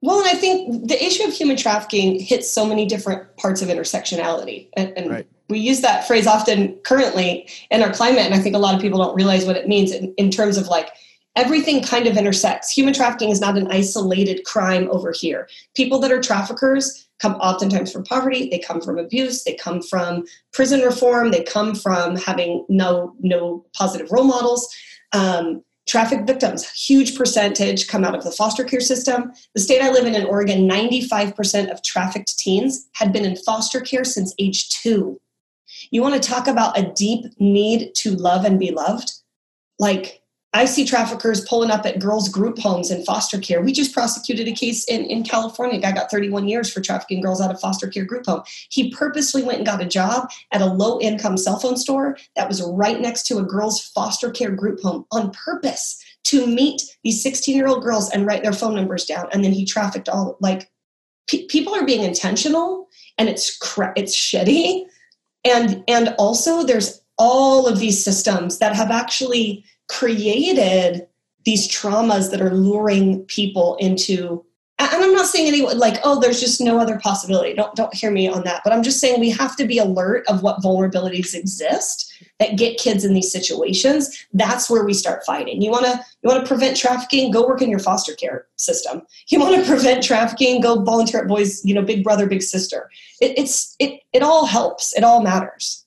Well, 0.03 0.19
and 0.19 0.29
I 0.29 0.35
think 0.35 0.89
the 0.89 1.03
issue 1.03 1.25
of 1.25 1.33
human 1.33 1.57
trafficking 1.57 2.21
hits 2.21 2.51
so 2.51 2.67
many 2.67 2.85
different 2.85 3.37
parts 3.39 3.63
of 3.63 3.69
intersectionality, 3.69 4.69
and, 4.77 4.93
and 4.99 5.11
right. 5.11 5.27
we 5.49 5.59
use 5.59 5.81
that 5.81 6.07
phrase 6.07 6.27
often 6.27 6.75
currently 6.85 7.49
in 7.71 7.83
our 7.83 7.91
climate. 7.91 8.21
And 8.21 8.35
I 8.35 8.39
think 8.39 8.55
a 8.55 8.59
lot 8.59 8.75
of 8.75 8.83
people 8.83 8.99
don't 8.99 9.15
realize 9.15 9.47
what 9.47 9.57
it 9.57 9.67
means 9.67 9.93
in, 9.93 10.13
in 10.19 10.31
terms 10.31 10.59
of 10.59 10.67
like 10.67 10.91
everything 11.37 11.83
kind 11.83 12.07
of 12.07 12.17
intersects. 12.17 12.71
Human 12.71 12.95
trafficking 12.95 13.31
is 13.31 13.41
not 13.41 13.59
an 13.59 13.71
isolated 13.71 14.45
crime 14.45 14.89
over 14.91 15.13
here. 15.13 15.49
People 15.75 15.99
that 16.01 16.13
are 16.13 16.21
traffickers 16.21 17.05
come 17.21 17.35
oftentimes 17.35 17.93
from 17.93 18.05
poverty 18.05 18.49
they 18.51 18.59
come 18.59 18.81
from 18.81 18.99
abuse 18.99 19.45
they 19.45 19.55
come 19.55 19.81
from 19.81 20.25
prison 20.53 20.81
reform 20.81 21.31
they 21.31 21.43
come 21.43 21.75
from 21.75 22.17
having 22.17 22.65
no 22.69 23.15
no 23.21 23.65
positive 23.73 24.11
role 24.11 24.25
models 24.25 24.75
um, 25.13 25.63
traffic 25.87 26.27
victims 26.27 26.69
huge 26.71 27.17
percentage 27.17 27.89
come 27.89 28.05
out 28.05 28.15
of 28.15 28.25
the 28.25 28.33
foster 28.33 28.65
care 28.65 28.81
system 28.81 29.33
the 29.55 29.61
state 29.61 29.81
i 29.81 29.91
live 29.91 30.07
in 30.07 30.15
in 30.15 30.27
oregon 30.27 30.69
95% 30.69 31.71
of 31.71 31.83
trafficked 31.83 32.37
teens 32.39 32.89
had 32.95 33.13
been 33.13 33.25
in 33.25 33.37
foster 33.37 33.81
care 33.81 34.05
since 34.05 34.35
age 34.39 34.69
two 34.69 35.21
you 35.91 36.03
want 36.03 36.21
to 36.21 36.29
talk 36.29 36.47
about 36.47 36.79
a 36.79 36.93
deep 36.95 37.25
need 37.39 37.95
to 37.95 38.11
love 38.11 38.45
and 38.45 38.59
be 38.59 38.71
loved 38.71 39.13
like 39.79 40.21
I 40.55 40.67
see 40.67 40.87
traffickers 40.87 41.45
pulling 41.47 41.73
up 41.73 41.85
at 41.85 41.99
girls' 41.99 42.29
group 42.29 42.61
homes 42.61 42.93
and 42.93 43.05
foster 43.05 43.41
care. 43.41 43.61
We 43.61 43.73
just 43.73 43.93
prosecuted 43.93 44.47
a 44.47 44.53
case 44.53 44.85
in, 44.85 45.05
in 45.07 45.25
California. 45.25 45.79
A 45.79 45.81
guy 45.81 45.91
got 45.91 46.13
31 46.13 46.47
years 46.47 46.73
for 46.73 46.81
trafficking 46.81 47.21
girls 47.21 47.41
out 47.41 47.51
of 47.51 47.61
foster 47.61 47.89
care 47.89 48.05
group 48.05 48.25
home. 48.25 48.43
He 48.71 48.91
purposely 48.91 49.43
went 49.43 49.59
and 49.59 49.67
got 49.67 49.83
a 49.83 49.87
job 49.87 50.31
at 50.53 50.63
a 50.63 50.67
low 50.67 51.01
income 51.01 51.37
cell 51.37 51.59
phone 51.59 51.77
store 51.77 52.17
that 52.37 52.47
was 52.47 52.63
right 52.63 53.01
next 53.01 53.25
to 53.25 53.39
a 53.39 53.43
girls' 53.43 53.83
foster 53.83 54.31
care 54.31 54.53
group 54.53 54.81
home 54.81 55.05
on 55.11 55.33
purpose 55.33 56.01
to 56.25 56.47
meet 56.47 56.83
these 57.03 57.21
16 57.21 57.57
year 57.57 57.67
old 57.67 57.83
girls 57.83 58.09
and 58.11 58.25
write 58.25 58.45
their 58.45 58.53
phone 58.53 58.77
numbers 58.77 59.07
down. 59.07 59.27
And 59.33 59.45
then 59.45 59.53
he 59.53 59.65
trafficked 59.65 60.09
all 60.09 60.37
like 60.41 60.71
pe- 61.29 61.47
people 61.47 61.75
are 61.75 61.85
being 61.85 62.05
intentional 62.05 62.89
and 63.19 63.29
it's 63.29 63.59
cra- 63.59 63.93
it's 63.97 64.15
shitty. 64.15 64.85
And 65.45 65.83
and 65.89 66.15
also 66.17 66.63
there's 66.63 67.03
all 67.19 67.67
of 67.67 67.81
these 67.81 68.03
systems 68.03 68.59
that 68.59 68.75
have 68.75 68.91
actually 68.91 69.65
created 69.89 71.07
these 71.45 71.69
traumas 71.69 72.31
that 72.31 72.41
are 72.41 72.55
luring 72.55 73.23
people 73.27 73.77
into 73.77 74.45
and 74.79 75.05
i'm 75.05 75.13
not 75.13 75.27
saying 75.27 75.47
anyone 75.47 75.79
like 75.79 76.01
oh 76.05 76.19
there's 76.19 76.41
just 76.41 76.61
no 76.61 76.79
other 76.79 76.99
possibility. 76.99 77.55
Don't 77.55 77.75
don't 77.77 77.95
hear 77.95 78.11
me 78.11 78.29
on 78.29 78.43
that. 78.45 78.63
But 78.65 78.73
i'm 78.73 78.83
just 78.83 79.01
saying 79.01 79.21
we 79.21 79.31
have 79.31 79.57
to 79.57 79.67
be 79.67 79.79
alert 79.79 80.25
of 80.27 80.43
what 80.43 80.63
vulnerabilities 80.63 81.35
exist 81.35 82.11
that 82.41 82.57
get 82.57 82.79
kids 82.79 83.05
in 83.05 83.15
these 83.15 83.31
situations. 83.31 84.27
That's 84.33 84.69
where 84.69 84.85
we 84.85 84.93
start 84.93 85.25
fighting. 85.25 85.63
You 85.63 85.71
want 85.71 85.85
to 85.87 86.05
you 86.23 86.29
want 86.29 86.43
to 86.43 86.49
prevent 86.49 86.77
trafficking? 86.77 87.31
Go 87.31 87.47
work 87.47 87.63
in 87.63 87.71
your 87.71 87.79
foster 87.79 88.15
care 88.15 88.47
system. 88.57 89.03
You 89.29 89.39
want 89.39 89.55
to 89.55 89.67
prevent 89.67 90.03
trafficking? 90.03 90.61
Go 90.61 90.83
volunteer 90.83 91.21
at 91.23 91.29
boys 91.29 91.65
you 91.65 91.75
know 91.75 91.83
big 91.83 92.03
brother 92.03 92.27
big 92.27 92.43
sister. 92.43 92.91
It, 93.21 93.39
it's 93.39 93.77
it 93.79 94.01
it 94.13 94.23
all 94.23 94.47
helps. 94.47 94.97
It 94.97 95.05
all 95.05 95.23
matters 95.23 95.84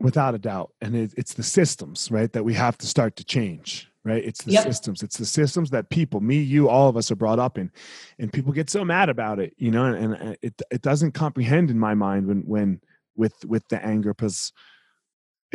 without 0.00 0.34
a 0.34 0.38
doubt. 0.38 0.72
And 0.80 0.94
it, 0.94 1.14
it's 1.16 1.34
the 1.34 1.42
systems 1.42 2.10
right 2.10 2.32
that 2.32 2.44
we 2.44 2.54
have 2.54 2.78
to 2.78 2.86
start 2.86 3.16
to 3.16 3.24
change 3.24 3.88
right? 4.04 4.24
It's 4.24 4.42
the 4.42 4.52
yep. 4.52 4.64
systems. 4.64 5.02
It's 5.02 5.18
the 5.18 5.26
systems 5.26 5.70
that 5.70 5.90
people 5.90 6.20
me 6.20 6.38
you 6.38 6.68
all 6.68 6.88
of 6.88 6.96
us 6.96 7.10
are 7.10 7.16
brought 7.16 7.38
up 7.38 7.58
in. 7.58 7.70
And 8.18 8.32
people 8.32 8.52
get 8.52 8.70
so 8.70 8.84
mad 8.84 9.08
about 9.08 9.38
it 9.38 9.54
you 9.58 9.70
know 9.70 9.84
and, 9.84 10.14
and 10.14 10.36
it, 10.42 10.54
it 10.70 10.82
doesn't 10.82 11.12
comprehend 11.12 11.70
in 11.70 11.78
my 11.78 11.94
mind 11.94 12.26
when 12.26 12.40
when 12.42 12.80
with 13.16 13.44
with 13.44 13.68
the 13.68 13.84
anger 13.84 14.14
because 14.14 14.52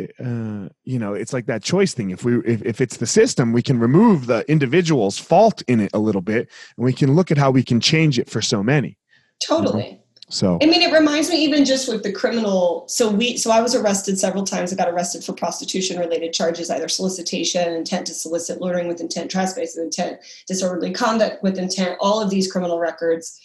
uh, 0.00 0.68
you 0.84 0.98
know 0.98 1.14
it's 1.14 1.32
like 1.32 1.46
that 1.46 1.62
choice 1.62 1.94
thing. 1.94 2.10
If 2.10 2.24
we 2.24 2.38
if, 2.44 2.62
if 2.62 2.80
it's 2.80 2.98
the 2.98 3.06
system 3.06 3.52
we 3.52 3.62
can 3.62 3.78
remove 3.78 4.26
the 4.26 4.48
individual's 4.50 5.18
fault 5.18 5.62
in 5.62 5.80
it 5.80 5.90
a 5.94 5.98
little 5.98 6.22
bit 6.22 6.48
and 6.76 6.84
we 6.84 6.92
can 6.92 7.14
look 7.14 7.30
at 7.30 7.38
how 7.38 7.50
we 7.50 7.62
can 7.62 7.80
change 7.80 8.18
it 8.18 8.30
for 8.30 8.42
so 8.42 8.62
many 8.62 8.98
totally 9.42 9.84
you 9.84 9.90
know? 9.92 10.03
So 10.34 10.58
I 10.60 10.66
mean, 10.66 10.82
it 10.82 10.92
reminds 10.92 11.30
me 11.30 11.36
even 11.44 11.64
just 11.64 11.88
with 11.88 12.02
the 12.02 12.10
criminal. 12.10 12.86
So 12.88 13.08
we, 13.08 13.36
so 13.36 13.52
I 13.52 13.60
was 13.60 13.76
arrested 13.76 14.18
several 14.18 14.42
times. 14.42 14.72
I 14.72 14.76
got 14.76 14.88
arrested 14.88 15.22
for 15.22 15.32
prostitution 15.32 15.96
related 15.96 16.32
charges, 16.32 16.70
either 16.70 16.88
solicitation, 16.88 17.72
intent 17.72 18.08
to 18.08 18.14
solicit, 18.14 18.60
loitering 18.60 18.88
with 18.88 19.00
intent, 19.00 19.30
trespass 19.30 19.76
with 19.76 19.84
intent, 19.84 20.18
disorderly 20.48 20.92
conduct 20.92 21.40
with 21.44 21.56
intent, 21.56 21.96
all 22.00 22.20
of 22.20 22.30
these 22.30 22.50
criminal 22.50 22.80
records. 22.80 23.40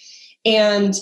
And 0.45 0.95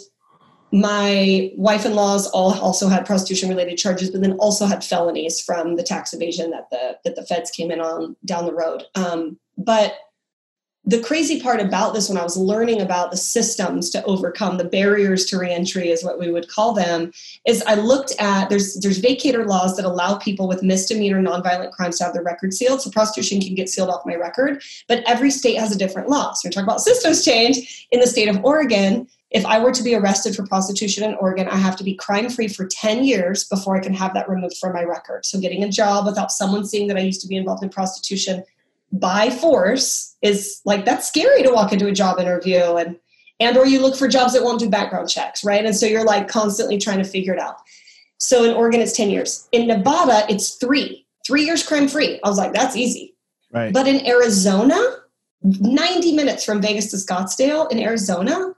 my 0.73 1.53
wife-in-laws 1.55 2.27
all 2.31 2.59
also 2.59 2.89
had 2.89 3.05
prostitution 3.05 3.47
related 3.47 3.77
charges, 3.77 4.11
but 4.11 4.19
then 4.19 4.33
also 4.33 4.65
had 4.65 4.83
felonies 4.83 5.39
from 5.39 5.77
the 5.77 5.83
tax 5.83 6.13
evasion 6.13 6.51
that 6.51 6.69
the 6.69 6.97
that 7.05 7.15
the 7.15 7.25
feds 7.25 7.49
came 7.49 7.71
in 7.71 7.79
on 7.79 8.17
down 8.25 8.45
the 8.45 8.53
road. 8.53 8.83
Um, 8.95 9.39
but 9.57 9.93
the 10.87 11.01
crazy 11.01 11.41
part 11.41 11.59
about 11.59 11.93
this 11.93 12.07
when 12.07 12.17
I 12.17 12.23
was 12.23 12.37
learning 12.37 12.79
about 12.79 13.11
the 13.11 13.17
systems 13.17 13.89
to 13.89 14.01
overcome 14.05 14.55
the 14.55 14.63
barriers 14.63 15.25
to 15.25 15.37
reentry 15.37 15.89
is 15.89 16.01
what 16.01 16.17
we 16.17 16.31
would 16.31 16.47
call 16.47 16.73
them 16.73 17.11
is 17.45 17.61
I 17.63 17.75
looked 17.75 18.13
at 18.19 18.49
there's 18.49 18.75
there's 18.75 19.01
vacatur 19.01 19.45
laws 19.45 19.75
that 19.75 19.83
allow 19.83 20.17
people 20.17 20.47
with 20.47 20.63
misdemeanor 20.63 21.21
nonviolent 21.21 21.71
crimes 21.71 21.97
to 21.97 22.05
have 22.05 22.13
their 22.13 22.23
record 22.23 22.53
sealed. 22.53 22.81
So 22.81 22.89
prostitution 22.89 23.41
can 23.41 23.53
get 23.53 23.67
sealed 23.67 23.89
off 23.89 24.05
my 24.05 24.15
record 24.15 24.63
but 24.87 25.03
every 25.05 25.29
state 25.29 25.57
has 25.57 25.75
a 25.75 25.77
different 25.77 26.07
law. 26.07 26.31
So 26.31 26.47
we're 26.47 26.51
talking 26.51 26.69
about 26.69 26.79
systems 26.79 27.25
change 27.25 27.85
in 27.91 27.99
the 27.99 28.07
state 28.07 28.29
of 28.29 28.43
Oregon. 28.45 29.09
If 29.29 29.45
I 29.45 29.59
were 29.59 29.73
to 29.73 29.83
be 29.83 29.93
arrested 29.93 30.37
for 30.37 30.47
prostitution 30.47 31.03
in 31.03 31.15
Oregon, 31.15 31.49
I 31.49 31.57
have 31.57 31.75
to 31.77 31.83
be 31.83 31.95
crime 31.95 32.29
free 32.29 32.47
for 32.47 32.65
10 32.65 33.03
years 33.03 33.43
before 33.43 33.75
I 33.75 33.81
can 33.81 33.93
have 33.93 34.13
that 34.13 34.29
removed 34.29 34.55
from 34.57 34.71
my 34.71 34.83
record. 34.83 35.25
So, 35.25 35.37
getting 35.37 35.65
a 35.65 35.69
job 35.69 36.05
without 36.05 36.31
someone 36.31 36.65
seeing 36.65 36.87
that 36.87 36.95
I 36.95 37.01
used 37.01 37.19
to 37.21 37.27
be 37.27 37.35
involved 37.35 37.61
in 37.61 37.67
prostitution 37.67 38.45
by 38.91 39.29
force 39.29 40.15
is 40.21 40.61
like 40.65 40.85
that's 40.85 41.07
scary 41.07 41.43
to 41.43 41.51
walk 41.51 41.73
into 41.73 41.87
a 41.87 41.91
job 41.91 42.19
interview 42.19 42.75
and 42.75 42.97
and 43.39 43.57
or 43.57 43.67
you 43.67 43.81
look 43.81 43.95
for 43.95 44.07
jobs 44.07 44.33
that 44.33 44.43
won't 44.43 44.59
do 44.59 44.69
background 44.69 45.09
checks 45.09 45.43
right? 45.43 45.65
And 45.65 45.75
so 45.75 45.85
you're 45.85 46.05
like 46.05 46.27
constantly 46.27 46.77
trying 46.77 46.97
to 46.99 47.03
figure 47.03 47.33
it 47.33 47.39
out. 47.39 47.57
So 48.17 48.43
in 48.43 48.55
oregon 48.55 48.81
it's 48.81 48.93
10 48.95 49.09
years. 49.09 49.47
In 49.51 49.67
nevada 49.67 50.25
it's 50.29 50.55
three. 50.55 51.05
Three 51.25 51.43
years 51.43 51.67
crime 51.67 51.87
free. 51.87 52.19
I 52.23 52.29
was 52.29 52.37
like 52.37 52.53
that's 52.53 52.75
easy. 52.75 53.15
Right. 53.53 53.73
But 53.73 53.87
in 53.87 54.05
arizona 54.07 54.81
90 55.43 56.15
minutes 56.15 56.43
from 56.43 56.61
vegas 56.61 56.89
to 56.91 56.97
scottsdale 56.97 57.71
in 57.71 57.79
arizona 57.79 58.53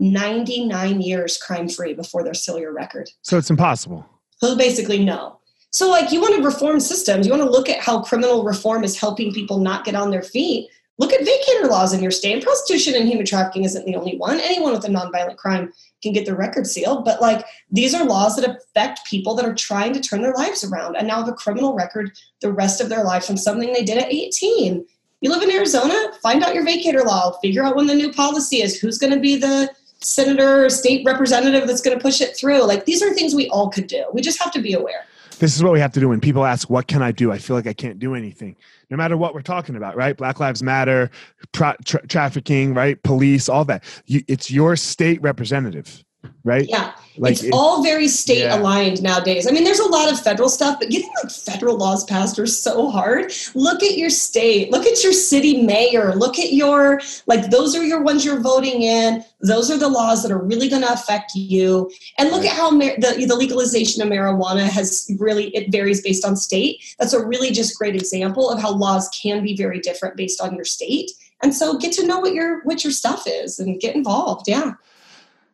99 0.00 1.00
years 1.00 1.36
crime 1.36 1.68
free 1.68 1.94
before 1.94 2.24
they're 2.24 2.34
still 2.34 2.58
your 2.58 2.72
record. 2.72 3.08
So 3.22 3.38
it's 3.38 3.50
impossible. 3.50 4.04
So 4.38 4.56
basically 4.56 5.04
no 5.04 5.38
so, 5.74 5.90
like, 5.90 6.12
you 6.12 6.20
want 6.20 6.36
to 6.36 6.42
reform 6.44 6.78
systems. 6.78 7.26
You 7.26 7.32
want 7.32 7.42
to 7.42 7.50
look 7.50 7.68
at 7.68 7.80
how 7.80 8.00
criminal 8.00 8.44
reform 8.44 8.84
is 8.84 8.96
helping 8.96 9.34
people 9.34 9.58
not 9.58 9.84
get 9.84 9.96
on 9.96 10.12
their 10.12 10.22
feet. 10.22 10.70
Look 10.98 11.12
at 11.12 11.22
vacatur 11.22 11.68
laws 11.68 11.92
in 11.92 12.00
your 12.00 12.12
state. 12.12 12.44
Prostitution 12.44 12.94
and 12.94 13.08
human 13.08 13.26
trafficking 13.26 13.64
isn't 13.64 13.84
the 13.84 13.96
only 13.96 14.16
one. 14.16 14.38
Anyone 14.38 14.72
with 14.72 14.84
a 14.84 14.88
nonviolent 14.88 15.36
crime 15.36 15.72
can 16.00 16.12
get 16.12 16.26
their 16.26 16.36
record 16.36 16.68
sealed. 16.68 17.04
But, 17.04 17.20
like, 17.20 17.44
these 17.72 17.92
are 17.92 18.04
laws 18.04 18.36
that 18.36 18.48
affect 18.48 19.04
people 19.04 19.34
that 19.34 19.44
are 19.44 19.52
trying 19.52 19.92
to 19.94 20.00
turn 20.00 20.22
their 20.22 20.34
lives 20.34 20.62
around 20.62 20.94
and 20.94 21.08
now 21.08 21.18
have 21.18 21.28
a 21.28 21.32
criminal 21.32 21.74
record 21.74 22.12
the 22.40 22.52
rest 22.52 22.80
of 22.80 22.88
their 22.88 23.02
life 23.02 23.24
from 23.24 23.36
something 23.36 23.72
they 23.72 23.82
did 23.82 23.98
at 23.98 24.12
18. 24.12 24.86
You 25.22 25.30
live 25.30 25.42
in 25.42 25.50
Arizona, 25.50 26.12
find 26.22 26.44
out 26.44 26.54
your 26.54 26.64
vacatur 26.64 27.04
law, 27.04 27.32
figure 27.40 27.64
out 27.64 27.74
when 27.74 27.88
the 27.88 27.96
new 27.96 28.12
policy 28.12 28.62
is, 28.62 28.78
who's 28.78 28.98
going 28.98 29.12
to 29.12 29.18
be 29.18 29.34
the 29.34 29.68
senator 29.98 30.66
or 30.66 30.70
state 30.70 31.04
representative 31.04 31.66
that's 31.66 31.80
going 31.80 31.98
to 31.98 32.02
push 32.02 32.20
it 32.20 32.36
through. 32.36 32.62
Like, 32.62 32.84
these 32.84 33.02
are 33.02 33.12
things 33.12 33.34
we 33.34 33.48
all 33.48 33.70
could 33.70 33.88
do. 33.88 34.04
We 34.12 34.22
just 34.22 34.40
have 34.40 34.52
to 34.52 34.62
be 34.62 34.74
aware 34.74 35.06
this 35.38 35.56
is 35.56 35.62
what 35.62 35.72
we 35.72 35.80
have 35.80 35.92
to 35.92 36.00
do 36.00 36.08
when 36.08 36.20
people 36.20 36.44
ask 36.44 36.70
what 36.70 36.86
can 36.86 37.02
i 37.02 37.12
do? 37.12 37.32
I 37.32 37.38
feel 37.38 37.56
like 37.56 37.66
i 37.66 37.72
can't 37.72 37.98
do 37.98 38.14
anything. 38.14 38.56
No 38.90 38.96
matter 38.96 39.16
what 39.16 39.34
we're 39.34 39.42
talking 39.42 39.76
about 39.76 39.96
right? 39.96 40.16
Black 40.16 40.40
lives 40.40 40.62
matter 40.62 41.10
tra- 41.52 41.76
tra- 41.84 42.06
trafficking 42.06 42.74
right? 42.74 43.02
Police 43.02 43.48
all 43.48 43.64
that. 43.66 43.84
You, 44.06 44.22
it's 44.28 44.50
your 44.50 44.76
state 44.76 45.20
representative 45.22 46.03
right 46.44 46.66
yeah 46.68 46.94
like 47.16 47.32
it's 47.32 47.44
it, 47.44 47.52
all 47.52 47.82
very 47.82 48.08
state 48.08 48.40
yeah. 48.40 48.58
aligned 48.58 49.02
nowadays. 49.02 49.46
I 49.46 49.52
mean, 49.52 49.64
there's 49.64 49.78
a 49.78 49.88
lot 49.88 50.12
of 50.12 50.20
federal 50.20 50.48
stuff, 50.48 50.78
but 50.80 50.90
getting 50.90 51.10
like 51.22 51.30
federal 51.30 51.76
laws 51.76 52.04
passed 52.04 52.38
are 52.38 52.46
so 52.46 52.90
hard. 52.90 53.32
Look 53.54 53.82
at 53.82 53.96
your 53.96 54.10
state, 54.10 54.70
look 54.72 54.84
at 54.84 55.02
your 55.02 55.12
city 55.12 55.62
mayor, 55.62 56.14
look 56.14 56.38
at 56.38 56.52
your 56.52 57.00
like 57.26 57.50
those 57.50 57.76
are 57.76 57.84
your 57.84 58.02
ones 58.02 58.24
you're 58.24 58.40
voting 58.40 58.82
in. 58.82 59.24
Those 59.40 59.70
are 59.70 59.78
the 59.78 59.88
laws 59.88 60.22
that 60.22 60.32
are 60.32 60.42
really 60.42 60.68
going 60.68 60.82
to 60.82 60.92
affect 60.92 61.34
you. 61.34 61.90
And 62.18 62.30
look 62.30 62.42
right. 62.42 62.50
at 62.50 62.56
how 62.56 62.70
mar- 62.70 62.96
the 62.98 63.24
the 63.26 63.36
legalization 63.36 64.02
of 64.02 64.08
marijuana 64.08 64.68
has 64.68 65.10
really 65.18 65.54
it 65.54 65.70
varies 65.70 66.02
based 66.02 66.24
on 66.24 66.36
state. 66.36 66.96
That's 66.98 67.12
a 67.12 67.24
really 67.24 67.52
just 67.52 67.78
great 67.78 67.94
example 67.94 68.50
of 68.50 68.60
how 68.60 68.72
laws 68.72 69.08
can 69.10 69.42
be 69.42 69.56
very 69.56 69.78
different 69.78 70.16
based 70.16 70.40
on 70.40 70.54
your 70.54 70.64
state. 70.64 71.12
And 71.42 71.54
so 71.54 71.78
get 71.78 71.92
to 71.92 72.06
know 72.06 72.18
what 72.18 72.34
your 72.34 72.62
what 72.64 72.82
your 72.82 72.92
stuff 72.92 73.24
is 73.26 73.60
and 73.60 73.80
get 73.80 73.94
involved. 73.94 74.48
Yeah. 74.48 74.72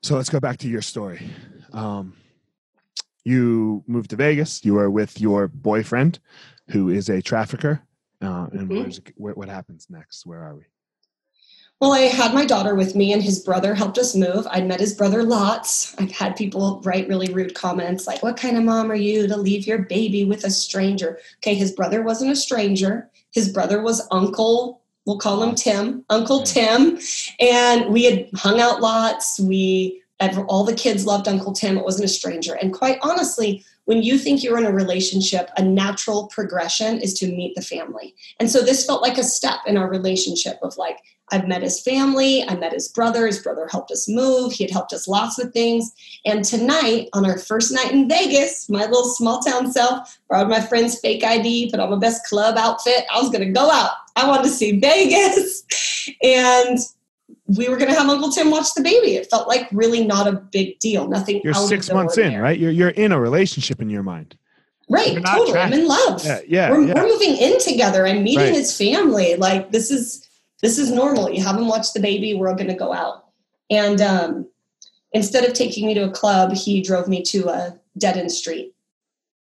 So 0.03 0.17
let's 0.17 0.31
go 0.31 0.41
back 0.41 0.57
to 0.59 0.69
your 0.69 0.83
story. 0.83 1.21
Um, 1.73 2.17
you 3.25 3.85
moved 3.87 4.11
to 4.11 4.17
Vegas. 4.17 4.65
You 4.65 4.79
are 4.79 4.91
with 4.91 5.21
your 5.21 5.49
boyfriend, 5.49 6.21
who 6.71 6.89
is 6.89 7.11
a 7.11 7.21
trafficker. 7.21 7.83
Uh, 8.23 8.47
and 8.53 8.69
mm-hmm. 8.69 9.11
where, 9.17 9.35
what 9.35 9.49
happens 9.49 9.89
next? 9.91 10.27
Where 10.27 10.43
are 10.43 10.57
we? 10.57 10.65
Well, 11.81 11.93
I 11.93 12.01
had 12.01 12.35
my 12.35 12.45
daughter 12.45 12.75
with 12.75 12.95
me, 12.95 13.15
and 13.15 13.23
his 13.23 13.39
brother 13.39 13.75
helped 13.75 13.97
us 13.97 14.15
move. 14.15 14.47
I'd 14.51 14.69
met 14.69 14.81
his 14.81 14.93
brother 14.93 15.23
lots. 15.23 15.99
I've 15.99 16.13
had 16.13 16.37
people 16.37 16.83
write 16.85 17.09
really 17.09 17.33
rude 17.33 17.55
comments 17.55 18.07
like, 18.07 18.23
What 18.23 18.37
kind 18.37 18.59
of 18.59 18.65
mom 18.65 18.91
are 18.91 18.97
you 18.97 19.27
to 19.27 19.37
leave 19.37 19.67
your 19.67 19.79
baby 19.79 20.25
with 20.25 20.45
a 20.45 20.51
stranger? 20.51 21.19
Okay, 21.39 21.55
his 21.55 21.73
brother 21.73 22.03
wasn't 22.03 22.33
a 22.33 22.37
stranger. 22.37 23.11
His 23.33 23.51
brother 23.51 23.81
was 23.83 24.07
Uncle, 24.11 24.80
we'll 25.07 25.19
call 25.19 25.43
him 25.43 25.55
Tim, 25.55 26.05
Uncle 26.11 26.43
Tim. 26.43 26.99
And 27.41 27.93
we 27.93 28.05
had 28.05 28.29
hung 28.35 28.61
out 28.61 28.81
lots. 28.81 29.41
We 29.41 30.03
all 30.49 30.65
the 30.65 30.75
kids 30.75 31.07
loved 31.07 31.29
Uncle 31.29 31.53
Tim. 31.53 31.79
It 31.79 31.85
wasn't 31.85 32.05
a 32.05 32.09
stranger. 32.09 32.55
And 32.55 32.75
quite 32.75 32.99
honestly, 33.03 33.65
when 33.87 34.03
you 34.03 34.19
think 34.19 34.43
you're 34.43 34.59
in 34.59 34.67
a 34.67 34.73
relationship, 34.73 35.51
a 35.57 35.63
natural 35.63 36.29
progression 36.29 36.99
is 37.01 37.15
to 37.15 37.27
meet 37.27 37.55
the 37.55 37.63
family. 37.63 38.15
And 38.39 38.51
so 38.51 38.61
this 38.61 38.85
felt 38.85 39.03
like 39.03 39.19
a 39.19 39.25
step 39.25 39.61
in 39.67 39.77
our 39.77 39.89
relationship 39.89 40.59
of 40.63 40.77
like, 40.77 40.99
I've 41.33 41.49
met 41.49 41.63
his 41.63 41.81
family, 41.81 42.45
I 42.49 42.57
met 42.57 42.73
his 42.73 42.89
brother, 42.89 43.27
his 43.27 43.39
brother 43.39 43.69
helped 43.71 43.91
us 43.91 44.09
move, 44.09 44.53
he 44.53 44.65
had 44.65 44.71
helped 44.71 44.93
us 44.93 45.09
lots 45.09 45.39
of 45.39 45.53
things. 45.53 45.93
And 46.25 46.45
tonight, 46.45 47.09
on 47.13 47.25
our 47.25 47.39
first 47.39 47.73
night 47.73 47.93
in 47.93 48.09
Vegas, 48.09 48.69
my 48.69 48.85
little 48.85 49.09
small 49.09 49.41
town 49.41 49.73
self 49.73 50.19
borrowed 50.29 50.49
my 50.49 50.61
friend's 50.61 50.99
fake 51.01 51.25
ID, 51.25 51.71
put 51.71 51.81
on 51.81 51.91
my 51.91 51.99
best 51.99 52.27
club 52.27 52.57
outfit. 52.57 53.05
I 53.13 53.21
was 53.21 53.31
gonna 53.31 53.53
go 53.53 53.71
out. 53.71 53.93
I 54.17 54.29
wanted 54.29 54.45
to 54.45 54.51
see 54.51 54.79
Vegas. 54.81 55.65
And 56.23 56.79
we 57.57 57.69
were 57.69 57.77
going 57.77 57.91
to 57.91 57.99
have 57.99 58.09
Uncle 58.09 58.31
Tim 58.31 58.51
watch 58.51 58.75
the 58.75 58.83
baby. 58.83 59.17
It 59.17 59.29
felt 59.29 59.49
like 59.49 59.69
really 59.73 60.05
not 60.07 60.27
a 60.27 60.33
big 60.33 60.79
deal. 60.79 61.09
Nothing. 61.09 61.41
You're 61.43 61.55
six 61.55 61.91
months 61.91 62.19
in, 62.19 62.41
right? 62.41 62.59
You're 62.59 62.71
you're 62.71 62.91
in 62.91 63.13
a 63.13 63.21
relationship 63.21 63.83
in 63.83 63.91
your 63.91 64.03
mind. 64.03 64.37
Right, 64.89 65.25
totally. 65.25 65.59
I'm 65.59 65.73
in 65.73 65.87
love. 65.87 66.25
Yeah, 66.25 66.41
yeah, 66.49 66.71
we're, 66.71 66.83
yeah. 66.83 66.95
we're 66.95 67.09
moving 67.09 67.37
in 67.37 67.61
together. 67.61 68.07
I'm 68.07 68.25
meeting 68.25 68.47
right. 68.47 68.55
his 68.55 68.77
family. 68.77 69.37
Like 69.37 69.71
this 69.71 69.91
is 69.91 70.29
this 70.63 70.79
is 70.79 70.91
normal. 70.91 71.31
You 71.31 71.43
haven't 71.43 71.67
watched 71.67 71.95
the 71.95 72.01
baby. 72.01 72.35
We're 72.35 72.49
all 72.49 72.55
going 72.55 72.69
to 72.69 72.75
go 72.75 72.93
out. 72.93 73.27
And 73.71 74.01
um, 74.01 74.49
instead 75.13 75.45
of 75.45 75.55
taking 75.55 75.87
me 75.87 75.95
to 75.95 76.05
a 76.05 76.11
club, 76.11 76.53
he 76.53 76.83
drove 76.83 77.09
me 77.09 77.23
to 77.25 77.49
a 77.49 77.79
dead 77.99 78.17
end 78.17 78.33
street. 78.33 78.75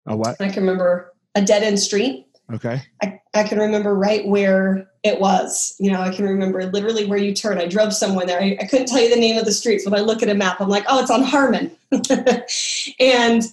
A 0.08 0.16
what? 0.16 0.40
I 0.40 0.50
can 0.50 0.64
remember 0.64 1.14
a 1.36 1.42
dead 1.42 1.64
end 1.64 1.80
street. 1.80 2.28
Okay. 2.54 2.82
I, 3.02 3.20
I 3.34 3.44
can 3.44 3.60
remember 3.60 3.96
right 3.96 4.26
where 4.28 4.88
it 5.04 5.20
was. 5.20 5.76
You 5.80 5.92
know, 5.92 6.02
I 6.02 6.14
can 6.14 6.26
remember 6.26 6.66
literally 6.66 7.06
where 7.06 7.18
you 7.18 7.34
turn. 7.34 7.58
I 7.58 7.66
drove 7.66 7.94
somewhere 7.94 8.26
there. 8.26 8.40
I, 8.40 8.58
I 8.62 8.66
couldn't 8.66 8.88
tell 8.88 9.02
you 9.02 9.10
the 9.10 9.20
name 9.20 9.38
of 9.38 9.46
the 9.46 9.52
streets. 9.52 9.86
When 9.86 10.00
I 10.00 10.04
look 10.04 10.22
at 10.22 10.30
a 10.30 10.36
map, 10.36 10.62
I'm 10.62 10.70
like, 10.70 10.86
oh, 10.88 11.02
it's 11.02 11.12
on 11.12 11.24
Harmon. 11.24 11.72
and 13.00 13.44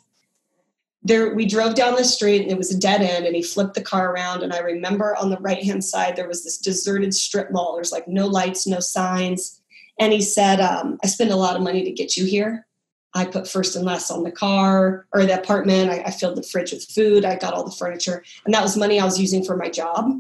there 1.05 1.35
we 1.35 1.47
drove 1.47 1.75
down 1.75 1.97
the 1.97 2.05
street 2.05 2.43
and 2.43 2.51
it 2.51 2.59
was 2.59 2.73
a 2.73 2.79
dead 2.79 3.03
end 3.03 3.27
and 3.27 3.35
he 3.35 3.43
flipped 3.43 3.75
the 3.75 3.83
car 3.83 4.13
around. 4.13 4.43
And 4.43 4.53
i 4.53 4.59
remember 4.59 5.17
on 5.17 5.31
the 5.31 5.39
right 5.39 5.63
hand 5.63 5.85
side 5.85 6.17
there 6.17 6.29
was 6.29 6.45
this 6.45 6.59
deserted 6.59 7.15
strip 7.15 7.51
mall. 7.51 7.75
There's 7.75 7.93
like 7.93 8.09
no 8.09 8.27
lights 8.27 8.67
no 8.67 8.81
signs. 8.81 9.61
And 9.99 10.13
he 10.13 10.21
said 10.23 10.61
um, 10.61 10.99
i 11.03 11.07
spend 11.07 11.31
a 11.31 11.37
lot 11.37 11.57
of 11.57 11.63
money 11.63 11.85
to 11.85 11.91
get 11.91 12.17
you 12.17 12.25
here. 12.25 12.67
I 13.15 13.27
put 13.27 13.49
first 13.49 13.77
and 13.77 13.85
last 13.85 14.11
on 14.11 14.23
the 14.23 14.33
car 14.33 15.07
or 15.13 15.27
the 15.27 15.39
apartment. 15.39 15.91
I, 15.91 16.03
I 16.07 16.11
filled 16.11 16.37
the 16.37 16.43
fridge 16.43 16.73
with 16.73 16.85
food. 16.85 17.25
I 17.25 17.37
got 17.37 17.53
all 17.53 17.65
the 17.65 17.77
furniture. 17.77 18.25
And 18.45 18.55
that 18.55 18.63
was 18.63 18.77
money 18.77 19.01
i 19.01 19.05
was 19.05 19.21
using 19.21 19.45
for 19.45 19.57
my 19.57 19.69
job. 19.69 20.11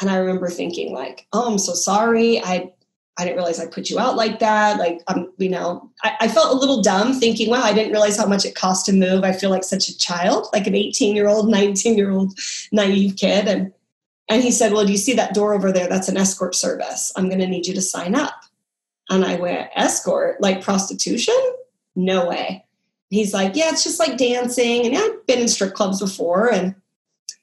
And 0.00 0.10
I 0.10 0.16
remember 0.16 0.48
thinking 0.48 0.94
like, 0.94 1.26
oh, 1.32 1.50
I'm 1.50 1.58
so 1.58 1.74
sorry. 1.74 2.40
I 2.40 2.72
I 3.20 3.24
didn't 3.24 3.36
realize 3.36 3.60
I 3.60 3.66
put 3.66 3.90
you 3.90 3.98
out 3.98 4.16
like 4.16 4.38
that. 4.38 4.78
Like, 4.78 5.02
um, 5.08 5.30
you 5.36 5.50
know, 5.50 5.90
I, 6.02 6.16
I, 6.20 6.28
felt 6.28 6.54
a 6.54 6.58
little 6.58 6.80
dumb 6.80 7.12
thinking, 7.12 7.50
wow, 7.50 7.62
I 7.62 7.74
didn't 7.74 7.92
realize 7.92 8.16
how 8.16 8.26
much 8.26 8.46
it 8.46 8.54
cost 8.54 8.86
to 8.86 8.94
move. 8.94 9.24
I 9.24 9.32
feel 9.32 9.50
like 9.50 9.62
such 9.62 9.90
a 9.90 9.98
child, 9.98 10.46
like 10.54 10.66
an 10.66 10.74
18 10.74 11.14
year 11.14 11.28
old, 11.28 11.50
19 11.50 11.98
year 11.98 12.10
old 12.10 12.38
naive 12.72 13.16
kid. 13.16 13.46
And, 13.46 13.72
and 14.30 14.42
he 14.42 14.50
said, 14.50 14.72
well, 14.72 14.86
do 14.86 14.92
you 14.92 14.98
see 14.98 15.12
that 15.14 15.34
door 15.34 15.52
over 15.52 15.70
there? 15.70 15.86
That's 15.86 16.08
an 16.08 16.16
escort 16.16 16.54
service. 16.54 17.12
I'm 17.14 17.28
going 17.28 17.40
to 17.40 17.46
need 17.46 17.66
you 17.66 17.74
to 17.74 17.82
sign 17.82 18.14
up. 18.14 18.40
And 19.10 19.22
I 19.22 19.36
went, 19.36 19.68
escort, 19.74 20.40
like 20.40 20.62
prostitution? 20.62 21.38
No 21.94 22.26
way. 22.26 22.64
He's 23.10 23.34
like, 23.34 23.54
yeah, 23.54 23.68
it's 23.70 23.84
just 23.84 23.98
like 23.98 24.16
dancing. 24.16 24.86
And 24.86 24.96
I've 24.96 25.26
been 25.26 25.40
in 25.40 25.48
strip 25.48 25.74
clubs 25.74 26.00
before. 26.00 26.50
And 26.50 26.74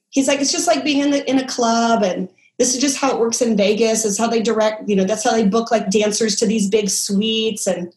he's 0.10 0.28
like, 0.28 0.42
it's 0.42 0.52
just 0.52 0.66
like 0.66 0.84
being 0.84 1.04
in, 1.04 1.12
the, 1.12 1.30
in 1.30 1.38
a 1.38 1.48
club. 1.48 2.02
And 2.04 2.30
this 2.58 2.74
is 2.74 2.82
just 2.82 2.98
how 2.98 3.14
it 3.14 3.20
works 3.20 3.42
in 3.42 3.56
Vegas. 3.56 4.04
It's 4.04 4.18
how 4.18 4.28
they 4.28 4.42
direct, 4.42 4.90
you 4.90 4.96
know, 4.96 5.04
that's 5.04 5.24
how 5.24 5.32
they 5.32 5.46
book 5.46 5.70
like 5.70 5.92
dancers 5.92 6.36
to 6.38 6.48
these 6.48 6.70
big 6.70 6.90
suites. 6.90 7.68
And 7.68 7.94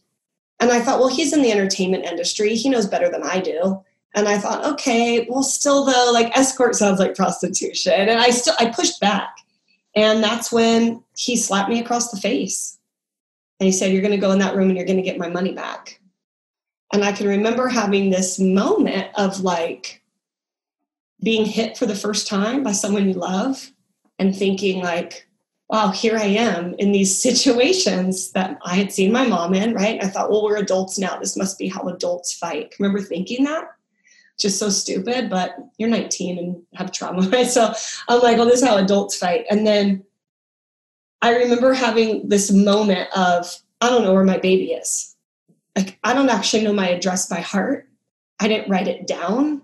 and 0.61 0.71
I 0.71 0.81
thought, 0.81 0.99
well, 0.99 1.09
he's 1.09 1.33
in 1.33 1.41
the 1.41 1.51
entertainment 1.51 2.05
industry. 2.05 2.55
He 2.55 2.69
knows 2.69 2.87
better 2.87 3.11
than 3.11 3.23
I 3.23 3.41
do. 3.41 3.83
And 4.15 4.29
I 4.29 4.37
thought, 4.39 4.65
okay, 4.67 5.27
well, 5.31 5.43
still 5.43 5.85
though, 5.85 6.11
like 6.13 6.37
escort 6.37 6.75
sounds 6.75 7.01
like 7.01 7.17
prostitution. 7.17 7.93
And 7.93 8.21
I 8.21 8.31
still 8.31 8.55
I 8.59 8.71
pushed 8.71 9.01
back. 9.01 9.35
And 9.97 10.23
that's 10.23 10.53
when 10.53 11.03
he 11.17 11.37
slapped 11.37 11.71
me 11.71 11.81
across 11.81 12.11
the 12.11 12.21
face. 12.21 12.79
And 13.59 13.67
he 13.67 13.73
said, 13.73 13.93
You're 13.93 14.03
gonna 14.03 14.19
go 14.19 14.33
in 14.33 14.39
that 14.41 14.57
room 14.57 14.69
and 14.69 14.77
you're 14.77 14.87
gonna 14.87 15.03
get 15.03 15.19
my 15.19 15.29
money 15.29 15.55
back. 15.55 16.01
And 16.93 17.05
I 17.05 17.13
can 17.13 17.29
remember 17.29 17.69
having 17.69 18.11
this 18.11 18.39
moment 18.39 19.09
of 19.15 19.41
like 19.41 20.03
being 21.23 21.47
hit 21.47 21.79
for 21.79 21.87
the 21.87 21.95
first 21.95 22.27
time 22.27 22.63
by 22.63 22.73
someone 22.73 23.09
you 23.09 23.15
love 23.15 23.71
and 24.21 24.37
thinking 24.37 24.81
like 24.83 25.27
wow, 25.71 25.91
here 25.91 26.17
I 26.17 26.25
am 26.25 26.75
in 26.79 26.91
these 26.91 27.17
situations 27.23 28.33
that 28.33 28.59
I 28.65 28.75
had 28.75 28.93
seen 28.93 29.13
my 29.13 29.27
mom 29.27 29.55
in, 29.55 29.73
right? 29.73 30.03
I 30.03 30.09
thought, 30.09 30.31
well, 30.31 30.43
we're 30.43 30.57
adults 30.57 30.99
now. 30.99 31.19
This 31.19 31.37
must 31.37 31.59
be 31.59 31.69
how 31.69 31.83
adults 31.89 32.35
fight. 32.35 32.75
Remember 32.79 33.01
thinking 33.01 33.45
that? 33.45 33.71
Just 34.39 34.59
so 34.59 34.69
stupid, 34.69 35.31
but 35.31 35.57
you're 35.79 35.89
19 35.89 36.39
and 36.39 36.63
have 36.75 36.91
trauma, 36.93 37.23
right? 37.29 37.47
So 37.47 37.73
I'm 38.09 38.21
like, 38.21 38.37
well, 38.37 38.47
this 38.47 38.63
is 38.63 38.69
how 38.69 38.79
adults 38.79 39.17
fight. 39.17 39.47
And 39.49 39.67
then 39.67 40.05
I 41.23 41.37
remember 41.37 41.73
having 41.73 42.29
this 42.29 42.51
moment 42.51 43.09
of, 43.15 43.55
I 43.81 43.91
don't 43.91 44.03
know 44.03 44.13
where 44.13 44.25
my 44.25 44.39
baby 44.39 44.73
is. 44.73 45.15
Like, 45.77 45.99
I 46.03 46.15
don't 46.15 46.31
actually 46.31 46.65
know 46.65 46.73
my 46.73 46.89
address 46.89 47.29
by 47.29 47.41
heart. 47.41 47.89
I 48.41 48.49
didn't 48.49 48.71
write 48.71 48.89
it 48.89 49.07
down. 49.07 49.63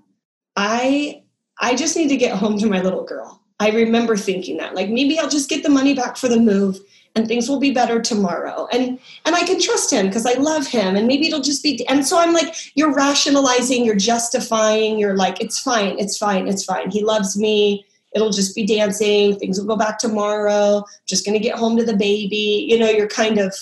I 0.54 1.22
I 1.58 1.74
just 1.74 1.96
need 1.96 2.08
to 2.08 2.18
get 2.18 2.36
home 2.36 2.58
to 2.58 2.66
my 2.66 2.82
little 2.82 3.04
girl. 3.04 3.42
I 3.58 3.70
remember 3.70 4.16
thinking 4.16 4.58
that, 4.58 4.74
like 4.74 4.90
maybe 4.90 5.18
I'll 5.18 5.30
just 5.30 5.48
get 5.48 5.62
the 5.62 5.70
money 5.70 5.94
back 5.94 6.16
for 6.16 6.28
the 6.28 6.38
move 6.38 6.80
and 7.16 7.26
things 7.26 7.48
will 7.48 7.58
be 7.58 7.72
better 7.72 8.00
tomorrow. 8.00 8.68
And 8.70 8.98
and 9.24 9.34
I 9.34 9.42
can 9.44 9.60
trust 9.60 9.90
him 9.90 10.06
because 10.06 10.26
I 10.26 10.34
love 10.34 10.66
him 10.66 10.96
and 10.96 11.06
maybe 11.06 11.26
it'll 11.26 11.40
just 11.40 11.62
be 11.62 11.84
and 11.88 12.06
so 12.06 12.18
I'm 12.18 12.32
like 12.32 12.76
you're 12.76 12.94
rationalizing, 12.94 13.84
you're 13.84 13.96
justifying, 13.96 14.98
you're 14.98 15.16
like 15.16 15.40
it's 15.40 15.58
fine, 15.58 15.98
it's 15.98 16.18
fine, 16.18 16.46
it's 16.46 16.64
fine. 16.64 16.90
He 16.90 17.02
loves 17.02 17.36
me. 17.36 17.84
It'll 18.14 18.30
just 18.30 18.54
be 18.54 18.66
dancing. 18.66 19.38
Things 19.38 19.58
will 19.58 19.66
go 19.66 19.76
back 19.76 19.98
tomorrow. 19.98 20.84
Just 21.06 21.26
going 21.26 21.36
to 21.36 21.42
get 21.42 21.58
home 21.58 21.76
to 21.76 21.84
the 21.84 21.96
baby. 21.96 22.66
You 22.68 22.78
know, 22.78 22.88
you're 22.88 23.08
kind 23.08 23.38
of 23.38 23.54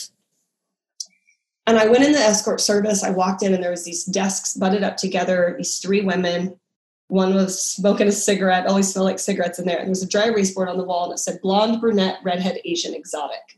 and 1.67 1.79
I 1.79 1.87
went 1.87 2.05
in 2.05 2.13
the 2.13 2.19
escort 2.19 2.61
service. 2.61 3.03
I 3.03 3.11
walked 3.11 3.43
in 3.43 3.55
and 3.55 3.63
there 3.63 3.71
was 3.71 3.85
these 3.85 4.05
desks 4.05 4.55
butted 4.55 4.83
up 4.83 4.97
together, 4.97 5.55
these 5.57 5.79
three 5.79 6.03
women 6.03 6.59
one 7.15 7.33
was 7.33 7.63
smoking 7.63 8.09
a 8.09 8.13
cigarette, 8.13 8.67
always 8.67 8.93
smelled 8.93 9.07
like 9.07 9.21
cigarettes 9.21 9.61
in 9.61 9.67
there. 9.67 9.77
And 9.77 9.87
there 9.87 9.91
was 9.91 10.03
a 10.03 10.09
dry 10.09 10.27
erase 10.27 10.53
board 10.53 10.69
on 10.69 10.77
the 10.77 10.85
wall 10.85 11.05
and 11.05 11.15
it 11.15 11.19
said 11.19 11.41
blonde, 11.43 11.81
brunette, 11.81 12.19
redhead, 12.25 12.59
Asian, 12.65 12.93
exotic. 12.93 13.57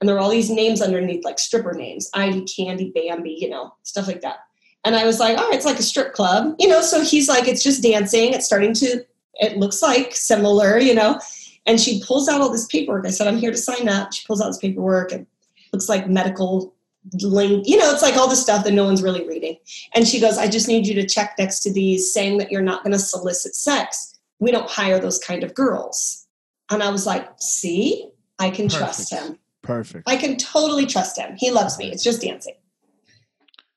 And 0.00 0.08
there 0.08 0.16
were 0.16 0.22
all 0.22 0.30
these 0.30 0.50
names 0.50 0.80
underneath, 0.80 1.22
like 1.22 1.38
stripper 1.38 1.74
names, 1.74 2.08
Ivy, 2.14 2.46
Candy, 2.46 2.92
Bambi, 2.94 3.36
you 3.38 3.50
know, 3.50 3.74
stuff 3.82 4.06
like 4.06 4.22
that. 4.22 4.38
And 4.84 4.96
I 4.96 5.04
was 5.04 5.20
like, 5.20 5.36
oh, 5.38 5.50
it's 5.52 5.66
like 5.66 5.78
a 5.78 5.82
strip 5.82 6.14
club, 6.14 6.56
you 6.58 6.66
know. 6.66 6.80
So 6.80 7.02
he's 7.02 7.28
like, 7.28 7.46
it's 7.46 7.62
just 7.62 7.82
dancing. 7.82 8.32
It's 8.32 8.46
starting 8.46 8.72
to, 8.74 9.04
it 9.34 9.58
looks 9.58 9.82
like 9.82 10.14
similar, 10.14 10.78
you 10.78 10.94
know. 10.94 11.20
And 11.66 11.78
she 11.78 12.02
pulls 12.06 12.28
out 12.28 12.40
all 12.40 12.50
this 12.50 12.66
paperwork. 12.66 13.06
I 13.06 13.10
said, 13.10 13.26
I'm 13.26 13.38
here 13.38 13.50
to 13.50 13.56
sign 13.56 13.88
up. 13.88 14.12
She 14.12 14.26
pulls 14.26 14.40
out 14.40 14.48
this 14.48 14.58
paperwork 14.58 15.12
and 15.12 15.26
looks 15.72 15.88
like 15.88 16.08
medical 16.08 16.73
link 17.22 17.68
you 17.68 17.76
know 17.76 17.90
it's 17.90 18.02
like 18.02 18.16
all 18.16 18.28
the 18.28 18.36
stuff 18.36 18.64
that 18.64 18.72
no 18.72 18.84
one's 18.84 19.02
really 19.02 19.26
reading. 19.26 19.56
And 19.94 20.06
she 20.06 20.20
goes 20.20 20.38
i 20.38 20.48
just 20.48 20.68
need 20.68 20.86
you 20.86 20.94
to 20.94 21.06
check 21.06 21.34
next 21.38 21.60
to 21.60 21.72
these 21.72 22.12
saying 22.12 22.38
that 22.38 22.50
you're 22.50 22.62
not 22.62 22.82
going 22.82 22.92
to 22.92 22.98
solicit 22.98 23.54
sex. 23.54 24.18
We 24.38 24.50
don't 24.50 24.68
hire 24.68 24.98
those 24.98 25.18
kind 25.18 25.44
of 25.44 25.54
girls. 25.54 26.26
And 26.70 26.82
i 26.82 26.90
was 26.90 27.06
like 27.06 27.28
see? 27.38 28.08
I 28.38 28.50
can 28.50 28.66
perfect. 28.66 28.78
trust 28.78 29.12
him. 29.12 29.38
Perfect. 29.62 30.08
I 30.08 30.16
can 30.16 30.36
totally 30.36 30.86
trust 30.86 31.18
him. 31.18 31.36
He 31.38 31.50
loves 31.50 31.78
me. 31.78 31.92
It's 31.92 32.02
just 32.02 32.22
dancing. 32.22 32.54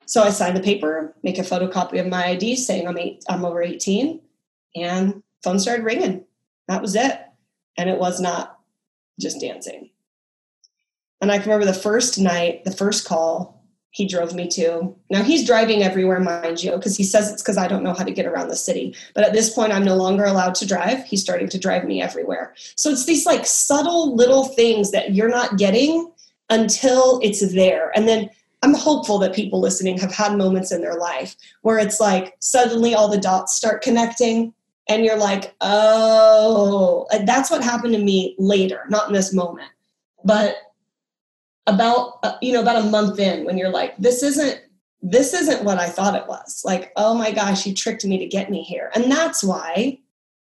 So 0.06 0.24
i 0.24 0.30
signed 0.30 0.56
the 0.56 0.62
paper 0.62 1.16
make 1.24 1.38
a 1.38 1.42
photocopy 1.42 2.00
of 2.00 2.08
my 2.08 2.28
id 2.28 2.56
saying 2.56 2.88
i'm 2.88 2.98
eight 2.98 3.24
i'm 3.30 3.44
over 3.44 3.62
18 3.62 4.22
and 4.76 5.22
phone 5.44 5.60
started 5.60 5.84
ringing. 5.84 6.24
That 6.68 6.82
was 6.82 6.96
it. 6.96 7.20
And 7.78 7.90
it 7.90 8.00
was 8.00 8.20
not 8.20 8.60
just 9.20 9.40
dancing 9.40 9.90
and 11.22 11.32
I 11.32 11.38
can 11.38 11.50
remember 11.50 11.66
the 11.66 11.80
first 11.80 12.20
night, 12.20 12.64
the 12.64 12.72
first 12.72 13.08
call 13.08 13.58
he 13.92 14.08
drove 14.08 14.36
me 14.36 14.48
to. 14.50 14.96
Now 15.10 15.24
he's 15.24 15.46
driving 15.46 15.82
everywhere, 15.82 16.20
mind 16.20 16.64
you, 16.64 16.72
because 16.74 16.96
he 16.96 17.04
says 17.04 17.32
it's 17.32 17.42
because 17.42 17.58
I 17.58 17.68
don't 17.68 17.84
know 17.84 17.94
how 17.94 18.04
to 18.04 18.12
get 18.12 18.28
around 18.28 18.50
the 18.50 18.56
city. 18.56 18.96
But 19.16 19.24
at 19.24 19.34
this 19.34 19.50
point, 19.50 19.74
I'm 19.74 19.86
no 19.86 19.96
longer 19.96 20.26
allowed 20.26 20.54
to 20.56 20.68
drive. 20.68 21.04
He's 21.06 21.22
starting 21.22 21.50
to 21.50 21.60
drive 21.60 21.84
me 21.84 22.02
everywhere. 22.02 22.54
So 22.76 22.92
it's 22.92 23.06
these 23.06 23.26
like 23.26 23.46
subtle 23.46 24.16
little 24.16 24.46
things 24.46 24.92
that 24.92 25.16
you're 25.16 25.30
not 25.30 25.58
getting 25.58 26.12
until 26.50 27.20
it's 27.24 27.54
there. 27.54 27.92
And 27.96 28.08
then 28.08 28.30
I'm 28.62 28.76
hopeful 28.76 29.18
that 29.20 29.34
people 29.34 29.60
listening 29.60 29.98
have 29.98 30.14
had 30.14 30.38
moments 30.38 30.72
in 30.72 30.82
their 30.82 30.96
life 30.96 31.36
where 31.62 31.80
it's 31.80 32.00
like 32.00 32.36
suddenly 32.40 32.94
all 32.94 33.08
the 33.08 33.18
dots 33.18 33.56
start 33.56 33.82
connecting 33.82 34.54
and 34.90 35.04
you're 35.04 35.18
like, 35.18 35.56
oh, 35.62 37.08
that's 37.26 37.52
what 37.52 37.64
happened 37.64 37.94
to 37.94 38.00
me 38.00 38.36
later, 38.38 38.84
not 38.90 39.08
in 39.08 39.14
this 39.14 39.34
moment. 39.34 39.70
But 40.24 40.56
about 41.68 42.20
uh, 42.24 42.38
you 42.42 42.54
know 42.54 42.62
about 42.62 42.84
a 42.84 42.90
month 42.90 43.20
in 43.20 43.46
when 43.46 43.58
you're 43.58 43.70
like 43.70 43.96
this 43.98 44.24
isn't 44.24 44.62
this 45.02 45.34
isn't 45.34 45.64
what 45.64 45.78
i 45.78 45.88
thought 45.88 46.16
it 46.16 46.28
was. 46.28 46.64
Like 46.66 46.92
oh 46.96 47.14
my 47.14 47.32
gosh 47.32 47.66
you 47.66 47.74
tricked 47.74 48.06
me 48.06 48.18
to 48.18 48.26
get 48.26 48.50
me 48.50 48.64
here. 48.64 48.92
And 48.96 49.12
that's 49.12 49.44
why 49.44 50.00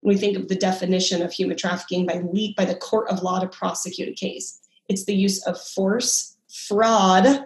we 0.02 0.18
think 0.18 0.38
of 0.38 0.48
the 0.48 0.56
definition 0.56 1.22
of 1.22 1.32
human 1.32 1.58
trafficking 1.58 2.06
by 2.06 2.24
by 2.58 2.66
the 2.66 2.76
court 2.76 3.10
of 3.10 3.22
law 3.22 3.40
to 3.40 3.48
prosecute 3.48 4.10
a 4.10 4.14
case. 4.14 4.60
It's 4.88 5.06
the 5.06 5.14
use 5.14 5.46
of 5.46 5.62
force 5.62 6.38
fraud 6.48 7.46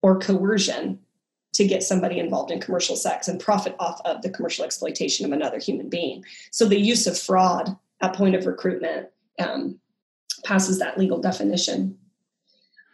or 0.00 0.18
coercion 0.18 1.00
to 1.54 1.66
get 1.66 1.82
somebody 1.82 2.20
involved 2.20 2.52
in 2.52 2.60
commercial 2.60 2.94
sex 2.94 3.26
and 3.26 3.40
profit 3.40 3.74
off 3.80 4.00
of 4.04 4.22
the 4.22 4.30
commercial 4.30 4.64
exploitation 4.64 5.26
of 5.26 5.32
another 5.32 5.58
human 5.58 5.88
being. 5.88 6.24
So 6.52 6.66
the 6.66 6.78
use 6.78 7.06
of 7.06 7.18
fraud 7.18 7.76
at 8.00 8.14
point 8.14 8.36
of 8.36 8.46
recruitment 8.46 9.08
um, 9.40 9.80
passes 10.44 10.78
that 10.78 10.98
legal 10.98 11.20
definition 11.20 11.98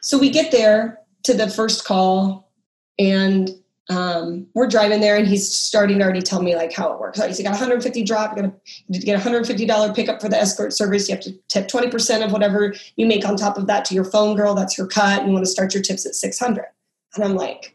so 0.04 0.18
we 0.18 0.28
get 0.28 0.52
there 0.52 0.98
to 1.22 1.32
the 1.32 1.48
first 1.48 1.86
call 1.86 2.52
and 2.98 3.48
um, 3.88 4.46
we're 4.52 4.66
driving 4.66 5.00
there 5.00 5.16
and 5.16 5.26
he's 5.26 5.50
starting 5.50 5.98
to 5.98 6.04
already 6.04 6.20
tell 6.20 6.42
me 6.42 6.54
like 6.54 6.74
how 6.74 6.92
it 6.92 7.00
works. 7.00 7.18
So 7.18 7.26
he's 7.26 7.40
got 7.40 7.52
150 7.52 8.04
drop, 8.04 8.36
you're 8.36 8.48
gonna 8.48 8.54
get 9.00 9.18
$150 9.18 9.96
pickup 9.96 10.20
for 10.20 10.28
the 10.28 10.36
escort 10.36 10.74
service. 10.74 11.08
You 11.08 11.14
have 11.14 11.24
to 11.24 11.32
tip 11.48 11.68
20% 11.68 12.22
of 12.22 12.32
whatever 12.32 12.74
you 12.96 13.06
make 13.06 13.26
on 13.26 13.34
top 13.34 13.56
of 13.56 13.66
that 13.68 13.86
to 13.86 13.94
your 13.94 14.04
phone 14.04 14.36
girl. 14.36 14.54
That's 14.54 14.76
your 14.76 14.88
cut. 14.88 15.24
You 15.24 15.32
want 15.32 15.46
to 15.46 15.50
start 15.50 15.72
your 15.72 15.82
tips 15.82 16.04
at 16.04 16.14
600. 16.14 16.66
And 17.14 17.24
I'm 17.24 17.34
like, 17.34 17.74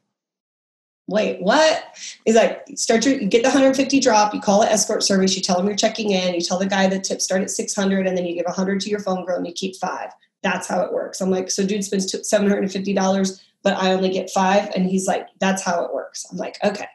wait, 1.08 1.42
what? 1.42 1.84
He's 2.26 2.36
like, 2.36 2.64
start 2.76 3.08
your, 3.08 3.16
you 3.16 3.28
get 3.28 3.42
the 3.42 3.50
150 3.50 4.00
drop, 4.02 4.36
you 4.36 4.40
call 4.40 4.62
it 4.62 4.72
escort 4.72 5.02
service, 5.02 5.36
you 5.36 5.42
tell 5.42 5.58
them 5.58 5.66
you're 5.66 5.76
checking 5.76 6.12
in, 6.12 6.36
you 6.36 6.42
tell 6.42 6.60
the 6.60 6.68
guy 6.68 6.86
the 6.86 7.00
tips 7.00 7.24
start 7.24 7.42
at 7.42 7.50
600 7.50 8.06
and 8.06 8.16
then 8.16 8.28
you 8.28 8.36
give 8.36 8.46
100 8.46 8.80
to 8.82 8.90
your 8.92 9.00
phone 9.00 9.26
girl 9.26 9.38
and 9.38 9.48
you 9.48 9.54
keep 9.54 9.76
five 9.78 10.12
that's 10.42 10.68
how 10.68 10.82
it 10.82 10.94
works. 10.94 11.22
I'm 11.22 11.30
like, 11.30 11.52
so 11.52 11.66
dude 11.66 11.84
spends 11.84 12.12
$750, 12.14 13.42
but 13.64 13.78
I 13.78 13.94
only 13.94 14.10
get 14.10 14.30
five. 14.30 14.72
And 14.76 14.86
he's 14.86 15.08
like, 15.08 15.28
that's 15.40 15.64
how 15.64 15.84
it 15.84 15.94
works. 15.94 16.26
I'm 16.32 16.38
like, 16.38 16.58
okay. 16.64 16.88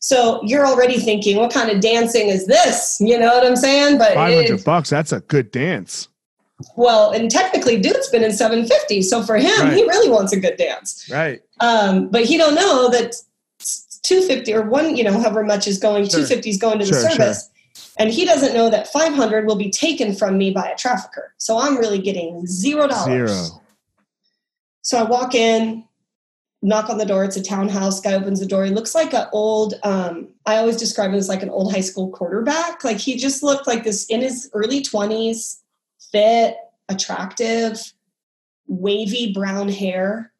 So 0.00 0.40
you're 0.44 0.66
already 0.66 0.98
thinking, 0.98 1.36
what 1.36 1.52
kind 1.52 1.70
of 1.70 1.80
dancing 1.80 2.28
is 2.28 2.46
this? 2.46 2.98
You 3.00 3.18
know 3.18 3.34
what 3.34 3.46
I'm 3.46 3.56
saying? 3.56 3.98
But 3.98 4.14
500 4.14 4.60
it, 4.60 4.64
bucks, 4.64 4.88
that's 4.88 5.12
a 5.12 5.20
good 5.20 5.50
dance. 5.50 6.08
Well, 6.76 7.12
and 7.12 7.30
technically 7.30 7.78
dude's 7.78 8.08
been 8.08 8.24
in 8.24 8.32
750. 8.32 9.02
So 9.02 9.22
for 9.22 9.36
him, 9.36 9.60
right. 9.60 9.72
he 9.74 9.82
really 9.82 10.10
wants 10.10 10.32
a 10.32 10.40
good 10.40 10.56
dance. 10.56 11.08
Right. 11.10 11.42
Um, 11.60 12.08
but 12.08 12.24
he 12.24 12.38
don't 12.38 12.54
know 12.54 12.88
that 12.90 13.14
250 14.02 14.54
or 14.54 14.62
one, 14.62 14.96
you 14.96 15.04
know, 15.04 15.12
however 15.12 15.44
much 15.44 15.66
is 15.66 15.78
going, 15.78 16.04
sure. 16.04 16.20
250 16.20 16.50
is 16.50 16.56
going 16.56 16.78
to 16.78 16.86
the 16.86 16.94
service. 16.94 17.44
Sure 17.44 17.49
and 17.98 18.10
he 18.10 18.24
doesn't 18.24 18.54
know 18.54 18.70
that 18.70 18.88
500 18.88 19.46
will 19.46 19.56
be 19.56 19.70
taken 19.70 20.14
from 20.14 20.38
me 20.38 20.50
by 20.50 20.68
a 20.68 20.76
trafficker. 20.76 21.34
So 21.38 21.58
i'm 21.58 21.76
really 21.76 21.98
getting 21.98 22.46
zero 22.46 22.86
dollars. 22.86 23.30
Zero. 23.30 23.62
So 24.82 24.98
i 24.98 25.02
walk 25.02 25.34
in 25.34 25.84
knock 26.62 26.90
on 26.90 26.98
the 26.98 27.06
door 27.06 27.24
it's 27.24 27.36
a 27.36 27.42
townhouse 27.42 28.00
guy 28.00 28.12
opens 28.12 28.38
the 28.38 28.46
door 28.46 28.66
he 28.66 28.70
looks 28.70 28.94
like 28.94 29.14
an 29.14 29.26
old 29.32 29.74
um, 29.82 30.28
i 30.44 30.58
always 30.58 30.76
describe 30.76 31.10
him 31.10 31.16
as 31.16 31.28
like 31.28 31.42
an 31.42 31.48
old 31.48 31.72
high 31.72 31.80
school 31.80 32.10
quarterback. 32.10 32.84
Like 32.84 32.98
he 32.98 33.16
just 33.16 33.42
looked 33.42 33.66
like 33.66 33.84
this 33.84 34.06
in 34.06 34.20
his 34.20 34.50
early 34.52 34.82
20s 34.82 35.60
fit 36.12 36.56
attractive 36.88 37.92
wavy 38.66 39.32
brown 39.32 39.68
hair. 39.68 40.32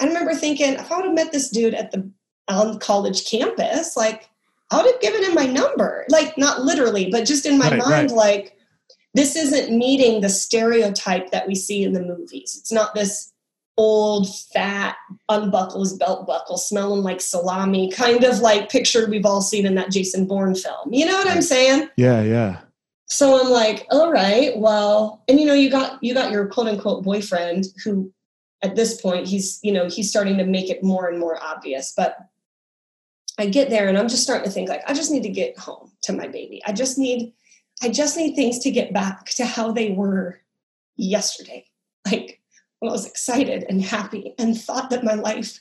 I 0.00 0.06
remember 0.06 0.34
thinking 0.34 0.74
if 0.74 0.90
i 0.90 0.96
would 0.96 1.06
have 1.06 1.14
met 1.14 1.32
this 1.32 1.50
dude 1.50 1.74
at 1.74 1.90
the 1.90 2.10
on 2.48 2.78
college 2.78 3.28
campus 3.28 3.96
like 3.96 4.28
I 4.70 4.76
would 4.76 4.92
have 4.92 5.00
given 5.00 5.24
him 5.24 5.34
my 5.34 5.46
number. 5.46 6.04
Like, 6.08 6.36
not 6.38 6.62
literally, 6.62 7.10
but 7.10 7.26
just 7.26 7.46
in 7.46 7.58
my 7.58 7.70
right, 7.70 7.78
mind, 7.78 8.10
right. 8.10 8.16
like, 8.16 8.56
this 9.14 9.36
isn't 9.36 9.76
meeting 9.76 10.20
the 10.20 10.28
stereotype 10.28 11.30
that 11.30 11.46
we 11.46 11.54
see 11.54 11.84
in 11.84 11.92
the 11.92 12.02
movies. 12.02 12.56
It's 12.58 12.72
not 12.72 12.94
this 12.94 13.32
old, 13.76 14.28
fat, 14.52 14.96
unbuckle 15.28 15.80
his 15.80 15.94
belt 15.94 16.26
buckle, 16.26 16.58
smelling 16.58 17.02
like 17.02 17.20
salami, 17.20 17.90
kind 17.90 18.24
of 18.24 18.40
like 18.40 18.70
picture 18.70 19.08
we've 19.08 19.26
all 19.26 19.42
seen 19.42 19.66
in 19.66 19.74
that 19.76 19.90
Jason 19.90 20.26
Bourne 20.26 20.54
film. 20.54 20.92
You 20.92 21.06
know 21.06 21.16
what 21.16 21.28
I'm 21.28 21.42
saying? 21.42 21.88
Yeah, 21.96 22.22
yeah. 22.22 22.60
So 23.06 23.40
I'm 23.40 23.50
like, 23.50 23.86
all 23.90 24.10
right, 24.10 24.56
well, 24.56 25.22
and 25.28 25.38
you 25.38 25.46
know, 25.46 25.54
you 25.54 25.70
got 25.70 26.02
you 26.02 26.14
got 26.14 26.32
your 26.32 26.46
quote 26.46 26.68
unquote 26.68 27.04
boyfriend 27.04 27.66
who 27.84 28.12
at 28.62 28.76
this 28.76 29.00
point 29.00 29.26
he's, 29.26 29.60
you 29.62 29.72
know, 29.72 29.88
he's 29.88 30.08
starting 30.08 30.38
to 30.38 30.44
make 30.44 30.70
it 30.70 30.82
more 30.82 31.08
and 31.08 31.18
more 31.18 31.42
obvious. 31.42 31.92
But 31.96 32.16
I 33.38 33.46
get 33.46 33.70
there 33.70 33.88
and 33.88 33.98
I'm 33.98 34.08
just 34.08 34.22
starting 34.22 34.44
to 34.44 34.50
think 34.50 34.68
like 34.68 34.82
I 34.86 34.94
just 34.94 35.10
need 35.10 35.22
to 35.24 35.28
get 35.28 35.58
home 35.58 35.90
to 36.02 36.12
my 36.12 36.28
baby. 36.28 36.62
I 36.66 36.72
just 36.72 36.98
need 36.98 37.32
I 37.82 37.88
just 37.88 38.16
need 38.16 38.34
things 38.34 38.58
to 38.60 38.70
get 38.70 38.92
back 38.92 39.26
to 39.30 39.44
how 39.44 39.72
they 39.72 39.90
were 39.90 40.40
yesterday. 40.96 41.66
Like 42.06 42.40
when 42.78 42.90
I 42.90 42.92
was 42.92 43.06
excited 43.06 43.64
and 43.68 43.82
happy 43.82 44.34
and 44.38 44.60
thought 44.60 44.90
that 44.90 45.04
my 45.04 45.14
life 45.14 45.60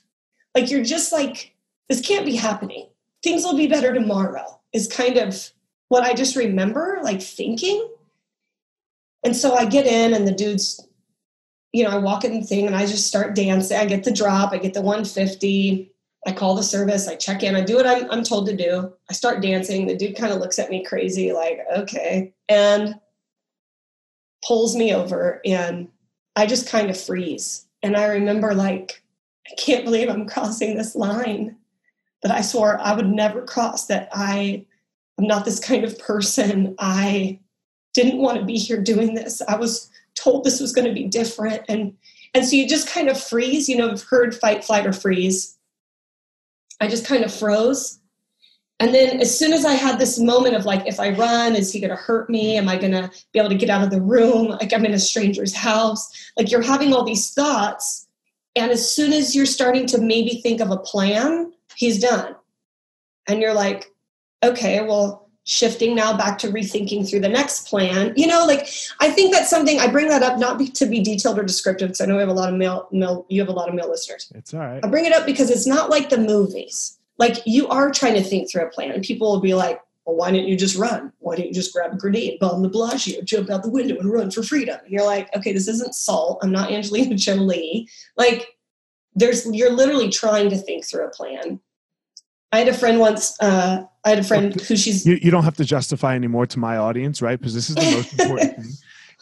like 0.53 0.69
you're 0.69 0.83
just 0.83 1.13
like 1.13 1.55
this 1.89 2.01
can't 2.01 2.25
be 2.25 2.35
happening. 2.35 2.89
Things 3.23 3.43
will 3.43 3.55
be 3.55 3.67
better 3.67 3.93
tomorrow 3.93 4.59
is 4.73 4.87
kind 4.87 5.17
of 5.17 5.51
what 5.87 6.03
I 6.03 6.13
just 6.13 6.35
remember 6.35 6.99
like 7.01 7.21
thinking. 7.21 7.89
And 9.23 9.35
so 9.35 9.55
I 9.55 9.65
get 9.65 9.85
in 9.85 10.13
and 10.13 10.27
the 10.27 10.33
dude's 10.33 10.85
you 11.71 11.83
know, 11.83 11.89
I 11.89 11.97
walk 11.97 12.23
in 12.23 12.39
the 12.39 12.45
thing 12.45 12.67
and 12.67 12.75
I 12.75 12.85
just 12.85 13.07
start 13.07 13.35
dancing. 13.35 13.77
I 13.77 13.85
get 13.85 14.03
the 14.03 14.11
drop, 14.11 14.51
I 14.51 14.57
get 14.57 14.75
the 14.75 14.81
150. 14.81 15.92
I 16.25 16.31
call 16.31 16.55
the 16.55 16.63
service, 16.63 17.07
I 17.07 17.15
check 17.15 17.43
in, 17.43 17.55
I 17.55 17.61
do 17.61 17.75
what 17.75 17.87
I'm, 17.87 18.09
I'm 18.09 18.23
told 18.23 18.47
to 18.47 18.55
do. 18.55 18.93
I 19.09 19.13
start 19.13 19.41
dancing. 19.41 19.85
The 19.85 19.95
dude 19.95 20.15
kind 20.15 20.31
of 20.31 20.39
looks 20.39 20.57
at 20.57 20.69
me 20.69 20.83
crazy, 20.83 21.33
like, 21.33 21.59
okay, 21.75 22.33
and 22.47 22.95
pulls 24.45 24.75
me 24.75 24.93
over. 24.93 25.41
And 25.45 25.89
I 26.35 26.45
just 26.45 26.69
kind 26.69 26.89
of 26.89 26.99
freeze. 26.99 27.65
And 27.81 27.97
I 27.97 28.05
remember, 28.05 28.53
like, 28.53 29.03
I 29.51 29.55
can't 29.55 29.83
believe 29.83 30.09
I'm 30.09 30.27
crossing 30.27 30.77
this 30.77 30.95
line 30.95 31.57
that 32.21 32.31
I 32.31 32.41
swore 32.41 32.79
I 32.79 32.95
would 32.95 33.09
never 33.09 33.41
cross, 33.41 33.87
that 33.87 34.07
I 34.13 34.65
am 35.19 35.27
not 35.27 35.45
this 35.45 35.59
kind 35.59 35.83
of 35.83 35.99
person. 35.99 36.75
I 36.79 37.39
didn't 37.93 38.19
want 38.19 38.39
to 38.39 38.45
be 38.45 38.57
here 38.57 38.81
doing 38.81 39.13
this. 39.13 39.41
I 39.41 39.55
was 39.55 39.89
told 40.15 40.43
this 40.43 40.61
was 40.61 40.73
going 40.73 40.87
to 40.87 40.93
be 40.93 41.05
different. 41.05 41.63
And 41.67 41.95
and 42.33 42.45
so 42.45 42.55
you 42.55 42.67
just 42.67 42.89
kind 42.89 43.09
of 43.09 43.21
freeze, 43.21 43.69
you 43.69 43.77
know, 43.77 43.91
I've 43.91 44.01
heard 44.01 44.33
fight, 44.33 44.63
flight, 44.63 44.87
or 44.87 44.93
freeze. 44.93 45.55
I 46.83 46.87
just 46.87 47.05
kind 47.05 47.23
of 47.23 47.33
froze. 47.33 47.99
And 48.79 48.93
then 48.93 49.21
as 49.21 49.37
soon 49.37 49.53
as 49.53 49.65
I 49.65 49.73
had 49.73 49.97
this 49.97 50.19
moment 50.19 50.55
of 50.55 50.65
like, 50.65 50.85
if 50.85 50.99
I 50.99 51.11
run, 51.11 51.55
is 51.55 51.71
he 51.71 51.79
going 51.79 51.91
to 51.91 51.95
hurt 51.95 52.29
me? 52.29 52.57
Am 52.57 52.67
I 52.67 52.77
going 52.77 52.91
to 52.91 53.09
be 53.31 53.39
able 53.39 53.49
to 53.49 53.55
get 53.55 53.69
out 53.69 53.83
of 53.83 53.91
the 53.91 54.01
room? 54.01 54.47
Like 54.47 54.73
I'm 54.73 54.85
in 54.85 54.93
a 54.93 54.99
stranger's 54.99 55.55
house. 55.55 56.31
Like 56.37 56.51
you're 56.51 56.61
having 56.61 56.93
all 56.93 57.05
these 57.05 57.33
thoughts. 57.33 58.07
And 58.55 58.71
as 58.71 58.91
soon 58.91 59.13
as 59.13 59.35
you're 59.35 59.45
starting 59.45 59.85
to 59.87 59.99
maybe 59.99 60.41
think 60.41 60.59
of 60.59 60.71
a 60.71 60.77
plan, 60.77 61.53
he's 61.75 61.99
done. 61.99 62.35
And 63.27 63.39
you're 63.39 63.53
like, 63.53 63.93
okay, 64.43 64.83
well, 64.83 65.22
shifting 65.45 65.93
now 65.93 66.15
back 66.15 66.37
to 66.39 66.47
rethinking 66.47 67.09
through 67.09 67.19
the 67.19 67.29
next 67.29 67.67
plan. 67.67 68.13
You 68.15 68.27
know, 68.27 68.45
like 68.45 68.67
I 68.99 69.09
think 69.09 69.33
that's 69.33 69.49
something 69.49 69.79
I 69.79 69.87
bring 69.87 70.07
that 70.09 70.23
up 70.23 70.39
not 70.39 70.57
be, 70.57 70.67
to 70.69 70.85
be 70.85 71.01
detailed 71.01 71.37
or 71.37 71.43
descriptive 71.43 71.89
because 71.89 72.01
I 72.01 72.05
know 72.05 72.15
we 72.15 72.21
have 72.21 72.29
a 72.29 72.33
lot 72.33 72.49
of 72.49 72.55
male, 72.55 72.87
male, 72.91 73.25
you 73.29 73.41
have 73.41 73.49
a 73.49 73.53
lot 73.53 73.69
of 73.69 73.75
male 73.75 73.89
listeners. 73.89 74.31
It's 74.35 74.53
all 74.53 74.61
right. 74.61 74.83
I 74.83 74.87
bring 74.87 75.05
it 75.05 75.13
up 75.13 75.25
because 75.25 75.49
it's 75.49 75.67
not 75.67 75.89
like 75.89 76.09
the 76.09 76.17
movies. 76.17 76.97
Like 77.17 77.37
you 77.45 77.67
are 77.67 77.91
trying 77.91 78.15
to 78.15 78.23
think 78.23 78.49
through 78.49 78.65
a 78.65 78.69
plan, 78.69 78.91
and 78.91 79.03
people 79.03 79.31
will 79.31 79.41
be 79.41 79.53
like, 79.53 79.81
well, 80.05 80.15
why 80.15 80.31
didn't 80.31 80.47
you 80.47 80.57
just 80.57 80.75
run? 80.75 81.13
Why 81.19 81.35
didn't 81.35 81.49
you 81.49 81.53
just 81.53 81.73
grab 81.73 81.93
a 81.93 81.97
grenade, 81.97 82.39
bomb 82.39 82.61
the 82.61 82.69
Bellagio, 82.69 83.21
jump 83.21 83.49
out 83.49 83.63
the 83.63 83.69
window 83.69 83.97
and 83.97 84.11
run 84.11 84.31
for 84.31 84.43
freedom? 84.43 84.77
And 84.83 84.91
you're 84.91 85.05
like, 85.05 85.33
okay, 85.35 85.53
this 85.53 85.67
isn't 85.67 85.95
Salt. 85.95 86.39
I'm 86.41 86.51
not 86.51 86.71
Angelina 86.71 87.15
Jolie. 87.15 87.87
Like, 88.17 88.57
there's 89.15 89.45
you're 89.53 89.71
literally 89.71 90.09
trying 90.09 90.49
to 90.49 90.57
think 90.57 90.85
through 90.85 91.05
a 91.05 91.09
plan. 91.09 91.59
I 92.53 92.59
had 92.59 92.67
a 92.67 92.73
friend 92.73 92.99
once. 92.99 93.35
Uh, 93.41 93.83
I 94.05 94.09
had 94.09 94.19
a 94.19 94.23
friend 94.23 94.53
who 94.53 94.75
she's. 94.75 95.07
You, 95.07 95.17
you 95.19 95.31
don't 95.31 95.43
have 95.43 95.57
to 95.57 95.65
justify 95.65 96.15
anymore 96.15 96.45
to 96.45 96.59
my 96.59 96.77
audience, 96.77 97.19
right? 97.19 97.39
Because 97.39 97.55
this 97.55 97.67
is 97.67 97.75
the 97.75 97.81
most 97.81 98.19
important 98.19 98.55
thing. 98.57 98.71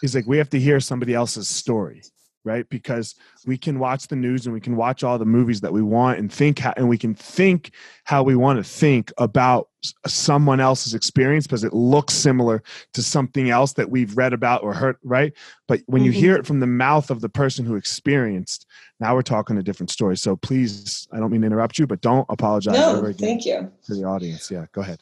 Is 0.03 0.15
like 0.15 0.27
we 0.27 0.37
have 0.37 0.49
to 0.49 0.59
hear 0.59 0.79
somebody 0.79 1.13
else's 1.13 1.47
story 1.47 2.01
right 2.43 2.67
because 2.69 3.15
we 3.45 3.57
can 3.57 3.77
watch 3.79 4.07
the 4.07 4.15
news 4.15 4.45
and 4.45 4.53
we 4.53 4.59
can 4.59 4.75
watch 4.75 5.03
all 5.03 5.17
the 5.17 5.25
movies 5.25 5.61
that 5.61 5.71
we 5.71 5.81
want 5.81 6.17
and 6.17 6.31
think 6.31 6.59
how, 6.59 6.73
and 6.75 6.89
we 6.89 6.97
can 6.97 7.13
think 7.13 7.71
how 8.03 8.23
we 8.23 8.35
want 8.35 8.57
to 8.57 8.63
think 8.63 9.11
about 9.17 9.69
someone 10.07 10.59
else's 10.59 10.93
experience 10.93 11.45
because 11.45 11.63
it 11.63 11.73
looks 11.73 12.13
similar 12.13 12.63
to 12.93 13.03
something 13.03 13.49
else 13.49 13.73
that 13.73 13.89
we've 13.89 14.17
read 14.17 14.33
about 14.33 14.63
or 14.63 14.73
heard 14.73 14.95
right 15.03 15.33
but 15.67 15.81
when 15.85 16.01
mm-hmm. 16.01 16.07
you 16.07 16.11
hear 16.11 16.35
it 16.35 16.45
from 16.45 16.59
the 16.59 16.67
mouth 16.67 17.09
of 17.09 17.21
the 17.21 17.29
person 17.29 17.65
who 17.65 17.75
experienced 17.75 18.65
now 19.01 19.13
we're 19.13 19.21
talking 19.21 19.57
a 19.57 19.63
different 19.63 19.89
story 19.89 20.15
so 20.15 20.37
please 20.37 21.07
i 21.11 21.19
don't 21.19 21.31
mean 21.31 21.41
to 21.41 21.47
interrupt 21.47 21.77
you 21.77 21.85
but 21.85 21.99
don't 21.99 22.25
apologize 22.29 22.73
no, 22.73 23.11
thank 23.17 23.45
you 23.45 23.69
to 23.83 23.95
the 23.95 24.03
audience 24.03 24.49
yeah 24.49 24.65
go 24.71 24.81
ahead 24.81 25.01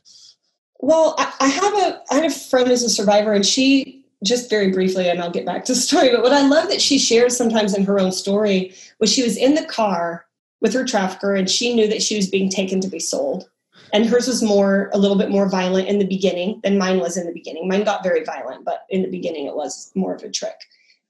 well 0.79 1.13
I, 1.19 1.33
I 1.41 1.47
have 1.47 1.73
a 1.75 2.01
i 2.09 2.15
have 2.15 2.31
a 2.31 2.33
friend 2.33 2.67
who's 2.67 2.81
a 2.81 2.89
survivor 2.89 3.33
and 3.33 3.45
she 3.45 3.99
just 4.23 4.49
very 4.49 4.71
briefly, 4.71 5.09
and 5.09 5.21
I'll 5.21 5.31
get 5.31 5.45
back 5.45 5.65
to 5.65 5.73
the 5.73 5.79
story. 5.79 6.09
But 6.09 6.23
what 6.23 6.33
I 6.33 6.45
love 6.45 6.69
that 6.69 6.81
she 6.81 6.97
shares 6.97 7.35
sometimes 7.35 7.75
in 7.75 7.85
her 7.85 7.99
own 7.99 8.11
story 8.11 8.73
was 8.99 9.11
she 9.11 9.23
was 9.23 9.37
in 9.37 9.55
the 9.55 9.65
car 9.65 10.25
with 10.61 10.73
her 10.73 10.85
trafficker, 10.85 11.35
and 11.35 11.49
she 11.49 11.73
knew 11.73 11.87
that 11.87 12.01
she 12.01 12.15
was 12.15 12.27
being 12.27 12.49
taken 12.49 12.81
to 12.81 12.87
be 12.87 12.99
sold. 12.99 13.49
And 13.91 14.05
hers 14.05 14.27
was 14.27 14.43
more, 14.43 14.91
a 14.93 14.97
little 14.97 15.17
bit 15.17 15.31
more 15.31 15.49
violent 15.49 15.87
in 15.87 15.97
the 15.97 16.05
beginning 16.05 16.59
than 16.63 16.77
mine 16.77 16.99
was 16.99 17.17
in 17.17 17.25
the 17.25 17.33
beginning. 17.33 17.67
Mine 17.67 17.83
got 17.83 18.03
very 18.03 18.23
violent, 18.23 18.63
but 18.63 18.85
in 18.89 19.01
the 19.01 19.09
beginning 19.09 19.47
it 19.47 19.55
was 19.55 19.91
more 19.95 20.13
of 20.13 20.21
a 20.21 20.29
trick. 20.29 20.53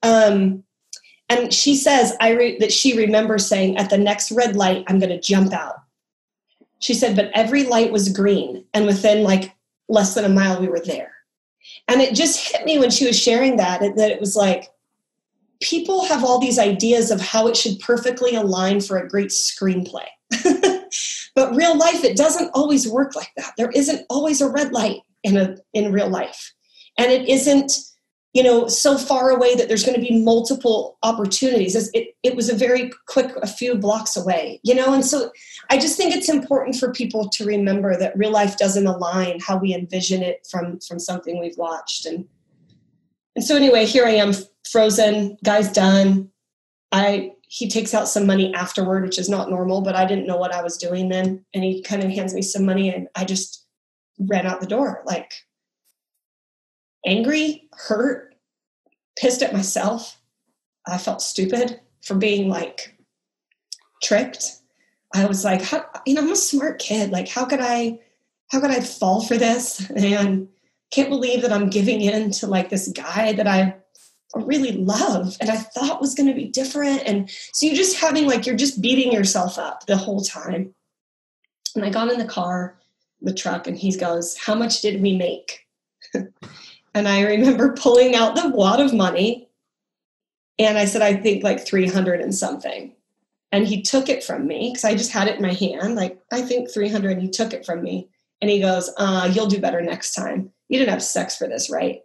Um, 0.01 0.63
and 1.29 1.53
she 1.53 1.75
says 1.75 2.15
I 2.19 2.31
re- 2.31 2.57
that 2.59 2.71
she 2.71 2.97
remembers 2.97 3.45
saying, 3.45 3.77
"At 3.77 3.89
the 3.89 3.97
next 3.97 4.31
red 4.31 4.55
light, 4.55 4.85
I'm 4.87 4.99
going 4.99 5.09
to 5.09 5.19
jump 5.19 5.53
out." 5.53 5.75
She 6.79 6.93
said, 6.93 7.15
but 7.15 7.29
every 7.33 7.63
light 7.63 7.91
was 7.91 8.09
green, 8.09 8.63
and 8.73 8.85
within 8.85 9.23
like 9.23 9.53
less 9.89 10.13
than 10.13 10.25
a 10.25 10.29
mile, 10.29 10.61
we 10.61 10.69
were 10.69 10.79
there. 10.79 11.13
And 11.87 12.01
it 12.01 12.15
just 12.15 12.51
hit 12.51 12.65
me 12.65 12.79
when 12.79 12.89
she 12.89 13.05
was 13.05 13.19
sharing 13.19 13.57
that 13.57 13.81
that 13.81 14.11
it 14.11 14.19
was 14.19 14.35
like 14.35 14.69
people 15.61 16.05
have 16.05 16.23
all 16.23 16.39
these 16.39 16.57
ideas 16.57 17.11
of 17.11 17.19
how 17.19 17.47
it 17.47 17.57
should 17.57 17.79
perfectly 17.79 18.35
align 18.35 18.79
for 18.79 18.97
a 18.97 19.07
great 19.07 19.29
screenplay. 19.29 20.05
But 21.35 21.55
real 21.55 21.77
life 21.77 22.03
it 22.03 22.17
doesn't 22.17 22.51
always 22.53 22.85
work 22.85 23.15
like 23.15 23.31
that. 23.37 23.53
There 23.57 23.69
isn't 23.69 24.05
always 24.09 24.41
a 24.41 24.49
red 24.49 24.73
light 24.73 25.01
in 25.23 25.37
a 25.37 25.55
in 25.73 25.93
real 25.93 26.09
life. 26.09 26.53
And 26.97 27.09
it 27.09 27.29
isn't 27.29 27.71
you 28.33 28.43
know 28.43 28.67
so 28.67 28.97
far 28.97 29.31
away 29.31 29.55
that 29.55 29.67
there's 29.67 29.83
going 29.83 29.99
to 29.99 30.07
be 30.07 30.23
multiple 30.23 30.97
opportunities. 31.03 31.75
It, 31.93 32.15
it 32.23 32.35
was 32.35 32.49
a 32.49 32.55
very 32.55 32.91
quick 33.07 33.35
a 33.41 33.47
few 33.47 33.75
blocks 33.75 34.15
away 34.15 34.59
you 34.63 34.75
know? 34.75 34.93
And 34.93 35.05
so 35.05 35.31
i 35.69 35.77
just 35.77 35.97
think 35.97 36.15
it's 36.15 36.29
important 36.29 36.75
for 36.75 36.91
people 36.91 37.29
to 37.29 37.45
remember 37.45 37.97
that 37.97 38.17
real 38.17 38.31
life 38.31 38.57
doesn't 38.57 38.87
align 38.87 39.39
how 39.39 39.57
we 39.57 39.73
envision 39.73 40.21
it 40.21 40.47
from 40.49 40.79
from 40.79 40.99
something 40.99 41.39
we've 41.39 41.57
watched. 41.57 42.05
And 42.05 42.27
and 43.35 43.43
so 43.43 43.55
anyway 43.55 43.85
here 43.85 44.05
i 44.05 44.11
am 44.11 44.33
frozen 44.69 45.37
guy's 45.43 45.71
done. 45.71 46.29
I 46.91 47.31
he 47.47 47.67
takes 47.67 47.95
out 47.95 48.07
some 48.07 48.27
money 48.27 48.53
afterward 48.53 49.03
which 49.03 49.17
is 49.17 49.29
not 49.29 49.49
normal 49.49 49.81
but 49.81 49.95
i 49.95 50.05
didn't 50.05 50.27
know 50.27 50.37
what 50.37 50.53
i 50.53 50.61
was 50.61 50.77
doing 50.77 51.09
then. 51.09 51.43
And 51.53 51.63
he 51.63 51.81
kind 51.81 52.03
of 52.03 52.11
hands 52.11 52.33
me 52.33 52.41
some 52.41 52.65
money 52.65 52.93
and 52.93 53.07
i 53.15 53.25
just 53.25 53.65
ran 54.19 54.45
out 54.45 54.59
the 54.59 54.67
door 54.67 55.01
like 55.05 55.31
angry, 57.05 57.69
hurt, 57.73 58.35
pissed 59.17 59.41
at 59.41 59.53
myself. 59.53 60.19
I 60.87 60.97
felt 60.97 61.21
stupid 61.21 61.79
for 62.01 62.15
being 62.15 62.49
like 62.49 62.95
tricked. 64.01 64.57
I 65.13 65.25
was 65.25 65.43
like, 65.43 65.61
how, 65.61 65.85
you 66.05 66.13
know, 66.13 66.21
I'm 66.21 66.31
a 66.31 66.35
smart 66.35 66.79
kid. 66.79 67.11
Like, 67.11 67.27
how 67.27 67.45
could 67.45 67.59
I, 67.61 67.99
how 68.51 68.59
could 68.59 68.71
I 68.71 68.81
fall 68.81 69.23
for 69.23 69.37
this? 69.37 69.89
And 69.95 70.47
can't 70.91 71.09
believe 71.09 71.43
that 71.43 71.51
I'm 71.51 71.69
giving 71.69 72.01
in 72.01 72.31
to 72.31 72.47
like 72.47 72.69
this 72.69 72.87
guy 72.87 73.33
that 73.33 73.47
I 73.47 73.75
really 74.35 74.71
love 74.71 75.37
and 75.39 75.49
I 75.49 75.57
thought 75.57 76.01
was 76.01 76.15
going 76.15 76.27
to 76.27 76.35
be 76.35 76.45
different. 76.45 77.03
And 77.05 77.29
so 77.29 77.65
you're 77.65 77.75
just 77.75 77.97
having 77.97 78.27
like, 78.27 78.45
you're 78.45 78.55
just 78.55 78.81
beating 78.81 79.11
yourself 79.11 79.57
up 79.57 79.85
the 79.85 79.97
whole 79.97 80.21
time. 80.21 80.73
And 81.75 81.85
I 81.85 81.89
got 81.89 82.11
in 82.11 82.17
the 82.17 82.25
car, 82.25 82.79
the 83.21 83.33
truck, 83.33 83.67
and 83.67 83.77
he 83.77 83.95
goes, 83.95 84.37
How 84.37 84.55
much 84.55 84.81
did 84.81 85.01
we 85.01 85.15
make? 85.15 85.67
And 86.93 87.07
I 87.07 87.21
remember 87.21 87.73
pulling 87.77 88.15
out 88.15 88.35
the 88.35 88.49
wad 88.49 88.79
of 88.79 88.93
money. 88.93 89.49
And 90.57 90.77
I 90.77 90.85
said, 90.85 91.01
I 91.01 91.15
think 91.15 91.43
like 91.43 91.65
300 91.65 92.21
and 92.21 92.35
something. 92.35 92.93
And 93.51 93.67
he 93.67 93.81
took 93.81 94.09
it 94.09 94.23
from 94.23 94.45
me 94.45 94.69
because 94.69 94.83
I 94.83 94.95
just 94.95 95.11
had 95.11 95.27
it 95.27 95.37
in 95.37 95.41
my 95.41 95.53
hand. 95.53 95.95
Like, 95.95 96.19
I 96.31 96.41
think 96.41 96.69
300. 96.69 97.11
And 97.13 97.21
he 97.21 97.29
took 97.29 97.53
it 97.53 97.65
from 97.65 97.81
me. 97.81 98.09
And 98.41 98.49
he 98.49 98.59
goes, 98.59 98.91
uh, 98.97 99.31
You'll 99.33 99.47
do 99.47 99.59
better 99.59 99.81
next 99.81 100.13
time. 100.13 100.51
You 100.67 100.79
didn't 100.79 100.91
have 100.91 101.03
sex 101.03 101.35
for 101.37 101.47
this, 101.47 101.69
right? 101.69 102.01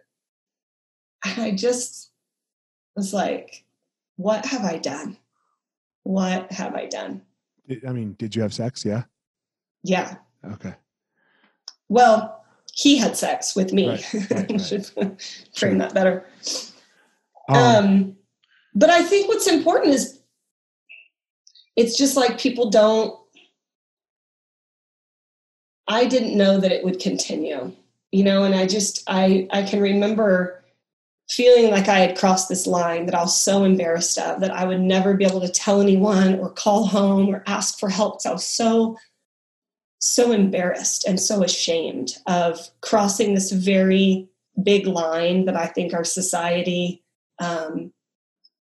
And 1.23 1.41
I 1.41 1.51
just 1.51 2.11
was 2.95 3.13
like, 3.13 3.65
What 4.15 4.45
have 4.45 4.63
I 4.63 4.77
done? 4.77 5.17
What 6.03 6.51
have 6.51 6.75
I 6.75 6.85
done? 6.85 7.21
I 7.87 7.91
mean, 7.91 8.15
did 8.17 8.35
you 8.35 8.41
have 8.41 8.53
sex? 8.53 8.85
Yeah. 8.85 9.03
Yeah. 9.83 10.15
Okay. 10.43 10.73
Well, 11.89 12.44
he 12.75 12.97
had 12.97 13.15
sex 13.15 13.55
with 13.55 13.71
me. 13.73 13.89
Right, 13.89 14.13
right, 14.13 14.51
right. 14.51 14.61
Should 14.61 14.85
frame 15.55 15.77
that 15.79 15.93
better. 15.93 16.25
Um, 17.47 17.57
um, 17.57 18.15
but 18.75 18.89
I 18.89 19.01
think 19.01 19.29
what's 19.29 19.47
important 19.47 19.93
is 19.93 20.19
it's 21.75 21.97
just 21.97 22.15
like 22.15 22.39
people 22.39 22.69
don't. 22.69 23.17
I 25.87 26.05
didn't 26.05 26.37
know 26.37 26.59
that 26.59 26.71
it 26.71 26.83
would 26.83 26.99
continue, 26.99 27.71
you 28.11 28.23
know, 28.23 28.43
and 28.43 28.53
I 28.53 28.67
just 28.67 29.03
I 29.07 29.47
I 29.51 29.63
can 29.63 29.79
remember 29.79 30.63
feeling 31.29 31.71
like 31.71 31.87
I 31.87 31.99
had 31.99 32.17
crossed 32.17 32.49
this 32.49 32.67
line 32.67 33.05
that 33.05 33.15
I 33.15 33.21
was 33.21 33.39
so 33.39 33.63
embarrassed 33.63 34.17
of 34.17 34.41
that 34.41 34.51
I 34.51 34.65
would 34.65 34.81
never 34.81 35.13
be 35.13 35.25
able 35.25 35.41
to 35.41 35.49
tell 35.49 35.81
anyone 35.81 36.39
or 36.39 36.51
call 36.51 36.85
home 36.85 37.33
or 37.33 37.43
ask 37.47 37.79
for 37.79 37.89
help. 37.89 38.21
So 38.21 38.29
I 38.29 38.33
was 38.33 38.45
so 38.45 38.97
so 40.05 40.31
embarrassed 40.31 41.05
and 41.07 41.19
so 41.19 41.41
ashamed 41.41 42.17
of 42.27 42.69
crossing 42.81 43.33
this 43.33 43.51
very 43.51 44.29
big 44.61 44.85
line 44.85 45.45
that 45.45 45.55
I 45.55 45.65
think 45.65 45.93
our 45.93 46.03
society, 46.03 47.03
um, 47.39 47.91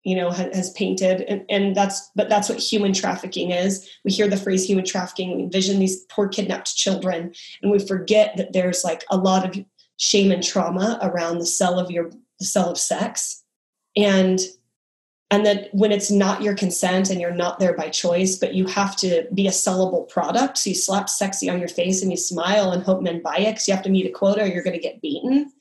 you 0.03 0.17
know, 0.17 0.31
ha- 0.31 0.51
has 0.53 0.71
painted. 0.73 1.23
And, 1.23 1.45
and 1.49 1.77
that's, 1.77 2.11
but 2.17 2.29
that's 2.29 2.49
what 2.49 2.59
human 2.59 2.93
trafficking 2.93 3.53
is. 3.53 3.89
We 4.05 4.11
hear 4.11 4.27
the 4.27 4.37
phrase 4.37 4.67
human 4.67 4.85
trafficking, 4.85 5.37
we 5.37 5.45
envision 5.45 5.79
these 5.79 6.05
poor 6.07 6.27
kidnapped 6.27 6.75
children, 6.77 7.33
and 7.63 7.71
we 7.71 7.79
forget 7.79 8.37
that 8.37 8.53
there's 8.53 8.83
like 8.83 9.05
a 9.09 9.17
lot 9.17 9.47
of 9.47 9.65
shame 9.97 10.33
and 10.33 10.43
trauma 10.43 10.99
around 11.03 11.39
the 11.39 11.47
cell 11.47 11.79
of 11.79 11.91
your, 11.91 12.11
the 12.41 12.47
cell 12.47 12.69
of 12.69 12.79
sex. 12.79 13.45
And 13.97 14.41
and 15.31 15.45
that 15.45 15.69
when 15.73 15.93
it's 15.93 16.11
not 16.11 16.43
your 16.43 16.55
consent 16.55 17.11
and 17.11 17.21
you're 17.21 17.35
not 17.35 17.59
there 17.59 17.75
by 17.75 17.91
choice, 17.91 18.37
but 18.37 18.55
you 18.55 18.67
have 18.67 18.97
to 18.97 19.27
be 19.35 19.47
a 19.47 19.51
sellable 19.51 20.09
product. 20.09 20.57
So 20.57 20.71
you 20.71 20.77
slap 20.77 21.09
sexy 21.09 21.51
on 21.51 21.59
your 21.59 21.69
face 21.69 22.03
and 22.03 22.11
you 22.11 22.17
smile 22.17 22.73
and 22.73 22.83
hope 22.83 23.03
men 23.03 23.21
buy 23.23 23.39
it 23.39 23.53
because 23.53 23.69
you 23.69 23.75
have 23.75 23.85
to 23.85 23.91
meet 23.91 24.07
a 24.07 24.11
quota 24.11 24.43
or 24.43 24.47
you're 24.47 24.63
going 24.63 24.77
to 24.77 24.83
get 24.83 25.03
beaten. 25.03 25.53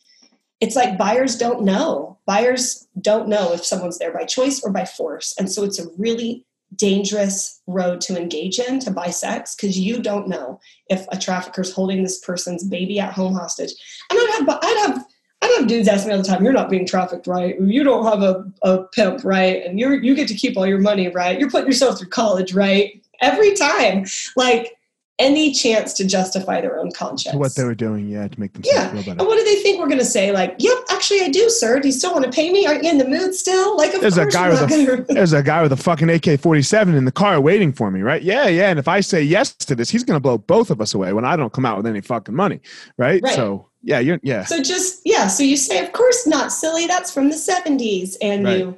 It's 0.61 0.75
like 0.75 0.97
buyers 0.97 1.35
don't 1.35 1.63
know. 1.63 2.17
Buyers 2.25 2.87
don't 3.01 3.27
know 3.27 3.51
if 3.51 3.65
someone's 3.65 3.99
there 3.99 4.13
by 4.13 4.23
choice 4.23 4.63
or 4.63 4.71
by 4.71 4.85
force. 4.85 5.35
And 5.37 5.51
so 5.51 5.63
it's 5.63 5.79
a 5.79 5.89
really 5.97 6.45
dangerous 6.75 7.61
road 7.67 8.01
to 8.01 8.19
engage 8.19 8.59
in 8.59 8.79
to 8.79 8.91
buy 8.91 9.09
sex 9.09 9.55
because 9.55 9.77
you 9.77 10.01
don't 10.01 10.27
know 10.27 10.59
if 10.89 11.05
a 11.11 11.17
trafficker's 11.17 11.73
holding 11.73 12.03
this 12.03 12.19
person's 12.19 12.63
baby 12.63 12.99
at 12.99 13.13
home 13.13 13.33
hostage. 13.33 13.73
And 14.09 14.19
I'd 14.19 14.35
have, 14.39 14.59
I'd 14.61 14.87
have 14.87 15.05
I 15.41 15.47
have 15.59 15.67
dudes 15.67 15.87
ask 15.87 16.07
me 16.07 16.13
all 16.13 16.17
the 16.17 16.23
time, 16.23 16.43
you're 16.43 16.53
not 16.53 16.69
being 16.69 16.85
trafficked, 16.85 17.27
right? 17.27 17.59
You 17.59 17.83
don't 17.83 18.05
have 18.05 18.23
a, 18.23 18.45
a 18.63 18.83
pimp, 18.85 19.23
right? 19.23 19.63
And 19.65 19.79
you 19.79 19.93
you 19.93 20.15
get 20.15 20.27
to 20.29 20.33
keep 20.33 20.57
all 20.57 20.65
your 20.65 20.79
money, 20.79 21.09
right? 21.09 21.39
You're 21.39 21.49
putting 21.49 21.67
yourself 21.67 21.99
through 21.99 22.09
college, 22.09 22.53
right? 22.53 23.03
Every 23.21 23.55
time. 23.55 24.05
Like 24.35 24.77
any 25.19 25.51
chance 25.51 25.93
to 25.93 26.05
justify 26.05 26.61
their 26.61 26.77
own 26.77 26.91
conscience. 26.91 27.35
What 27.35 27.55
they 27.55 27.63
were 27.63 27.73
doing, 27.73 28.07
yeah, 28.07 28.27
to 28.27 28.39
make 28.39 28.53
themselves 28.53 28.77
yeah. 28.77 28.91
feel 28.91 29.01
better. 29.01 29.19
And 29.19 29.27
what 29.27 29.37
do 29.37 29.43
they 29.43 29.61
think 29.63 29.79
we're 29.79 29.87
going 29.87 29.97
to 29.99 30.05
say? 30.05 30.31
Like, 30.31 30.55
yep, 30.59 30.77
actually, 30.89 31.21
I 31.21 31.29
do, 31.29 31.49
sir. 31.49 31.79
Do 31.79 31.87
you 31.87 31.91
still 31.91 32.13
want 32.13 32.25
to 32.25 32.31
pay 32.31 32.51
me? 32.51 32.67
Aren't 32.67 32.83
you 32.83 32.91
in 32.91 32.99
the 32.99 33.07
mood 33.07 33.33
still? 33.33 33.75
Like, 33.75 33.93
of 33.93 34.01
there's 34.01 34.17
a 34.17 34.27
guy 34.27 34.49
with 34.49 34.61
a 34.61 35.05
there's 35.09 35.33
a 35.33 35.41
guy 35.41 35.63
with 35.63 35.71
a 35.71 35.77
fucking 35.77 36.09
AK-47 36.09 36.95
in 36.95 37.05
the 37.05 37.11
car 37.11 37.41
waiting 37.41 37.73
for 37.73 37.89
me, 37.89 38.01
right? 38.01 38.21
Yeah, 38.21 38.47
yeah. 38.47 38.69
And 38.69 38.77
if 38.77 38.87
I 38.87 38.99
say 38.99 39.23
yes 39.23 39.55
to 39.55 39.75
this, 39.75 39.89
he's 39.89 40.03
gonna 40.03 40.19
blow 40.19 40.37
both 40.37 40.69
of 40.69 40.81
us 40.81 40.93
away 40.93 41.13
when 41.13 41.25
I 41.25 41.35
don't 41.35 41.51
come 41.51 41.65
out 41.65 41.77
with 41.77 41.87
any 41.87 42.01
fucking 42.01 42.35
money, 42.35 42.61
right? 42.97 43.21
Right. 43.23 43.33
So 43.33 43.66
yeah, 43.81 43.99
you're 43.99 44.19
yeah. 44.23 44.43
So 44.45 44.61
just 44.61 45.01
yeah, 45.05 45.27
so 45.27 45.43
you 45.43 45.57
say, 45.57 45.83
of 45.85 45.91
course 45.93 46.25
not, 46.27 46.51
silly. 46.51 46.87
That's 46.87 47.11
from 47.11 47.29
the 47.29 47.35
'70s, 47.35 48.15
and 48.21 48.43
Right. 48.43 48.57
you 48.59 48.77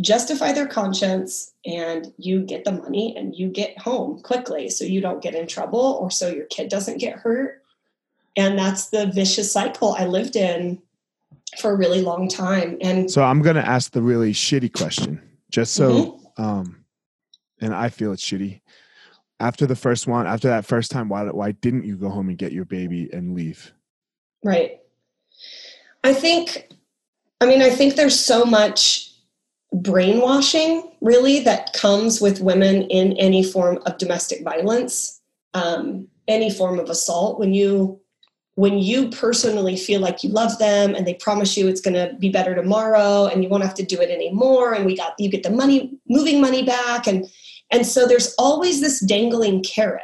justify 0.00 0.52
their 0.52 0.66
conscience, 0.66 1.52
and 1.66 2.12
you 2.18 2.42
get 2.42 2.64
the 2.64 2.72
money, 2.72 3.16
and 3.16 3.34
you 3.34 3.48
get 3.48 3.76
home 3.78 4.20
quickly, 4.20 4.68
so 4.70 4.84
you 4.84 5.00
don't 5.00 5.22
get 5.22 5.34
in 5.34 5.46
trouble, 5.46 5.98
or 6.00 6.10
so 6.10 6.28
your 6.28 6.46
kid 6.46 6.68
doesn't 6.68 6.98
get 6.98 7.18
hurt. 7.18 7.62
And 8.36 8.56
that's 8.58 8.90
the 8.90 9.06
vicious 9.06 9.50
cycle 9.50 9.96
I 9.98 10.06
lived 10.06 10.36
in 10.36 10.80
for 11.58 11.72
a 11.72 11.76
really 11.76 12.02
long 12.02 12.28
time. 12.28 12.78
And 12.80 13.10
So 13.10 13.24
I'm 13.24 13.42
gonna 13.42 13.60
ask 13.60 13.90
the 13.90 14.02
really 14.02 14.32
shitty 14.32 14.72
question, 14.72 15.20
just 15.50 15.72
so 15.74 15.88
Mm-hmm. 16.38 16.42
um, 16.42 16.84
and 17.60 17.74
I 17.74 17.88
feel 17.88 18.12
it's 18.12 18.24
shitty. 18.24 18.60
After 19.40 19.66
the 19.66 19.74
first 19.74 20.06
one, 20.06 20.26
after 20.28 20.48
that 20.48 20.64
first 20.64 20.90
time, 20.92 21.08
why 21.08 21.24
why 21.24 21.52
didn't 21.52 21.84
you 21.84 21.96
go 21.96 22.08
home 22.10 22.28
and 22.28 22.38
get 22.38 22.52
your 22.52 22.64
baby 22.64 23.08
and 23.12 23.34
leave? 23.34 23.72
Right. 24.44 24.80
I 26.04 26.14
think, 26.14 26.68
I 27.40 27.46
mean, 27.46 27.62
I 27.62 27.70
think 27.70 27.94
there's 27.94 28.18
so 28.18 28.44
much 28.44 29.12
brainwashing 29.72 30.92
really 31.00 31.40
that 31.40 31.72
comes 31.74 32.20
with 32.20 32.40
women 32.40 32.82
in 32.84 33.12
any 33.14 33.42
form 33.42 33.78
of 33.86 33.98
domestic 33.98 34.42
violence, 34.42 35.20
um, 35.54 36.08
any 36.26 36.50
form 36.50 36.78
of 36.78 36.88
assault. 36.88 37.38
When 37.38 37.52
you, 37.52 38.00
when 38.58 38.76
you 38.76 39.08
personally 39.10 39.76
feel 39.76 40.00
like 40.00 40.24
you 40.24 40.30
love 40.30 40.58
them 40.58 40.96
and 40.96 41.06
they 41.06 41.14
promise 41.14 41.56
you 41.56 41.68
it's 41.68 41.80
going 41.80 41.94
to 41.94 42.12
be 42.18 42.28
better 42.28 42.56
tomorrow 42.56 43.26
and 43.26 43.44
you 43.44 43.48
won't 43.48 43.62
have 43.62 43.74
to 43.74 43.84
do 43.84 44.00
it 44.00 44.10
anymore 44.10 44.74
and 44.74 44.84
we 44.84 44.96
got 44.96 45.14
you 45.16 45.30
get 45.30 45.44
the 45.44 45.50
money 45.50 45.96
moving 46.08 46.40
money 46.40 46.64
back 46.64 47.06
and 47.06 47.24
and 47.70 47.86
so 47.86 48.04
there's 48.04 48.34
always 48.36 48.80
this 48.80 48.98
dangling 48.98 49.62
carrot 49.62 50.02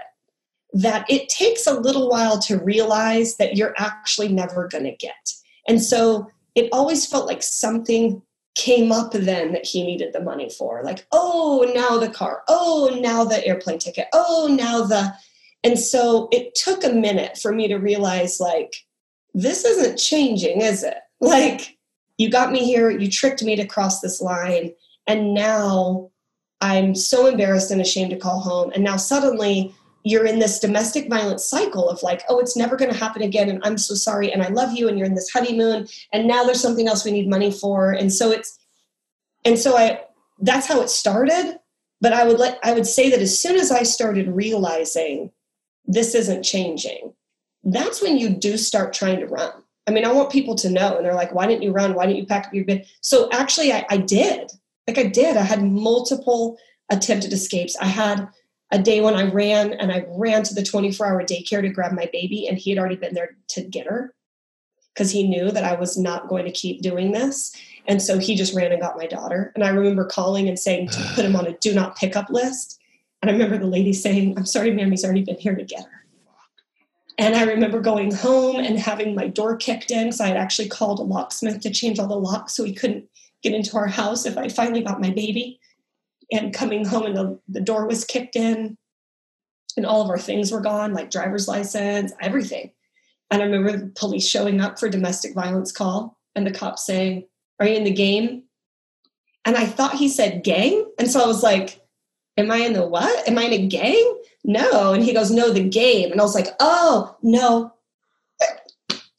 that 0.75 1.07
it 1.09 1.29
takes 1.29 1.66
a 1.66 1.81
little 1.81 2.11
while 2.11 2.39
to 2.41 2.59
realize 2.59 3.37
that 3.37 3.57
you're 3.57 3.75
actually 3.79 4.29
never 4.29 4.66
going 4.66 4.85
to 4.85 4.97
get. 4.97 5.33
And 5.68 5.81
so 5.81 6.29
it 6.57 6.68
always 6.72 7.07
felt 7.07 7.27
like 7.27 7.43
something 7.43 8.20
came 8.57 8.93
up 8.93 9.12
then 9.12 9.53
that 9.53 9.64
he 9.64 9.85
needed 9.85 10.12
the 10.12 10.20
money 10.20 10.51
for. 10.51 10.83
Like, 10.85 11.07
oh, 11.12 11.70
now 11.75 11.99
the 11.99 12.11
car. 12.11 12.43
Oh, 12.49 12.99
now 13.01 13.25
the 13.25 13.45
airplane 13.47 13.79
ticket. 13.79 14.09
Oh, 14.12 14.49
now 14.51 14.83
the. 14.83 15.14
And 15.62 15.79
so 15.79 16.29
it 16.31 16.55
took 16.55 16.85
a 16.85 16.93
minute 16.93 17.39
for 17.39 17.53
me 17.53 17.68
to 17.68 17.77
realize, 17.77 18.41
like, 18.41 18.75
this 19.33 19.64
isn't 19.64 19.97
changing, 19.97 20.61
is 20.61 20.83
it? 20.83 20.97
Like, 21.20 21.79
you 22.18 22.29
got 22.29 22.53
me 22.53 22.66
here, 22.66 22.91
you 22.91 23.11
tricked 23.11 23.43
me 23.43 23.57
to 23.57 23.64
cross 23.64 24.01
this 24.01 24.20
line, 24.20 24.75
and 25.07 25.33
now 25.33 26.11
I'm 26.61 26.95
so 26.95 27.27
embarrassed 27.29 27.70
and 27.70 27.81
ashamed 27.81 28.11
to 28.11 28.18
call 28.18 28.41
home. 28.41 28.72
And 28.75 28.85
now 28.85 28.97
suddenly 28.97 29.75
you're 30.05 30.27
in 30.27 30.39
this 30.39 30.61
domestic 30.61 31.09
violence 31.09 31.45
cycle 31.45 31.89
of 31.89 32.03
like, 32.03 32.23
oh, 32.29 32.39
it's 32.39 32.57
never 32.57 32.77
going 32.77 32.93
to 32.93 32.97
happen 32.97 33.23
again. 33.23 33.49
And 33.49 33.61
I'm 33.65 33.79
so 33.79 33.95
sorry. 33.95 34.31
And 34.31 34.43
I 34.43 34.49
love 34.49 34.73
you. 34.73 34.87
And 34.87 34.99
you're 34.99 35.09
in 35.09 35.15
this 35.15 35.31
honeymoon. 35.31 35.89
And 36.13 36.29
now 36.29 36.45
there's 36.45 36.61
something 36.61 36.87
else 36.87 37.05
we 37.05 37.11
need 37.11 37.29
money 37.29 37.51
for. 37.51 37.93
And 37.93 38.13
so 38.13 38.31
it's, 38.31 38.59
and 39.47 39.59
so 39.59 39.77
I, 39.77 40.03
that's 40.41 40.67
how 40.67 40.83
it 40.83 40.91
started. 40.91 41.59
But 42.03 42.13
I 42.13 42.27
would 42.27 42.39
let, 42.39 42.59
I 42.63 42.75
would 42.75 42.87
say 42.87 43.11
that 43.11 43.21
as 43.21 43.39
soon 43.39 43.57
as 43.57 43.73
I 43.73 43.83
started 43.83 44.29
realizing 44.29 45.33
this 45.87 46.15
isn't 46.15 46.43
changing, 46.43 47.15
that's 47.65 48.03
when 48.03 48.19
you 48.19 48.29
do 48.29 48.59
start 48.59 48.93
trying 48.93 49.21
to 49.21 49.27
run. 49.27 49.53
I 49.87 49.91
mean, 49.91 50.05
I 50.05 50.13
want 50.13 50.31
people 50.31 50.55
to 50.57 50.71
know. 50.71 50.97
And 50.97 51.07
they're 51.07 51.15
like, 51.15 51.33
why 51.33 51.47
didn't 51.47 51.63
you 51.63 51.73
run? 51.73 51.95
Why 51.95 52.05
didn't 52.05 52.19
you 52.19 52.27
pack 52.27 52.49
up 52.49 52.55
your 52.55 52.67
bed? 52.67 52.87
So 53.01 53.31
actually, 53.33 53.73
I, 53.73 53.87
I 53.89 53.97
did. 53.97 54.53
Like 54.87 54.99
I 54.99 55.05
did. 55.05 55.39
I 55.39 55.43
had 55.43 55.63
multiple 55.63 56.59
attempted 56.91 57.33
escapes. 57.33 57.75
I 57.81 57.87
had 57.87 58.29
a 58.71 58.79
day 58.79 59.01
when 59.01 59.15
I 59.15 59.31
ran 59.31 59.73
and 59.75 59.93
I 59.93 60.07
ran 60.09 60.43
to 60.45 60.55
the 60.55 60.62
24 60.62 61.07
hour 61.07 61.23
daycare 61.23 61.62
to 61.62 61.69
grab 61.69 61.93
my 61.93 62.09
baby, 62.12 62.49
and 62.49 62.59
he 62.59 62.71
had 62.71 62.79
already 62.79 62.97
been 62.97 63.15
there 63.15 63.37
to 63.49 63.62
get 63.62 63.87
her 63.87 64.15
because 64.95 65.11
he 65.11 65.27
knew 65.27 65.51
that 65.51 65.65
I 65.65 65.75
was 65.75 65.99
not 65.99 66.29
going 66.29 66.45
to 66.45 66.53
keep 66.53 66.81
doing 66.81 67.12
this. 67.12 67.55
And 67.87 68.01
so 68.01 68.19
he 68.19 68.37
just 68.37 68.55
ran 68.55 68.73
and 68.73 68.81
got 68.81 68.97
my 68.97 69.07
daughter. 69.07 69.53
And 69.55 69.65
I 69.65 69.69
remember 69.71 70.05
calling 70.05 70.49
and 70.49 70.59
saying 70.59 70.89
to 70.89 71.12
put 71.15 71.25
him 71.25 71.37
on 71.37 71.47
a 71.47 71.53
do 71.59 71.75
not 71.75 71.97
pick 71.97 72.17
up 72.17 72.31
list. 72.31 72.81
And 73.21 73.31
I 73.31 73.33
remember 73.33 73.59
the 73.59 73.67
lady 73.67 73.93
saying, 73.93 74.37
I'm 74.37 74.47
sorry, 74.47 74.71
ma'am, 74.73 74.91
he's 74.91 75.05
already 75.05 75.25
been 75.25 75.39
here 75.39 75.55
to 75.55 75.65
get 75.65 75.83
her. 75.83 76.05
And 77.19 77.35
I 77.35 77.45
remember 77.45 77.81
going 77.81 78.12
home 78.12 78.57
and 78.57 78.79
having 78.79 79.15
my 79.15 79.29
door 79.29 79.57
kicked 79.57 79.91
in 79.91 80.07
because 80.07 80.21
I 80.21 80.29
had 80.29 80.37
actually 80.37 80.69
called 80.69 80.99
a 80.99 81.03
locksmith 81.03 81.61
to 81.61 81.71
change 81.71 81.99
all 81.99 82.09
the 82.09 82.17
locks 82.17 82.55
so 82.55 82.65
he 82.65 82.75
couldn't 82.75 83.09
get 83.43 83.55
into 83.55 83.77
our 83.77 83.87
house 83.87 84.27
if 84.27 84.37
I 84.37 84.49
finally 84.49 84.83
got 84.83 85.01
my 85.01 85.11
baby. 85.11 85.61
And 86.35 86.53
coming 86.53 86.85
home 86.85 87.07
and 87.07 87.16
the, 87.16 87.39
the 87.49 87.61
door 87.61 87.87
was 87.87 88.05
kicked 88.05 88.35
in 88.35 88.76
and 89.76 89.87
all 89.87 90.03
of 90.03 90.11
our 90.11 90.18
things 90.18 90.51
were 90.51 90.61
gone, 90.61 90.93
like 90.93 91.11
driver's 91.11 91.47
license, 91.47 92.12
everything. 92.20 92.72
And 93.30 93.41
I 93.41 93.47
remember 93.47 93.76
the 93.76 93.93
police 93.95 94.26
showing 94.26 94.61
up 94.61 94.78
for 94.78 94.89
domestic 94.89 95.32
violence 95.32 95.70
call 95.70 96.18
and 96.35 96.45
the 96.45 96.51
cop 96.51 96.78
saying, 96.78 97.28
Are 97.61 97.66
you 97.66 97.76
in 97.76 97.85
the 97.85 97.93
game? 97.93 98.43
And 99.45 99.57
I 99.57 99.64
thought 99.64 99.95
he 99.95 100.09
said 100.09 100.43
gang. 100.43 100.91
And 100.99 101.09
so 101.09 101.22
I 101.22 101.26
was 101.26 101.43
like, 101.43 101.80
Am 102.37 102.51
I 102.51 102.57
in 102.59 102.72
the 102.72 102.87
what? 102.87 103.28
Am 103.28 103.39
I 103.39 103.45
in 103.45 103.53
a 103.53 103.66
gang? 103.68 104.20
No. 104.43 104.93
And 104.93 105.05
he 105.05 105.14
goes, 105.14 105.30
No, 105.30 105.53
the 105.53 105.68
game. 105.68 106.11
And 106.11 106.20
I 106.20 106.24
was 106.24 106.35
like, 106.35 106.49
Oh, 106.59 107.16
no. 107.22 107.72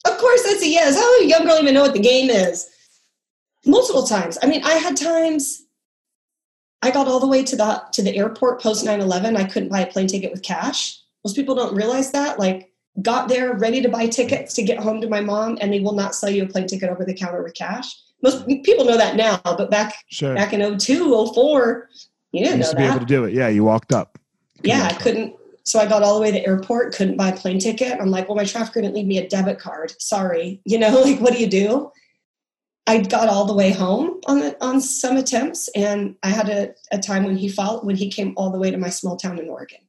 Of 0.05 0.17
course 0.19 0.43
that's 0.43 0.61
a 0.61 0.67
yes. 0.67 0.95
How 0.95 1.17
does 1.17 1.25
a 1.25 1.29
young 1.29 1.45
girl 1.45 1.57
even 1.59 1.73
know 1.73 1.81
what 1.81 1.93
the 1.93 1.99
game 1.99 2.29
is? 2.29 2.69
Multiple 3.65 4.03
times. 4.03 4.37
I 4.43 4.47
mean, 4.47 4.63
I 4.63 4.73
had 4.73 4.95
times 4.97 5.64
I 6.85 6.91
got 6.91 7.07
all 7.07 7.19
the 7.19 7.25
way 7.27 7.43
to 7.43 7.55
the 7.55 7.81
to 7.93 8.03
the 8.03 8.15
airport 8.15 8.61
post 8.61 8.85
9-11. 8.85 9.35
I 9.35 9.45
couldn't 9.45 9.69
buy 9.69 9.79
a 9.81 9.87
plane 9.91 10.05
ticket 10.05 10.31
with 10.31 10.43
cash. 10.43 10.99
Most 11.23 11.35
people 11.35 11.55
don't 11.55 11.73
realize 11.75 12.11
that. 12.11 12.37
Like 12.37 12.71
got 13.01 13.27
there 13.27 13.55
ready 13.55 13.81
to 13.81 13.89
buy 13.89 14.05
tickets 14.07 14.53
to 14.53 14.61
get 14.61 14.77
home 14.77 15.01
to 15.01 15.09
my 15.09 15.19
mom, 15.19 15.57
and 15.61 15.73
they 15.73 15.79
will 15.79 15.93
not 15.93 16.13
sell 16.13 16.29
you 16.29 16.43
a 16.43 16.47
plane 16.47 16.67
ticket 16.67 16.91
over 16.91 17.03
the 17.03 17.13
counter 17.15 17.41
with 17.41 17.55
cash. 17.55 17.87
Most 18.21 18.47
people 18.63 18.85
know 18.85 18.97
that 18.97 19.15
now, 19.15 19.41
but 19.43 19.71
back 19.71 19.95
Sure. 20.09 20.35
back 20.35 20.53
in 20.53 20.61
02, 20.61 21.11
04, 21.33 21.89
you 22.31 22.39
You 22.39 22.45
didn't 22.45 22.59
used 22.59 22.73
know 22.75 22.79
to 22.79 22.85
be 22.85 22.91
able 22.91 22.99
to 22.99 23.05
do 23.05 23.23
it. 23.25 23.33
Yeah, 23.33 23.47
you 23.47 23.63
walked 23.63 23.91
up. 23.91 24.19
Yeah, 24.61 24.87
I 24.89 24.93
couldn't. 24.93 25.33
So 25.63 25.79
I 25.79 25.87
got 25.87 26.03
all 26.03 26.13
the 26.13 26.21
way 26.21 26.31
to 26.31 26.37
the 26.37 26.45
airport, 26.45 26.93
couldn't 26.93 27.17
buy 27.17 27.29
a 27.29 27.35
plane 27.35 27.57
ticket. 27.57 27.99
I'm 27.99 28.11
like, 28.11 28.29
well, 28.29 28.35
my 28.35 28.45
trafficker 28.45 28.81
didn't 28.81 28.93
leave 28.93 29.07
me 29.07 29.17
a 29.17 29.27
debit 29.27 29.57
card. 29.57 29.99
Sorry. 29.99 30.61
You 30.65 30.77
know, 30.77 31.01
like, 31.07 31.19
what 31.19 31.33
do 31.33 31.39
you 31.39 31.47
do? 31.47 31.91
I 32.87 32.99
got 32.99 33.29
all 33.29 33.45
the 33.45 33.53
way 33.55 33.71
home 33.71 34.21
on 34.27 34.39
the, 34.39 34.63
on 34.63 34.79
some 34.79 35.17
attempts, 35.17 35.69
and 35.69 36.15
I 36.21 36.29
had 36.29 36.49
a, 36.49 36.75
a 36.91 36.99
time 36.99 37.23
when 37.23 37.35
he 37.35 37.49
followed 37.49 37.83
when 37.85 37.95
he 37.95 38.09
came 38.11 38.33
all 38.37 38.51
the 38.51 38.59
way 38.59 38.69
to 38.69 38.77
my 38.77 38.89
small 38.89 39.17
town 39.17 39.39
in 39.39 39.49
Oregon, 39.49 39.79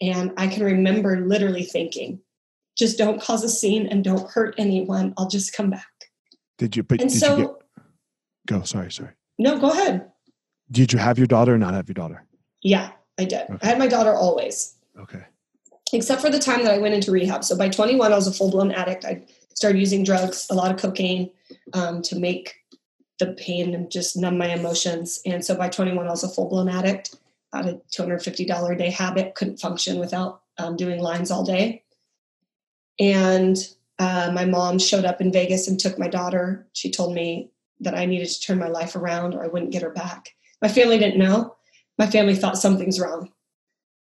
and 0.00 0.32
I 0.36 0.48
can 0.48 0.64
remember 0.64 1.20
literally 1.20 1.62
thinking, 1.62 2.20
just 2.76 2.98
don't 2.98 3.20
cause 3.22 3.44
a 3.44 3.48
scene 3.48 3.86
and 3.86 4.02
don't 4.02 4.28
hurt 4.30 4.54
anyone. 4.58 5.14
I'll 5.16 5.28
just 5.28 5.54
come 5.54 5.70
back. 5.70 5.86
Did 6.58 6.76
you? 6.76 6.82
But 6.82 7.00
And 7.00 7.10
did 7.10 7.18
so, 7.18 7.36
you 7.36 7.42
get? 7.44 7.52
Go. 8.48 8.62
Sorry. 8.64 8.90
Sorry. 8.90 9.10
no, 9.38 9.58
go 9.58 9.70
ahead. 9.70 10.10
Did 10.70 10.92
you 10.92 10.98
have 10.98 11.18
your 11.18 11.26
daughter 11.28 11.54
or 11.54 11.58
not 11.58 11.74
have 11.74 11.86
your 11.88 11.94
daughter? 11.94 12.24
Yeah, 12.62 12.90
I 13.18 13.24
did. 13.24 13.42
Okay. 13.42 13.58
I 13.62 13.66
had 13.66 13.78
my 13.78 13.86
daughter 13.86 14.14
always. 14.14 14.74
Okay. 14.98 15.22
except 15.92 16.20
for 16.22 16.30
the 16.30 16.38
time 16.38 16.64
that 16.64 16.74
I 16.74 16.78
went 16.78 16.94
into 16.94 17.10
rehab. 17.12 17.44
So 17.44 17.56
by 17.56 17.68
21, 17.68 18.12
I 18.12 18.16
was 18.16 18.26
a 18.26 18.32
full 18.32 18.50
blown 18.50 18.72
addict. 18.72 19.04
I 19.04 19.22
started 19.54 19.78
using 19.78 20.02
drugs, 20.02 20.46
a 20.50 20.54
lot 20.54 20.70
of 20.70 20.78
cocaine, 20.78 21.30
um, 21.74 22.02
to 22.02 22.18
make 22.18 22.54
the 23.18 23.32
pain 23.34 23.74
and 23.74 23.90
just 23.90 24.16
numb 24.16 24.38
my 24.38 24.48
emotions. 24.48 25.20
And 25.26 25.44
so 25.44 25.54
by 25.54 25.68
21, 25.68 26.06
I 26.06 26.10
was 26.10 26.24
a 26.24 26.28
full 26.28 26.48
blown 26.48 26.68
addict. 26.68 27.16
Had 27.52 27.66
a 27.66 27.80
$250 27.96 28.72
a 28.72 28.78
day 28.78 28.90
habit, 28.90 29.34
couldn't 29.34 29.60
function 29.60 29.98
without 29.98 30.42
um, 30.58 30.76
doing 30.76 31.00
lines 31.00 31.30
all 31.30 31.44
day. 31.44 31.82
And 32.98 33.56
uh, 33.98 34.30
my 34.34 34.44
mom 34.44 34.78
showed 34.78 35.04
up 35.04 35.20
in 35.20 35.32
Vegas 35.32 35.68
and 35.68 35.78
took 35.78 35.98
my 35.98 36.08
daughter. 36.08 36.66
She 36.72 36.90
told 36.90 37.14
me 37.14 37.50
that 37.80 37.94
I 37.94 38.06
needed 38.06 38.28
to 38.28 38.40
turn 38.40 38.58
my 38.58 38.68
life 38.68 38.96
around 38.96 39.34
or 39.34 39.44
I 39.44 39.48
wouldn't 39.48 39.72
get 39.72 39.82
her 39.82 39.90
back. 39.90 40.34
My 40.60 40.68
family 40.68 40.98
didn't 40.98 41.18
know. 41.18 41.56
My 41.98 42.06
family 42.06 42.34
thought 42.34 42.58
something's 42.58 43.00
wrong. 43.00 43.30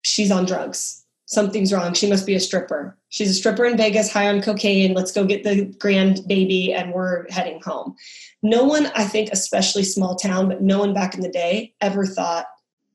She's 0.03 0.31
on 0.31 0.45
drugs. 0.45 1.02
Something's 1.33 1.73
wrong. 1.73 1.93
She 1.93 2.09
must 2.09 2.25
be 2.25 2.35
a 2.35 2.39
stripper. 2.39 2.97
She's 3.09 3.29
a 3.29 3.33
stripper 3.33 3.65
in 3.65 3.75
Vegas, 3.75 4.11
high 4.11 4.29
on 4.29 4.41
cocaine. 4.41 4.93
Let's 4.93 5.11
go 5.11 5.25
get 5.25 5.43
the 5.43 5.65
grandbaby 5.77 6.73
and 6.73 6.93
we're 6.93 7.29
heading 7.29 7.59
home. 7.61 7.95
No 8.41 8.63
one, 8.63 8.87
I 8.95 9.05
think, 9.05 9.29
especially 9.31 9.83
small 9.83 10.15
town, 10.15 10.47
but 10.47 10.61
no 10.61 10.79
one 10.79 10.93
back 10.93 11.15
in 11.15 11.21
the 11.21 11.29
day 11.29 11.73
ever 11.81 12.05
thought 12.05 12.45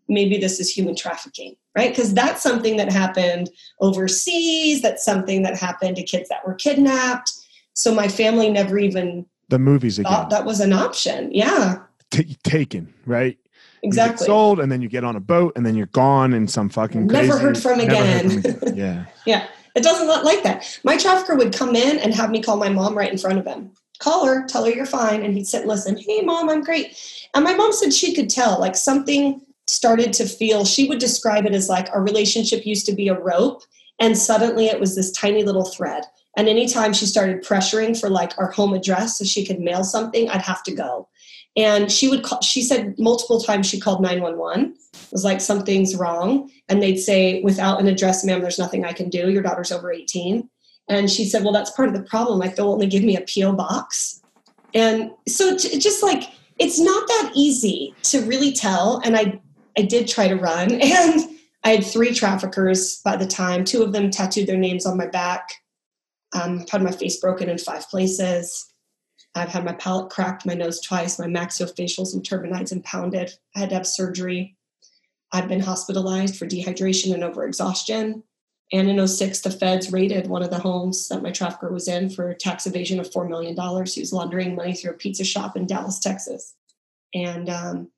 maybe 0.09 0.39
this 0.39 0.59
is 0.59 0.70
human 0.70 0.97
trafficking, 0.97 1.55
right? 1.76 1.91
Because 1.91 2.14
that's 2.14 2.43
something 2.43 2.76
that 2.78 2.91
happened 2.91 3.51
overseas. 3.80 4.82
That's 4.82 5.05
something 5.05 5.43
that 5.43 5.57
happened 5.57 5.97
to 5.97 6.03
kids 6.03 6.28
that 6.28 6.47
were 6.47 6.55
kidnapped. 6.55 7.32
So 7.74 7.95
my 7.95 8.09
family 8.09 8.51
never 8.51 8.78
even 8.78 9.26
the 9.49 9.59
movies 9.59 9.99
again. 9.99 10.12
thought 10.12 10.30
that 10.30 10.45
was 10.45 10.61
an 10.61 10.72
option. 10.72 11.32
Yeah. 11.32 11.82
T- 12.11 12.36
taken, 12.43 12.93
right? 13.07 13.39
Exactly. 13.82 14.26
sold, 14.26 14.61
and 14.61 14.70
then 14.72 14.82
you 14.82 14.88
get 14.88 15.04
on 15.04 15.16
a 15.16 15.20
boat, 15.20 15.52
and 15.56 15.64
then 15.64 15.74
you're 15.76 15.86
gone 15.86 16.34
in 16.34 16.48
some 16.48 16.68
fucking 16.68 17.06
Never 17.06 17.28
crazy- 17.32 17.42
heard 17.44 17.59
from 17.59 17.78
never 17.78 17.94
heard 17.94 18.24
again. 18.24 18.42
from 18.42 18.50
again. 18.50 18.74
Yeah. 18.76 19.04
Yeah, 19.26 19.46
it 19.76 19.82
doesn't 19.84 20.06
look 20.06 20.24
like 20.24 20.42
that. 20.42 20.78
My 20.84 20.96
trafficker 20.96 21.36
would 21.36 21.52
come 21.54 21.76
in 21.76 21.98
and 21.98 22.12
have 22.14 22.30
me 22.30 22.42
call 22.42 22.56
my 22.56 22.68
mom 22.68 22.96
right 22.96 23.11
in 23.12 23.18
front 23.18 23.38
of 23.38 23.46
him. 23.46 23.70
Call 24.00 24.26
her, 24.26 24.46
tell 24.46 24.64
her 24.64 24.70
you're 24.70 24.86
fine, 24.86 25.22
and 25.22 25.34
he'd 25.34 25.46
sit 25.46 25.61
and 25.62 25.68
listen. 25.68 25.96
Hey, 25.96 26.20
mom, 26.22 26.48
I'm 26.48 26.62
great. 26.62 26.96
And 27.34 27.44
my 27.44 27.54
mom 27.54 27.72
said 27.72 27.92
she 27.92 28.14
could 28.14 28.30
tell, 28.30 28.59
like 28.61 28.76
something 28.76 29.40
started 29.66 30.12
to 30.14 30.24
feel. 30.26 30.64
She 30.64 30.88
would 30.88 30.98
describe 30.98 31.46
it 31.46 31.54
as 31.54 31.68
like 31.68 31.88
our 31.92 32.02
relationship 32.02 32.64
used 32.66 32.86
to 32.86 32.92
be 32.92 33.09
a 33.09 33.18
rope, 33.18 33.62
and 34.00 34.16
suddenly 34.16 34.66
it 34.66 34.80
was 34.80 34.94
this 34.96 35.11
tiny 35.12 35.42
little 35.44 35.64
thread. 35.64 36.04
And 36.36 36.48
anytime 36.48 36.92
she 36.92 37.06
started 37.06 37.44
pressuring 37.44 37.98
for 37.98 38.09
like 38.09 38.32
our 38.38 38.50
home 38.52 38.72
address 38.72 39.18
so 39.18 39.24
she 39.24 39.44
could 39.44 39.59
mail 39.61 39.82
something, 39.82 40.28
I'd 40.30 40.42
have 40.42 40.62
to 40.64 40.72
go. 40.74 41.09
And 41.57 41.90
she 41.90 42.09
would 42.09 42.22
call, 42.22 42.40
she 42.40 42.62
said 42.62 42.99
multiple 42.99 43.40
times 43.40 43.66
she 43.66 43.80
called 43.80 44.01
911. 44.01 44.74
It 44.92 45.12
was 45.12 45.24
like 45.24 45.40
something's 45.40 45.96
wrong. 45.96 46.51
And 46.68 46.82
they'd 46.82 46.99
say, 46.99 47.42
without 47.42 47.80
an 47.80 47.88
address, 47.88 48.24
ma'am, 48.24 48.40
there's 48.40 48.59
nothing 48.59 48.84
I 48.84 48.92
can 48.92 49.09
do. 49.09 49.30
Your 49.30 49.42
daughter's 49.42 49.72
over 49.72 49.90
18. 49.90 50.49
And 50.88 51.11
she 51.11 51.24
said, 51.24 51.42
well, 51.42 51.53
that's 51.53 51.70
part 51.72 51.88
of 51.88 51.94
the 51.94 52.03
problem. 52.03 52.38
Like 52.38 52.57
they'll 52.57 52.70
only 52.70 52.86
give 52.86 53.03
me 53.03 53.16
a 53.16 53.22
P.O. 53.22 53.53
box. 53.53 54.22
And 54.74 55.11
so 55.26 55.49
it's 55.49 55.68
just 55.78 56.03
like, 56.03 56.24
it's 56.59 56.78
not 56.78 57.07
that 57.09 57.32
easy 57.34 57.94
to 58.05 58.22
really 58.22 58.53
tell. 58.53 59.01
And 59.05 59.16
I, 59.16 59.40
I 59.76 59.82
did 59.82 60.09
try 60.09 60.28
to 60.28 60.36
run 60.36 60.72
and 60.80 61.20
I 61.64 61.70
had 61.70 61.84
three 61.84 62.14
traffickers 62.14 63.01
by 63.03 63.16
the 63.16 63.26
time, 63.26 63.64
two 63.64 63.82
of 63.82 63.92
them 63.92 64.11
tattooed 64.11 64.46
their 64.46 64.57
names 64.57 64.86
on 64.86 64.96
my 64.96 65.07
back. 65.07 65.49
Um, 66.34 66.66
had 66.70 66.82
my 66.82 66.92
face 66.92 67.18
broken 67.20 67.49
in 67.49 67.57
five 67.57 67.88
places. 67.88 68.67
I've 69.39 69.49
had 69.49 69.64
my 69.64 69.72
palate 69.74 70.11
cracked, 70.11 70.47
my 70.47 70.55
nose 70.55 70.80
twice, 70.80 71.18
my 71.18 71.26
maxillofacials 71.26 72.14
and 72.14 72.22
turbinates 72.22 72.72
impounded. 72.72 73.32
I 73.55 73.61
had 73.61 73.70
to 73.70 73.76
have 73.76 73.86
surgery. 73.86 74.57
I've 75.32 75.49
been 75.49 75.61
hospitalized 75.61 76.36
for 76.36 76.47
dehydration 76.47 77.14
and 77.14 77.22
overexhaustion. 77.22 78.22
And 78.72 78.89
in 78.91 79.07
06, 79.07 79.41
the 79.41 79.51
feds 79.51 79.93
raided 79.93 80.26
one 80.26 80.43
of 80.43 80.51
the 80.51 80.59
homes 80.59 81.09
that 81.09 81.22
my 81.22 81.30
trafficker 81.30 81.72
was 81.72 81.89
in 81.89 82.11
for 82.11 82.34
tax 82.34 82.66
evasion 82.66 83.01
of 83.01 83.11
$4 83.11 83.28
million. 83.28 83.55
He 83.86 84.01
was 84.01 84.12
laundering 84.12 84.55
money 84.55 84.74
through 84.74 84.91
a 84.91 84.95
pizza 84.95 85.24
shop 85.24 85.57
in 85.57 85.66
Dallas, 85.66 85.99
Texas. 85.99 86.55
And 87.14 87.49
um, 87.49 87.91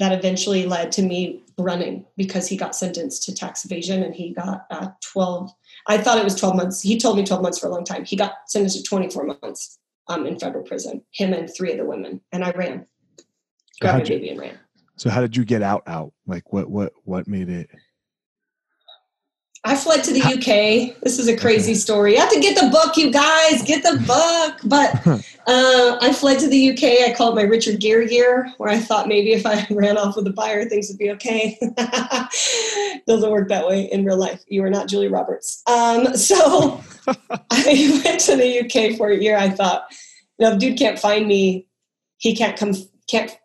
that 0.00 0.12
eventually 0.12 0.66
led 0.66 0.90
to 0.92 1.02
me 1.02 1.42
running 1.58 2.06
because 2.16 2.48
he 2.48 2.56
got 2.56 2.74
sentenced 2.74 3.22
to 3.24 3.34
tax 3.34 3.64
evasion 3.64 4.02
and 4.02 4.14
he 4.14 4.30
got 4.30 4.66
uh, 4.70 4.88
12. 5.12 5.52
I 5.86 5.98
thought 5.98 6.18
it 6.18 6.24
was 6.24 6.34
12 6.34 6.56
months. 6.56 6.82
He 6.82 6.98
told 6.98 7.16
me 7.16 7.24
12 7.24 7.42
months 7.42 7.58
for 7.58 7.68
a 7.68 7.70
long 7.70 7.84
time. 7.84 8.04
He 8.04 8.16
got 8.16 8.34
sentenced 8.46 8.78
to 8.78 8.82
24 8.82 9.38
months 9.42 9.78
um, 10.08 10.26
in 10.26 10.38
federal 10.38 10.64
prison, 10.64 11.02
him 11.12 11.32
and 11.32 11.48
three 11.54 11.72
of 11.72 11.78
the 11.78 11.84
women. 11.84 12.20
And 12.32 12.44
I 12.44 12.50
ran, 12.50 12.86
grabbed 13.80 13.98
my 13.98 14.04
baby 14.04 14.30
and 14.30 14.40
ran. 14.40 14.58
So 14.96 15.10
how 15.10 15.20
did 15.20 15.36
you 15.36 15.44
get 15.44 15.62
out? 15.62 15.82
Out 15.86 16.12
like 16.26 16.52
what? 16.52 16.68
What? 16.68 16.92
What 17.04 17.28
made 17.28 17.48
it? 17.48 17.70
I 19.68 19.76
fled 19.76 20.02
to 20.04 20.14
the 20.14 20.22
UK. 20.22 20.98
This 21.02 21.18
is 21.18 21.28
a 21.28 21.36
crazy 21.36 21.74
story. 21.74 22.14
You 22.14 22.20
have 22.20 22.32
to 22.32 22.40
get 22.40 22.58
the 22.58 22.70
book, 22.70 22.96
you 22.96 23.10
guys. 23.12 23.62
Get 23.62 23.82
the 23.82 24.02
book. 24.06 24.58
But 24.64 25.06
uh, 25.46 25.98
I 26.00 26.10
fled 26.14 26.38
to 26.38 26.48
the 26.48 26.70
UK. 26.70 27.06
I 27.06 27.14
called 27.14 27.34
my 27.34 27.42
Richard 27.42 27.78
Gere 27.78 28.10
year, 28.10 28.50
where 28.56 28.70
I 28.70 28.78
thought 28.78 29.08
maybe 29.08 29.32
if 29.32 29.44
I 29.44 29.66
ran 29.70 29.98
off 29.98 30.16
with 30.16 30.26
a 30.26 30.32
buyer, 30.32 30.64
things 30.64 30.88
would 30.88 30.96
be 30.96 31.10
okay. 31.10 31.58
Doesn't 33.06 33.30
work 33.30 33.50
that 33.50 33.68
way 33.68 33.82
in 33.92 34.06
real 34.06 34.16
life. 34.16 34.42
You 34.48 34.64
are 34.64 34.70
not 34.70 34.88
Julia 34.88 35.10
Roberts. 35.10 35.62
Um, 35.66 36.16
so 36.16 36.82
I 37.06 38.00
went 38.02 38.20
to 38.20 38.36
the 38.36 38.60
UK 38.60 38.96
for 38.96 39.10
a 39.10 39.18
year. 39.18 39.36
I 39.36 39.50
thought, 39.50 39.84
you 40.38 40.46
know, 40.46 40.54
if 40.54 40.60
dude 40.60 40.78
can't 40.78 40.98
find 40.98 41.28
me, 41.28 41.68
he 42.16 42.34
can't 42.34 42.56
come. 42.56 42.72
Can't 43.06 43.36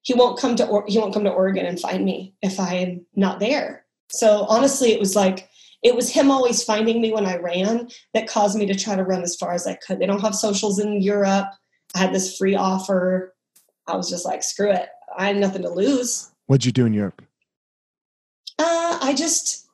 he 0.00 0.14
won't 0.14 0.38
come 0.38 0.56
to 0.56 0.66
or- 0.66 0.86
he 0.88 0.98
won't 0.98 1.12
come 1.12 1.24
to 1.24 1.30
Oregon 1.30 1.66
and 1.66 1.78
find 1.78 2.02
me 2.02 2.34
if 2.40 2.58
I'm 2.58 3.04
not 3.14 3.40
there. 3.40 3.84
So 4.10 4.46
honestly, 4.48 4.92
it 4.92 4.98
was 4.98 5.14
like 5.14 5.49
it 5.82 5.94
was 5.94 6.10
him 6.10 6.30
always 6.30 6.62
finding 6.62 7.00
me 7.00 7.12
when 7.12 7.26
I 7.26 7.36
ran 7.36 7.88
that 8.14 8.28
caused 8.28 8.58
me 8.58 8.66
to 8.66 8.74
try 8.74 8.96
to 8.96 9.04
run 9.04 9.22
as 9.22 9.36
far 9.36 9.52
as 9.52 9.66
I 9.66 9.74
could. 9.74 9.98
They 9.98 10.06
don't 10.06 10.20
have 10.20 10.34
socials 10.34 10.78
in 10.78 11.00
Europe. 11.00 11.48
I 11.94 11.98
had 11.98 12.12
this 12.12 12.36
free 12.36 12.54
offer. 12.54 13.34
I 13.86 13.96
was 13.96 14.10
just 14.10 14.24
like, 14.24 14.42
screw 14.42 14.70
it. 14.70 14.88
I 15.16 15.28
had 15.28 15.36
nothing 15.36 15.62
to 15.62 15.70
lose. 15.70 16.30
What'd 16.46 16.64
you 16.64 16.72
do 16.72 16.86
in 16.86 16.92
Europe? 16.92 17.22
Uh, 18.58 18.98
I 19.00 19.14
just 19.16 19.68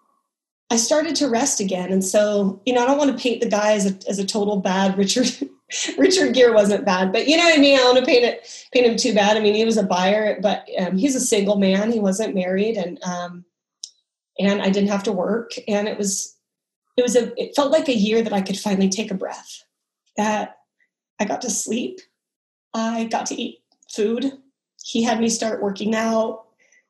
I 0.70 0.76
started 0.76 1.16
to 1.16 1.28
rest 1.28 1.60
again, 1.60 1.92
and 1.92 2.04
so 2.04 2.60
you 2.66 2.72
know 2.72 2.82
I 2.82 2.86
don't 2.86 2.98
want 2.98 3.10
to 3.10 3.22
paint 3.22 3.40
the 3.40 3.48
guy 3.48 3.72
as 3.72 3.86
a 3.86 4.08
as 4.08 4.18
a 4.18 4.26
total 4.26 4.58
bad 4.58 4.96
Richard. 4.98 5.26
Richard 5.98 6.32
Gere 6.32 6.52
wasn't 6.52 6.84
bad, 6.84 7.12
but 7.12 7.26
you 7.26 7.36
know 7.36 7.42
what 7.42 7.58
I 7.58 7.60
mean. 7.60 7.74
I 7.74 7.78
don't 7.78 7.94
want 7.94 8.06
to 8.06 8.12
paint 8.12 8.24
it 8.24 8.68
paint 8.72 8.86
him 8.86 8.96
too 8.96 9.14
bad. 9.14 9.36
I 9.36 9.40
mean, 9.40 9.54
he 9.54 9.64
was 9.64 9.78
a 9.78 9.82
buyer, 9.82 10.38
but 10.40 10.68
um, 10.78 10.96
he's 10.96 11.16
a 11.16 11.20
single 11.20 11.56
man. 11.56 11.90
He 11.90 11.98
wasn't 11.98 12.34
married, 12.36 12.76
and 12.76 13.02
um, 13.02 13.44
and 14.38 14.62
I 14.62 14.70
didn't 14.70 14.90
have 14.90 15.02
to 15.04 15.12
work, 15.12 15.52
and 15.68 15.88
it 15.88 15.98
was 15.98 16.36
it 16.96 17.02
was 17.02 17.16
a 17.16 17.32
it 17.40 17.54
felt 17.54 17.72
like 17.72 17.88
a 17.88 17.96
year 17.96 18.22
that 18.22 18.32
I 18.32 18.42
could 18.42 18.58
finally 18.58 18.88
take 18.88 19.10
a 19.10 19.14
breath. 19.14 19.64
That 20.16 20.56
I 21.20 21.24
got 21.24 21.40
to 21.42 21.50
sleep, 21.50 22.00
I 22.74 23.04
got 23.04 23.26
to 23.26 23.40
eat 23.40 23.58
food. 23.92 24.32
He 24.82 25.02
had 25.02 25.20
me 25.20 25.28
start 25.28 25.62
working 25.62 25.94
out. 25.94 26.44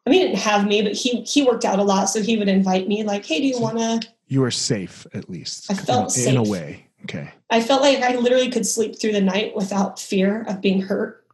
I 0.06 0.10
mean, 0.10 0.20
he 0.20 0.26
didn't 0.26 0.40
have 0.40 0.66
me, 0.66 0.82
but 0.82 0.92
he 0.92 1.22
he 1.22 1.44
worked 1.44 1.64
out 1.64 1.78
a 1.78 1.84
lot, 1.84 2.06
so 2.06 2.22
he 2.22 2.36
would 2.36 2.48
invite 2.48 2.88
me 2.88 3.02
like, 3.02 3.24
"Hey, 3.24 3.40
do 3.40 3.46
you 3.46 3.60
want 3.60 3.78
to?" 3.78 4.08
You 4.28 4.40
were 4.40 4.50
safe 4.50 5.06
at 5.14 5.28
least. 5.28 5.70
I 5.70 5.74
felt 5.74 6.16
in, 6.16 6.30
in 6.30 6.36
a 6.36 6.42
way. 6.42 6.86
Okay. 7.04 7.30
I 7.50 7.60
felt 7.60 7.82
like 7.82 7.98
I 7.98 8.16
literally 8.16 8.50
could 8.50 8.66
sleep 8.66 8.98
through 8.98 9.12
the 9.12 9.20
night 9.20 9.54
without 9.54 10.00
fear 10.00 10.44
of 10.48 10.60
being 10.60 10.82
hurt. 10.82 11.24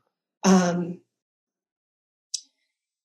Um, 0.44 1.00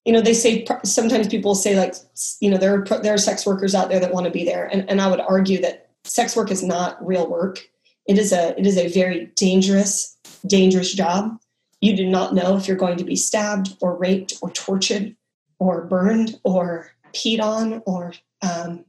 you 0.07 0.13
know, 0.13 0.21
they 0.21 0.33
say 0.33 0.65
sometimes 0.85 1.27
people 1.27 1.53
say 1.53 1.77
like, 1.77 1.93
you 2.39 2.49
know, 2.49 2.57
there 2.57 2.73
are 2.73 3.01
there 3.01 3.13
are 3.13 3.17
sex 3.17 3.45
workers 3.45 3.75
out 3.75 3.89
there 3.89 3.99
that 3.99 4.13
want 4.13 4.23
to 4.23 4.31
be 4.31 4.45
there, 4.45 4.65
and 4.67 4.89
and 4.89 5.01
I 5.01 5.09
would 5.09 5.19
argue 5.19 5.59
that 5.61 5.89
sex 6.05 6.33
work 6.33 6.49
is 6.49 6.63
not 6.63 7.05
real 7.05 7.29
work. 7.29 7.67
It 8.07 8.17
is 8.17 8.31
a 8.31 8.57
it 8.57 8.65
is 8.65 8.77
a 8.77 8.87
very 8.87 9.25
dangerous 9.35 10.17
dangerous 10.45 10.93
job. 10.93 11.37
You 11.81 11.93
do 11.93 12.07
not 12.07 12.33
know 12.33 12.55
if 12.55 12.69
you're 12.69 12.77
going 12.77 12.95
to 12.99 13.03
be 13.03 13.17
stabbed 13.17 13.75
or 13.81 13.97
raped 13.97 14.35
or 14.41 14.49
tortured 14.51 15.13
or 15.59 15.83
burned 15.83 16.39
or 16.45 16.89
peed 17.13 17.41
on 17.41 17.83
or 17.85 18.13
um, 18.41 18.85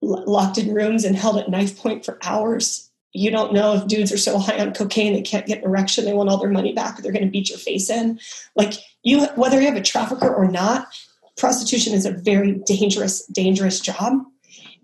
locked 0.00 0.56
in 0.56 0.72
rooms 0.72 1.04
and 1.04 1.16
held 1.16 1.36
at 1.36 1.50
knife 1.50 1.76
point 1.76 2.04
for 2.04 2.16
hours. 2.22 2.85
You 3.16 3.30
don't 3.30 3.52
know 3.52 3.74
if 3.74 3.86
dudes 3.86 4.12
are 4.12 4.18
so 4.18 4.38
high 4.40 4.58
on 4.58 4.72
cocaine 4.72 5.14
they 5.14 5.22
can't 5.22 5.46
get 5.46 5.58
an 5.58 5.64
erection, 5.64 6.04
they 6.04 6.12
want 6.12 6.28
all 6.28 6.38
their 6.38 6.50
money 6.50 6.72
back, 6.72 6.98
or 6.98 7.02
they're 7.02 7.12
going 7.12 7.24
to 7.24 7.30
beat 7.30 7.48
your 7.48 7.58
face 7.58 7.90
in. 7.90 8.18
Like 8.54 8.74
you, 9.02 9.26
whether 9.36 9.60
you 9.60 9.66
have 9.66 9.76
a 9.76 9.82
trafficker 9.82 10.32
or 10.32 10.50
not, 10.50 10.88
prostitution 11.36 11.92
is 11.92 12.06
a 12.06 12.12
very 12.12 12.52
dangerous, 12.66 13.26
dangerous 13.26 13.80
job, 13.80 14.14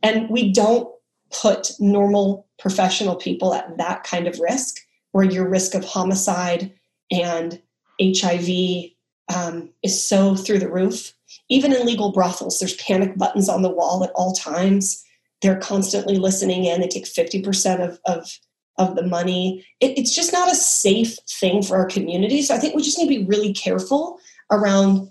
and 0.03 0.29
we 0.29 0.53
don't 0.53 0.89
put 1.31 1.73
normal 1.81 2.47
professional 2.59 3.17
people 3.17 3.55
at 3.55 3.77
that 3.79 4.05
kind 4.05 4.27
of 4.27 4.39
risk, 4.39 4.77
where 5.13 5.25
your 5.25 5.49
risk 5.49 5.75
of 5.75 5.85
homicide 5.85 6.73
and 7.11 7.61
HIV 8.01 8.93
um, 9.35 9.71
is 9.83 10.03
so 10.03 10.35
through 10.35 10.59
the 10.59 10.71
roof. 10.71 11.15
Even 11.49 11.73
in 11.73 11.87
legal 11.87 12.13
brothels, 12.13 12.59
there's 12.59 12.77
panic 12.77 13.17
buttons 13.17 13.49
on 13.49 13.63
the 13.63 13.71
wall 13.71 14.05
at 14.05 14.13
all 14.15 14.33
times. 14.33 15.05
They're 15.43 15.59
constantly 15.59 16.17
listening 16.17 16.65
in. 16.65 16.81
They 16.81 16.89
take 16.89 17.05
50% 17.05 17.87
of, 17.87 17.99
of, 18.07 18.31
of 18.79 18.97
the 18.97 19.07
money. 19.07 19.67
It, 19.81 19.99
it's 19.99 20.15
just 20.15 20.33
not 20.33 20.51
a 20.51 20.55
safe 20.55 21.19
thing 21.29 21.63
for 21.63 21.77
our 21.77 21.87
community. 21.87 22.43
So 22.43 22.55
I 22.55 22.59
think 22.59 22.75
we 22.75 22.83
just 22.83 22.99
need 22.99 23.05
to 23.13 23.21
be 23.21 23.27
really 23.27 23.53
careful 23.53 24.19
around 24.51 25.11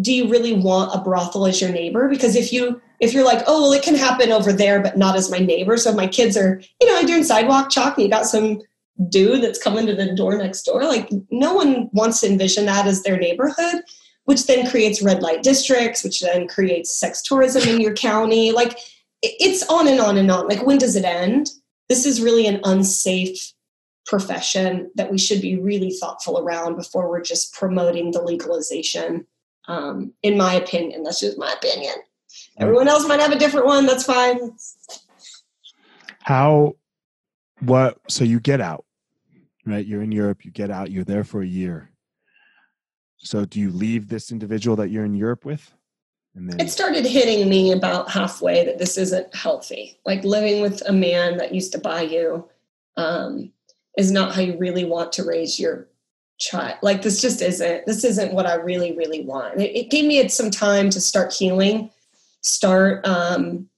do 0.00 0.12
you 0.12 0.28
really 0.28 0.54
want 0.54 0.94
a 0.94 1.02
brothel 1.02 1.46
as 1.46 1.60
your 1.60 1.70
neighbor? 1.70 2.08
Because 2.08 2.34
if 2.34 2.52
you 2.52 2.80
if 2.98 3.12
you're 3.12 3.24
like, 3.24 3.42
oh 3.46 3.62
well, 3.62 3.72
it 3.72 3.82
can 3.82 3.94
happen 3.94 4.32
over 4.32 4.52
there, 4.52 4.80
but 4.82 4.96
not 4.96 5.16
as 5.16 5.30
my 5.30 5.38
neighbor. 5.38 5.76
So 5.76 5.92
my 5.92 6.06
kids 6.06 6.36
are, 6.36 6.60
you 6.80 6.88
know, 6.88 6.98
I'm 6.98 7.06
doing 7.06 7.24
sidewalk 7.24 7.70
chalk, 7.70 7.96
and 7.96 8.04
you 8.04 8.10
got 8.10 8.26
some 8.26 8.60
dude 9.08 9.42
that's 9.42 9.62
coming 9.62 9.86
to 9.86 9.94
the 9.94 10.14
door 10.14 10.36
next 10.36 10.62
door. 10.62 10.84
Like 10.84 11.10
no 11.30 11.54
one 11.54 11.88
wants 11.92 12.20
to 12.20 12.28
envision 12.28 12.66
that 12.66 12.86
as 12.86 13.02
their 13.02 13.18
neighborhood, 13.18 13.82
which 14.24 14.46
then 14.46 14.68
creates 14.68 15.02
red 15.02 15.22
light 15.22 15.42
districts, 15.42 16.04
which 16.04 16.20
then 16.20 16.46
creates 16.48 16.92
sex 16.92 17.22
tourism 17.22 17.68
in 17.68 17.80
your 17.80 17.94
county. 17.94 18.52
Like 18.52 18.78
it's 19.22 19.68
on 19.68 19.88
and 19.88 20.00
on 20.00 20.16
and 20.16 20.30
on. 20.30 20.48
Like 20.48 20.64
when 20.64 20.78
does 20.78 20.96
it 20.96 21.04
end? 21.04 21.50
This 21.88 22.06
is 22.06 22.22
really 22.22 22.46
an 22.46 22.60
unsafe 22.64 23.52
profession 24.06 24.90
that 24.94 25.10
we 25.10 25.18
should 25.18 25.40
be 25.40 25.56
really 25.56 25.90
thoughtful 25.90 26.38
around 26.38 26.76
before 26.76 27.08
we're 27.08 27.22
just 27.22 27.54
promoting 27.54 28.10
the 28.10 28.22
legalization. 28.22 29.26
Um, 29.68 30.12
in 30.22 30.36
my 30.36 30.54
opinion, 30.54 31.02
that's 31.02 31.20
just 31.20 31.38
my 31.38 31.52
opinion. 31.52 31.94
Everyone 32.58 32.88
else 32.88 33.06
might 33.06 33.20
have 33.20 33.32
a 33.32 33.38
different 33.38 33.66
one. 33.66 33.86
That's 33.86 34.04
fine. 34.04 34.52
How, 36.22 36.76
what, 37.60 37.98
so 38.08 38.24
you 38.24 38.40
get 38.40 38.60
out, 38.60 38.84
right? 39.66 39.84
You're 39.84 40.02
in 40.02 40.12
Europe, 40.12 40.44
you 40.44 40.50
get 40.50 40.70
out, 40.70 40.90
you're 40.90 41.04
there 41.04 41.24
for 41.24 41.42
a 41.42 41.46
year. 41.46 41.90
So 43.18 43.44
do 43.44 43.60
you 43.60 43.70
leave 43.70 44.08
this 44.08 44.32
individual 44.32 44.76
that 44.76 44.88
you're 44.88 45.04
in 45.04 45.14
Europe 45.14 45.44
with? 45.44 45.72
Then 46.34 46.60
it 46.60 46.70
started 46.70 47.04
hitting 47.04 47.48
me 47.48 47.72
about 47.72 48.10
halfway 48.10 48.64
that 48.64 48.78
this 48.78 48.96
isn't 48.96 49.34
healthy. 49.34 49.98
Like 50.06 50.24
living 50.24 50.62
with 50.62 50.82
a 50.86 50.92
man 50.92 51.36
that 51.38 51.54
used 51.54 51.72
to 51.72 51.78
buy 51.78 52.02
you 52.02 52.48
um, 52.96 53.52
is 53.98 54.12
not 54.12 54.34
how 54.34 54.40
you 54.40 54.56
really 54.56 54.84
want 54.84 55.12
to 55.12 55.24
raise 55.24 55.58
your 55.58 55.88
child. 56.38 56.78
Like 56.82 57.02
this 57.02 57.20
just 57.20 57.42
isn't. 57.42 57.86
This 57.86 58.04
isn't 58.04 58.32
what 58.32 58.46
I 58.46 58.54
really, 58.54 58.96
really 58.96 59.22
want. 59.22 59.60
It, 59.60 59.76
it 59.76 59.90
gave 59.90 60.06
me 60.06 60.26
some 60.28 60.50
time 60.50 60.88
to 60.90 61.00
start 61.00 61.32
healing, 61.32 61.90
start, 62.42 63.06
um, 63.06 63.68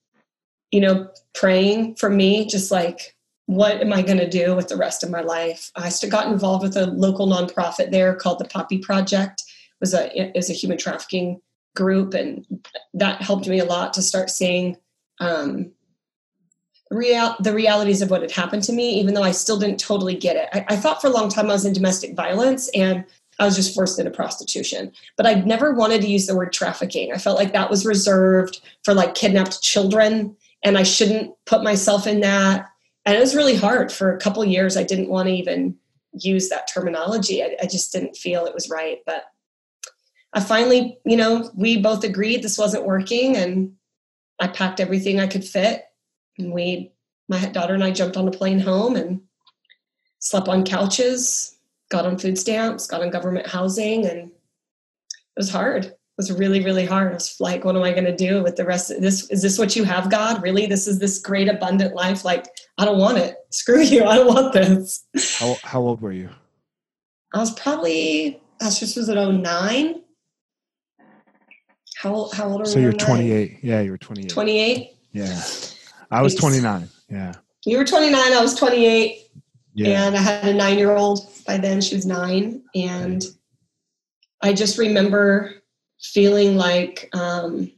you 0.70 0.80
know, 0.80 1.09
praying 1.34 1.96
for 1.96 2.11
me. 2.11 2.44
Just 2.46 2.70
like, 2.70 3.16
what 3.46 3.80
am 3.80 3.92
I 3.92 4.03
going 4.03 4.18
to 4.18 4.28
do 4.28 4.55
with 4.55 4.68
the 4.68 4.76
rest 4.76 5.03
of 5.03 5.11
my 5.11 5.22
life? 5.22 5.70
I 5.74 5.90
got 6.11 6.30
involved 6.30 6.62
with 6.62 6.76
a 6.76 6.86
local 6.86 7.26
nonprofit 7.26 7.90
there 7.90 8.14
called 8.14 8.38
the 8.38 8.44
Poppy 8.44 8.78
Project. 8.78 9.42
It 9.42 9.80
was 9.80 9.94
a 9.94 10.36
is 10.36 10.50
a 10.50 10.55
human 10.55 10.78
trafficking 10.78 11.40
group 11.74 12.14
and 12.14 12.46
that 12.94 13.22
helped 13.22 13.48
me 13.48 13.58
a 13.58 13.64
lot 13.64 13.92
to 13.94 14.02
start 14.02 14.30
seeing 14.30 14.76
um, 15.20 15.72
real 16.90 17.34
the 17.40 17.52
realities 17.52 18.02
of 18.02 18.10
what 18.10 18.22
had 18.22 18.30
happened 18.30 18.62
to 18.62 18.72
me 18.72 18.90
even 19.00 19.14
though 19.14 19.22
i 19.22 19.30
still 19.30 19.58
didn't 19.58 19.80
totally 19.80 20.14
get 20.14 20.36
it. 20.36 20.48
I, 20.52 20.74
I 20.74 20.76
thought 20.76 21.00
for 21.00 21.06
a 21.06 21.12
long 21.12 21.28
time 21.28 21.48
i 21.48 21.52
was 21.52 21.64
in 21.64 21.72
domestic 21.72 22.14
violence 22.14 22.68
and 22.74 23.04
i 23.38 23.46
was 23.46 23.56
just 23.56 23.74
forced 23.74 23.98
into 23.98 24.10
prostitution 24.10 24.92
but 25.16 25.24
i'd 25.24 25.46
never 25.46 25.72
wanted 25.72 26.02
to 26.02 26.08
use 26.08 26.26
the 26.26 26.36
word 26.36 26.52
trafficking. 26.52 27.12
I 27.12 27.18
felt 27.18 27.38
like 27.38 27.52
that 27.54 27.70
was 27.70 27.86
reserved 27.86 28.60
for 28.84 28.92
like 28.92 29.14
kidnapped 29.14 29.62
children 29.62 30.36
and 30.62 30.76
i 30.76 30.82
shouldn't 30.82 31.34
put 31.46 31.64
myself 31.64 32.06
in 32.06 32.20
that. 32.20 32.68
And 33.04 33.16
it 33.16 33.20
was 33.20 33.34
really 33.34 33.56
hard 33.56 33.90
for 33.90 34.14
a 34.14 34.20
couple 34.20 34.44
years. 34.44 34.76
I 34.76 34.84
didn't 34.84 35.08
want 35.08 35.26
to 35.26 35.34
even 35.34 35.76
use 36.12 36.48
that 36.50 36.68
terminology. 36.72 37.42
I, 37.42 37.56
I 37.60 37.66
just 37.66 37.90
didn't 37.90 38.16
feel 38.16 38.44
it 38.44 38.54
was 38.54 38.68
right 38.68 38.98
but 39.06 39.32
I 40.35 40.41
finally, 40.41 40.99
you 41.05 41.16
know, 41.16 41.51
we 41.55 41.78
both 41.78 42.05
agreed 42.05 42.43
this 42.43 42.59
wasn't 42.59 42.87
working 42.87 43.37
and 43.37 43.74
I 44.41 44.49
packed 44.49 44.80
everything 44.80 45.20
I 45.20 45.26
could 45.26 45.45
fit. 45.45 45.85
And 46.39 46.53
we, 46.53 46.93
my 47.28 47.45
daughter 47.47 47.74
and 47.74 47.85
I 47.85 47.91
jumped 47.91 48.16
on 48.16 48.28
a 48.28 48.33
plane 48.33 48.59
home 48.59 48.97
and 48.97 49.20
slept 50.18 50.49
on 50.49 50.64
couches, 50.64 51.59
got 51.91 52.07
on 52.07 52.18
food 52.18 52.39
stamps, 52.39 52.87
got 52.87 53.03
on 53.03 53.11
government 53.11 53.47
housing. 53.47 54.07
And 54.07 54.30
it 54.30 54.30
was 55.37 55.51
hard. 55.51 55.85
It 55.85 55.99
was 56.16 56.33
really, 56.33 56.64
really 56.64 56.87
hard. 56.87 57.11
I 57.11 57.14
was 57.14 57.37
like, 57.39 57.64
what 57.64 57.76
am 57.76 57.83
I 57.83 57.93
going 57.93 58.05
to 58.05 58.16
do 58.16 58.43
with 58.43 58.57
the 58.57 58.64
rest 58.64 58.91
of 58.91 59.03
this? 59.03 59.28
Is 59.30 59.43
this 59.43 59.59
what 59.59 59.76
you 59.76 59.85
have, 59.85 60.11
God? 60.11 60.43
Really? 60.43 60.66
This 60.66 60.87
is 60.87 60.99
this 60.99 61.18
great, 61.18 61.49
abundant 61.49 61.95
life? 61.95 62.24
Like, 62.24 62.47
I 62.78 62.85
don't 62.85 62.99
want 62.99 63.18
it. 63.18 63.37
Screw 63.51 63.83
you. 63.83 64.05
I 64.05 64.16
don't 64.16 64.35
want 64.35 64.53
this. 64.53 65.05
How, 65.39 65.57
how 65.62 65.80
old 65.80 66.01
were 66.01 66.12
you? 66.12 66.30
I 67.35 67.39
was 67.39 67.53
probably, 67.53 68.43
gosh, 68.61 68.80
this 68.80 68.97
was 68.97 69.09
at 69.09 69.16
09. 69.16 70.03
How 72.03 72.28
how 72.32 72.48
old 72.48 72.62
are 72.62 72.64
so 72.64 72.80
you? 72.80 72.90
So 72.90 72.90
you're 72.90 72.92
28. 72.92 73.59
Yeah, 73.62 73.80
you 73.80 73.92
were 73.92 73.98
28. 73.98 74.28
28. 74.28 74.90
Yeah, 75.12 75.40
I 76.11 76.20
was 76.20 76.34
29. 76.34 76.88
Yeah. 77.09 77.32
You 77.64 77.78
were 77.78 77.84
29. 77.84 78.20
I 78.20 78.40
was 78.42 78.57
28. 78.57 79.30
Yeah. 79.74 80.07
And 80.07 80.16
I 80.16 80.18
had 80.18 80.48
a 80.48 80.53
nine 80.53 80.78
year 80.78 80.96
old 80.96 81.20
by 81.46 81.59
then. 81.59 81.80
She 81.80 81.94
was 81.94 82.05
nine, 82.05 82.64
and 82.74 83.22
I 84.40 84.53
just 84.53 84.78
remember 84.78 85.53
feeling 86.00 86.57
like 86.57 87.09
um, 87.12 87.70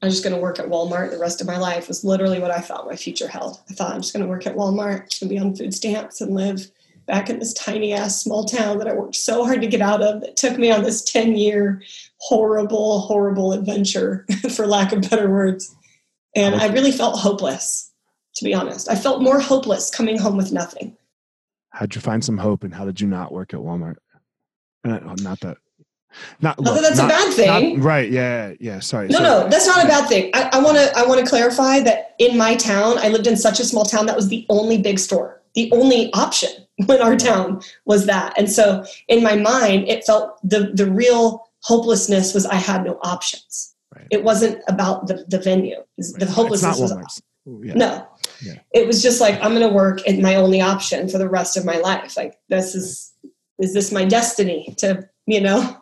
I'm 0.00 0.08
just 0.08 0.24
going 0.24 0.34
to 0.34 0.40
work 0.40 0.58
at 0.58 0.64
Walmart 0.64 1.10
the 1.10 1.18
rest 1.18 1.42
of 1.42 1.46
my 1.46 1.58
life 1.58 1.86
was 1.86 2.02
literally 2.02 2.40
what 2.40 2.50
I 2.50 2.60
thought 2.60 2.86
my 2.86 2.96
future 2.96 3.28
held. 3.28 3.60
I 3.68 3.74
thought 3.74 3.92
I'm 3.92 4.00
just 4.00 4.14
going 4.14 4.24
to 4.24 4.30
work 4.30 4.46
at 4.46 4.56
Walmart, 4.56 5.20
going 5.20 5.20
to 5.20 5.26
be 5.26 5.38
on 5.38 5.54
food 5.54 5.74
stamps 5.74 6.22
and 6.22 6.34
live 6.34 6.70
back 7.10 7.28
in 7.28 7.40
this 7.40 7.52
tiny 7.54 7.92
ass 7.92 8.22
small 8.22 8.44
town 8.44 8.78
that 8.78 8.86
I 8.86 8.92
worked 8.92 9.16
so 9.16 9.44
hard 9.44 9.60
to 9.62 9.66
get 9.66 9.80
out 9.80 10.00
of 10.00 10.20
that 10.20 10.36
took 10.36 10.56
me 10.58 10.70
on 10.70 10.84
this 10.84 11.02
10 11.02 11.36
year 11.36 11.82
horrible, 12.18 13.00
horrible 13.00 13.52
adventure, 13.52 14.26
for 14.54 14.66
lack 14.66 14.92
of 14.92 15.10
better 15.10 15.28
words. 15.28 15.74
And 16.36 16.54
I 16.54 16.68
really 16.68 16.92
felt 16.92 17.18
hopeless, 17.18 17.90
to 18.36 18.44
be 18.44 18.54
honest. 18.54 18.88
I 18.88 18.94
felt 18.94 19.22
more 19.22 19.40
hopeless 19.40 19.90
coming 19.90 20.16
home 20.16 20.36
with 20.36 20.52
nothing. 20.52 20.96
How'd 21.70 21.96
you 21.96 22.00
find 22.00 22.24
some 22.24 22.38
hope 22.38 22.62
and 22.62 22.72
how 22.72 22.84
did 22.84 23.00
you 23.00 23.08
not 23.08 23.32
work 23.32 23.54
at 23.54 23.60
Walmart? 23.60 23.96
Uh, 24.84 25.00
not 25.20 25.40
that. 25.40 25.58
Not, 26.40 26.58
look, 26.60 26.74
that 26.74 26.82
that's 26.82 26.98
not, 26.98 27.06
a 27.06 27.08
bad 27.08 27.34
thing. 27.34 27.76
Not, 27.78 27.84
right. 27.84 28.10
Yeah. 28.10 28.54
Yeah. 28.60 28.78
Sorry. 28.80 29.08
No, 29.08 29.18
sorry. 29.18 29.28
no, 29.28 29.48
that's 29.48 29.66
not 29.66 29.84
a 29.84 29.88
bad 29.88 30.08
thing. 30.08 30.30
I 30.34 30.60
want 30.60 30.76
to, 30.76 30.92
I 30.96 31.04
want 31.06 31.20
to 31.20 31.26
clarify 31.26 31.80
that 31.80 32.14
in 32.18 32.36
my 32.36 32.54
town, 32.54 32.98
I 32.98 33.08
lived 33.08 33.26
in 33.26 33.36
such 33.36 33.58
a 33.58 33.64
small 33.64 33.84
town 33.84 34.06
that 34.06 34.16
was 34.16 34.28
the 34.28 34.46
only 34.48 34.78
big 34.78 34.98
store, 34.98 35.39
the 35.54 35.70
only 35.72 36.12
option 36.12 36.50
when 36.86 37.00
our 37.00 37.16
town 37.16 37.62
was 37.84 38.06
that. 38.06 38.38
And 38.38 38.50
so 38.50 38.84
in 39.08 39.22
my 39.22 39.36
mind, 39.36 39.88
it 39.88 40.04
felt 40.04 40.38
the, 40.42 40.70
the 40.74 40.90
real 40.90 41.46
hopelessness 41.62 42.34
was 42.34 42.46
I 42.46 42.54
had 42.54 42.84
no 42.84 42.98
options. 43.02 43.74
Right. 43.94 44.06
It 44.10 44.24
wasn't 44.24 44.62
about 44.68 45.06
the, 45.06 45.24
the 45.28 45.38
venue. 45.38 45.76
Right. 45.76 46.20
The 46.20 46.26
hopelessness 46.26 46.80
was 46.80 47.22
yeah. 47.46 47.74
no. 47.74 48.06
Yeah. 48.42 48.58
It 48.72 48.86
was 48.86 49.02
just 49.02 49.20
like 49.20 49.34
I'm 49.36 49.54
going 49.54 49.68
to 49.68 49.74
work 49.74 50.06
at 50.08 50.18
my 50.18 50.36
only 50.36 50.60
option 50.60 51.08
for 51.08 51.18
the 51.18 51.28
rest 51.28 51.56
of 51.56 51.64
my 51.64 51.78
life. 51.78 52.16
Like 52.16 52.38
this 52.48 52.74
is 52.74 53.12
is 53.58 53.74
this 53.74 53.92
my 53.92 54.04
destiny 54.04 54.74
to 54.78 55.08
you 55.26 55.40
know? 55.40 55.76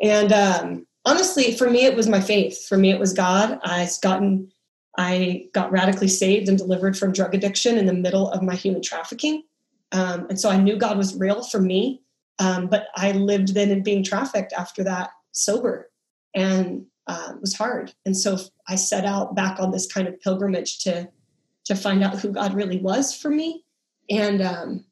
And 0.00 0.32
um, 0.32 0.86
honestly, 1.04 1.56
for 1.56 1.70
me, 1.70 1.84
it 1.84 1.96
was 1.96 2.08
my 2.08 2.20
faith. 2.20 2.66
For 2.66 2.76
me, 2.76 2.90
it 2.90 3.00
was 3.00 3.12
God. 3.12 3.58
I've 3.64 4.00
gotten 4.00 4.52
I 4.98 5.46
got 5.54 5.70
radically 5.70 6.08
saved 6.08 6.48
and 6.48 6.58
delivered 6.58 6.98
from 6.98 7.12
drug 7.12 7.34
addiction 7.34 7.78
in 7.78 7.86
the 7.86 7.94
middle 7.94 8.30
of 8.30 8.42
my 8.42 8.56
human 8.56 8.82
trafficking. 8.82 9.44
Um, 9.92 10.26
and 10.28 10.38
so 10.38 10.50
I 10.50 10.58
knew 10.58 10.76
God 10.76 10.98
was 10.98 11.16
real 11.16 11.42
for 11.42 11.60
me. 11.60 12.02
Um, 12.40 12.66
but 12.66 12.88
I 12.96 13.12
lived 13.12 13.54
then 13.54 13.70
in 13.70 13.82
being 13.82 14.02
trafficked 14.02 14.52
after 14.52 14.84
that 14.84 15.10
sober 15.32 15.90
and 16.34 16.84
uh, 17.06 17.32
was 17.40 17.54
hard. 17.54 17.94
And 18.04 18.16
so 18.16 18.38
I 18.68 18.74
set 18.74 19.04
out 19.04 19.34
back 19.34 19.60
on 19.60 19.70
this 19.70 19.90
kind 19.90 20.08
of 20.08 20.20
pilgrimage 20.20 20.80
to 20.80 21.08
to 21.64 21.74
find 21.74 22.02
out 22.02 22.18
who 22.18 22.30
God 22.32 22.54
really 22.54 22.78
was 22.78 23.14
for 23.14 23.28
me. 23.28 23.64
And 24.08 24.40
um, 24.40 24.84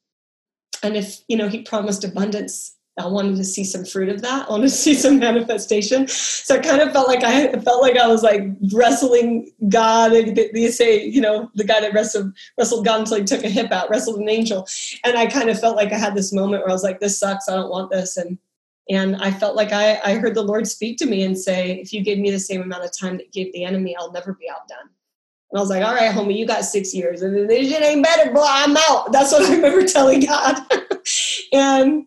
and 0.82 0.96
if 0.96 1.20
you 1.28 1.36
know 1.36 1.48
He 1.48 1.62
promised 1.62 2.04
abundance 2.04 2.75
I 2.98 3.06
wanted 3.06 3.36
to 3.36 3.44
see 3.44 3.62
some 3.62 3.84
fruit 3.84 4.08
of 4.08 4.22
that. 4.22 4.48
I 4.48 4.50
wanted 4.50 4.64
to 4.64 4.70
see 4.70 4.94
some 4.94 5.18
manifestation. 5.18 6.08
So 6.08 6.56
I 6.56 6.58
kind 6.58 6.80
of 6.80 6.92
felt 6.92 7.08
like 7.08 7.22
I 7.22 7.52
felt 7.60 7.82
like 7.82 7.98
I 7.98 8.06
was 8.06 8.22
like 8.22 8.42
wrestling 8.72 9.52
God. 9.68 10.12
They 10.12 10.70
say, 10.70 11.04
you 11.04 11.20
know, 11.20 11.50
the 11.54 11.64
guy 11.64 11.80
that 11.80 11.92
wrestled 11.92 12.32
wrestled 12.56 12.86
God 12.86 13.00
until 13.00 13.18
he 13.18 13.24
took 13.24 13.44
a 13.44 13.50
hip 13.50 13.70
out, 13.70 13.90
wrestled 13.90 14.20
an 14.20 14.28
angel. 14.28 14.66
And 15.04 15.16
I 15.16 15.26
kind 15.26 15.50
of 15.50 15.60
felt 15.60 15.76
like 15.76 15.92
I 15.92 15.98
had 15.98 16.14
this 16.14 16.32
moment 16.32 16.62
where 16.62 16.70
I 16.70 16.72
was 16.72 16.84
like, 16.84 17.00
this 17.00 17.18
sucks. 17.18 17.48
I 17.48 17.56
don't 17.56 17.70
want 17.70 17.90
this. 17.90 18.16
And 18.16 18.38
and 18.88 19.16
I 19.16 19.30
felt 19.30 19.56
like 19.56 19.72
I, 19.72 20.00
I 20.04 20.14
heard 20.14 20.34
the 20.34 20.42
Lord 20.42 20.66
speak 20.66 20.96
to 20.98 21.06
me 21.06 21.24
and 21.24 21.36
say, 21.36 21.72
if 21.72 21.92
you 21.92 22.02
give 22.02 22.18
me 22.18 22.30
the 22.30 22.38
same 22.38 22.62
amount 22.62 22.84
of 22.84 22.96
time 22.96 23.18
that 23.18 23.32
gave 23.32 23.52
the 23.52 23.64
enemy, 23.64 23.96
I'll 23.98 24.12
never 24.12 24.34
be 24.34 24.48
outdone. 24.48 24.88
And 25.50 25.58
I 25.58 25.60
was 25.60 25.70
like, 25.70 25.84
all 25.84 25.94
right, 25.94 26.14
homie, 26.14 26.36
you 26.36 26.46
got 26.46 26.64
six 26.64 26.94
years. 26.94 27.22
And 27.22 27.50
this 27.50 27.68
shit 27.68 27.82
ain't 27.82 28.04
better, 28.04 28.30
bro. 28.30 28.44
I'm 28.46 28.76
out. 28.76 29.12
That's 29.12 29.32
what 29.32 29.42
I 29.42 29.54
remember 29.54 29.86
telling 29.86 30.20
God. 30.20 30.58
and 31.52 32.06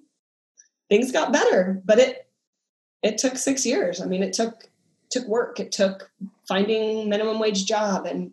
things 0.90 1.12
got 1.12 1.34
better, 1.34 1.82
but 1.86 2.00
it 2.00 2.28
it 3.02 3.18
took 3.18 3.38
six 3.38 3.66
years. 3.66 4.02
I 4.02 4.06
mean, 4.06 4.24
it 4.24 4.34
took 4.34 4.70
took 5.10 5.28
work. 5.28 5.60
It 5.60 5.72
took 5.72 6.12
finding 6.48 7.10
minimum 7.10 7.40
wage 7.40 7.66
job 7.66 8.06
and 8.06 8.32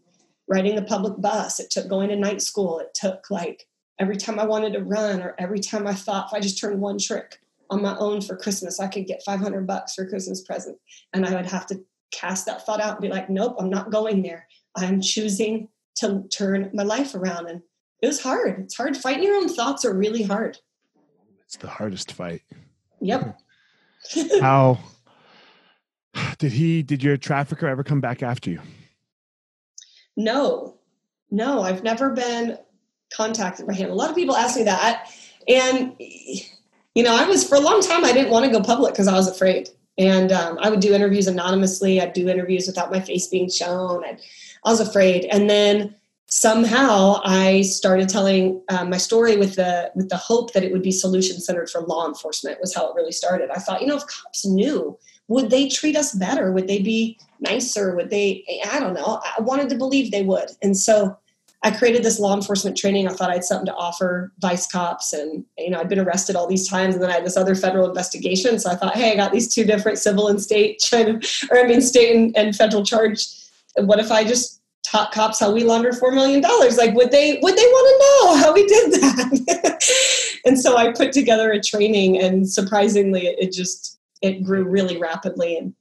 riding 0.48 0.76
the 0.76 0.82
public 0.82 1.20
bus. 1.20 1.60
It 1.60 1.70
took 1.70 1.88
going 1.88 2.08
to 2.08 2.16
night 2.16 2.42
school. 2.42 2.78
It 2.78 2.94
took 2.94 3.30
like 3.30 3.66
every 3.98 4.16
time 4.16 4.38
I 4.38 4.44
wanted 4.44 4.72
to 4.74 4.84
run 4.84 5.20
or 5.20 5.34
every 5.38 5.60
time 5.60 5.86
I 5.86 5.94
thought 5.94 6.28
if 6.28 6.34
I 6.34 6.40
just 6.40 6.60
turned 6.60 6.80
one 6.80 6.98
trick 6.98 7.38
on 7.70 7.82
my 7.82 7.96
own 7.98 8.20
for 8.20 8.36
Christmas, 8.36 8.78
I 8.78 8.88
could 8.88 9.06
get 9.06 9.22
500 9.24 9.66
bucks 9.66 9.94
for 9.94 10.08
Christmas 10.08 10.42
present. 10.42 10.78
And 11.12 11.26
I 11.26 11.34
would 11.34 11.46
have 11.46 11.66
to 11.68 11.82
cast 12.12 12.46
that 12.46 12.64
thought 12.64 12.80
out 12.80 12.92
and 12.92 13.02
be 13.02 13.08
like, 13.08 13.28
nope, 13.28 13.56
I'm 13.58 13.70
not 13.70 13.90
going 13.90 14.22
there. 14.22 14.46
I'm 14.76 15.00
choosing 15.00 15.68
to 15.96 16.24
turn 16.28 16.70
my 16.74 16.82
life 16.82 17.14
around. 17.14 17.48
And 17.48 17.62
it 18.02 18.06
was 18.06 18.22
hard. 18.22 18.60
It's 18.60 18.76
hard. 18.76 18.96
Fighting 18.96 19.24
your 19.24 19.36
own 19.36 19.48
thoughts 19.48 19.84
are 19.84 19.94
really 19.94 20.22
hard. 20.22 20.58
It's 21.56 21.62
the 21.62 21.70
hardest 21.70 22.12
fight. 22.12 22.42
Yep. 23.00 23.40
How 24.42 24.78
did 26.36 26.52
he? 26.52 26.82
Did 26.82 27.02
your 27.02 27.16
trafficker 27.16 27.66
ever 27.66 27.82
come 27.82 27.98
back 27.98 28.22
after 28.22 28.50
you? 28.50 28.60
No, 30.18 30.76
no. 31.30 31.62
I've 31.62 31.82
never 31.82 32.10
been 32.10 32.58
contacted 33.10 33.66
by 33.66 33.72
him. 33.72 33.90
A 33.90 33.94
lot 33.94 34.10
of 34.10 34.16
people 34.16 34.36
ask 34.36 34.58
me 34.58 34.64
that, 34.64 35.10
and 35.48 35.96
you 35.98 37.02
know, 37.02 37.16
I 37.16 37.26
was 37.26 37.48
for 37.48 37.54
a 37.54 37.60
long 37.60 37.80
time. 37.80 38.04
I 38.04 38.12
didn't 38.12 38.30
want 38.30 38.44
to 38.44 38.50
go 38.50 38.62
public 38.62 38.92
because 38.92 39.08
I 39.08 39.14
was 39.14 39.26
afraid, 39.26 39.70
and 39.96 40.32
um, 40.32 40.58
I 40.60 40.68
would 40.68 40.80
do 40.80 40.92
interviews 40.92 41.26
anonymously. 41.26 42.02
I'd 42.02 42.12
do 42.12 42.28
interviews 42.28 42.66
without 42.66 42.90
my 42.90 43.00
face 43.00 43.28
being 43.28 43.48
shown, 43.48 44.04
and 44.06 44.18
I 44.62 44.70
was 44.70 44.80
afraid. 44.80 45.24
And 45.24 45.48
then 45.48 45.94
somehow 46.28 47.20
I 47.24 47.62
started 47.62 48.08
telling 48.08 48.60
uh, 48.68 48.84
my 48.84 48.96
story 48.96 49.36
with 49.36 49.54
the 49.54 49.90
with 49.94 50.08
the 50.08 50.16
hope 50.16 50.52
that 50.52 50.64
it 50.64 50.72
would 50.72 50.82
be 50.82 50.90
solution 50.90 51.40
centered 51.40 51.70
for 51.70 51.82
law 51.82 52.06
enforcement 52.06 52.60
was 52.60 52.74
how 52.74 52.90
it 52.90 52.94
really 52.96 53.12
started. 53.12 53.50
I 53.50 53.58
thought, 53.58 53.80
you 53.80 53.86
know, 53.86 53.96
if 53.96 54.06
cops 54.06 54.44
knew, 54.44 54.98
would 55.28 55.50
they 55.50 55.68
treat 55.68 55.96
us 55.96 56.14
better? 56.14 56.52
Would 56.52 56.66
they 56.68 56.80
be 56.80 57.18
nicer? 57.40 57.94
Would 57.94 58.10
they? 58.10 58.44
I 58.70 58.80
don't 58.80 58.94
know. 58.94 59.20
I 59.24 59.40
wanted 59.42 59.68
to 59.70 59.76
believe 59.76 60.10
they 60.10 60.24
would, 60.24 60.50
and 60.62 60.76
so 60.76 61.16
I 61.62 61.70
created 61.70 62.02
this 62.02 62.18
law 62.18 62.34
enforcement 62.34 62.76
training. 62.76 63.06
I 63.06 63.12
thought 63.12 63.30
I 63.30 63.34
had 63.34 63.44
something 63.44 63.66
to 63.66 63.74
offer 63.74 64.32
vice 64.40 64.66
cops, 64.66 65.12
and 65.12 65.44
you 65.56 65.70
know, 65.70 65.78
I'd 65.78 65.88
been 65.88 66.00
arrested 66.00 66.34
all 66.34 66.48
these 66.48 66.68
times, 66.68 66.94
and 66.94 67.02
then 67.02 67.10
I 67.10 67.14
had 67.14 67.24
this 67.24 67.36
other 67.36 67.54
federal 67.54 67.88
investigation. 67.88 68.58
So 68.58 68.70
I 68.70 68.74
thought, 68.74 68.96
hey, 68.96 69.12
I 69.12 69.16
got 69.16 69.32
these 69.32 69.52
two 69.52 69.64
different 69.64 69.98
civil 69.98 70.28
and 70.28 70.42
state, 70.42 70.82
or 70.92 71.58
I 71.58 71.64
mean, 71.66 71.80
state 71.80 72.14
and, 72.16 72.36
and 72.36 72.54
federal 72.54 72.84
charge. 72.84 73.26
What 73.76 74.00
if 74.00 74.10
I 74.10 74.24
just 74.24 74.55
taught 74.86 75.12
cops 75.12 75.40
how 75.40 75.50
we 75.50 75.64
laundered 75.64 75.96
four 75.96 76.12
million 76.12 76.40
dollars. 76.40 76.76
Like, 76.76 76.94
would 76.94 77.10
they 77.10 77.38
would 77.42 77.56
they 77.56 77.62
want 77.62 77.88
to 77.88 78.04
know 78.04 78.36
how 78.36 78.52
we 78.52 78.66
did 78.66 78.92
that? 78.92 80.40
and 80.44 80.58
so 80.58 80.76
I 80.76 80.92
put 80.92 81.12
together 81.12 81.52
a 81.52 81.60
training, 81.60 82.20
and 82.20 82.48
surprisingly, 82.48 83.26
it, 83.26 83.38
it 83.38 83.52
just 83.52 83.98
it 84.22 84.44
grew 84.44 84.64
really 84.64 84.98
rapidly. 84.98 85.58
And 85.58 85.74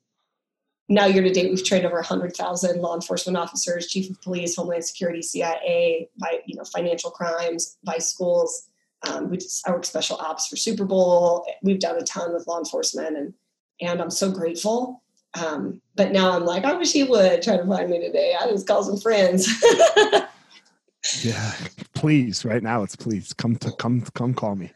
now, 0.89 1.06
year 1.06 1.24
to 1.24 1.32
date, 1.32 1.49
we've 1.49 1.64
trained 1.64 1.86
over 1.86 2.01
hundred 2.01 2.36
thousand 2.36 2.82
law 2.82 2.95
enforcement 2.95 3.38
officers, 3.38 3.88
chief 3.88 4.10
of 4.10 4.22
police, 4.22 4.56
homeland 4.56 4.86
security, 4.86 5.22
CIA, 5.22 6.10
by 6.20 6.39
you 6.45 6.56
know 6.56 6.64
financial 6.64 7.12
crimes, 7.12 7.78
by 7.84 7.97
schools. 7.97 8.70
Um, 9.08 9.30
we 9.30 9.38
just, 9.38 9.68
I 9.68 9.72
work 9.72 9.86
special 9.86 10.18
ops 10.18 10.47
for 10.47 10.56
Super 10.56 10.86
Bowl. 10.86 11.45
We've 11.62 11.80
done 11.80 11.97
a 11.97 12.03
ton 12.03 12.34
with 12.34 12.47
law 12.47 12.58
enforcement, 12.58 13.18
and 13.18 13.34
and 13.82 14.01
I'm 14.01 14.12
so 14.12 14.32
grateful 14.32 15.03
um, 15.36 15.82
but 15.96 16.12
now 16.12 16.36
I'm 16.36 16.46
like, 16.46 16.66
I 16.66 16.74
wish 16.74 16.94
he 16.94 17.04
would 17.04 17.42
try 17.42 17.58
to 17.58 17.66
find 17.66 17.90
me 17.90 18.00
today. 18.00 18.36
I 18.40 18.48
just 18.48 18.68
call 18.68 18.84
some 18.84 18.98
friends. 18.98 19.48
yeah, 21.24 21.54
please. 21.94 22.46
Right 22.46 22.64
now, 22.64 22.84
it's 22.84 22.96
please 22.96 23.34
come 23.34 23.56
to 23.58 23.72
come 23.74 24.02
come 24.14 24.34
call 24.34 24.56
me. 24.56 24.72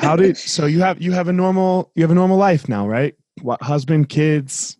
How 0.00 0.16
did 0.16 0.36
so 0.36 0.66
you 0.66 0.80
have 0.80 1.00
you 1.00 1.12
have 1.12 1.28
a 1.28 1.32
normal 1.32 1.90
you 1.94 2.02
have 2.02 2.10
a 2.10 2.14
normal 2.14 2.36
life 2.36 2.68
now, 2.68 2.86
right? 2.86 3.14
What 3.42 3.62
husband, 3.62 4.08
kids? 4.08 4.76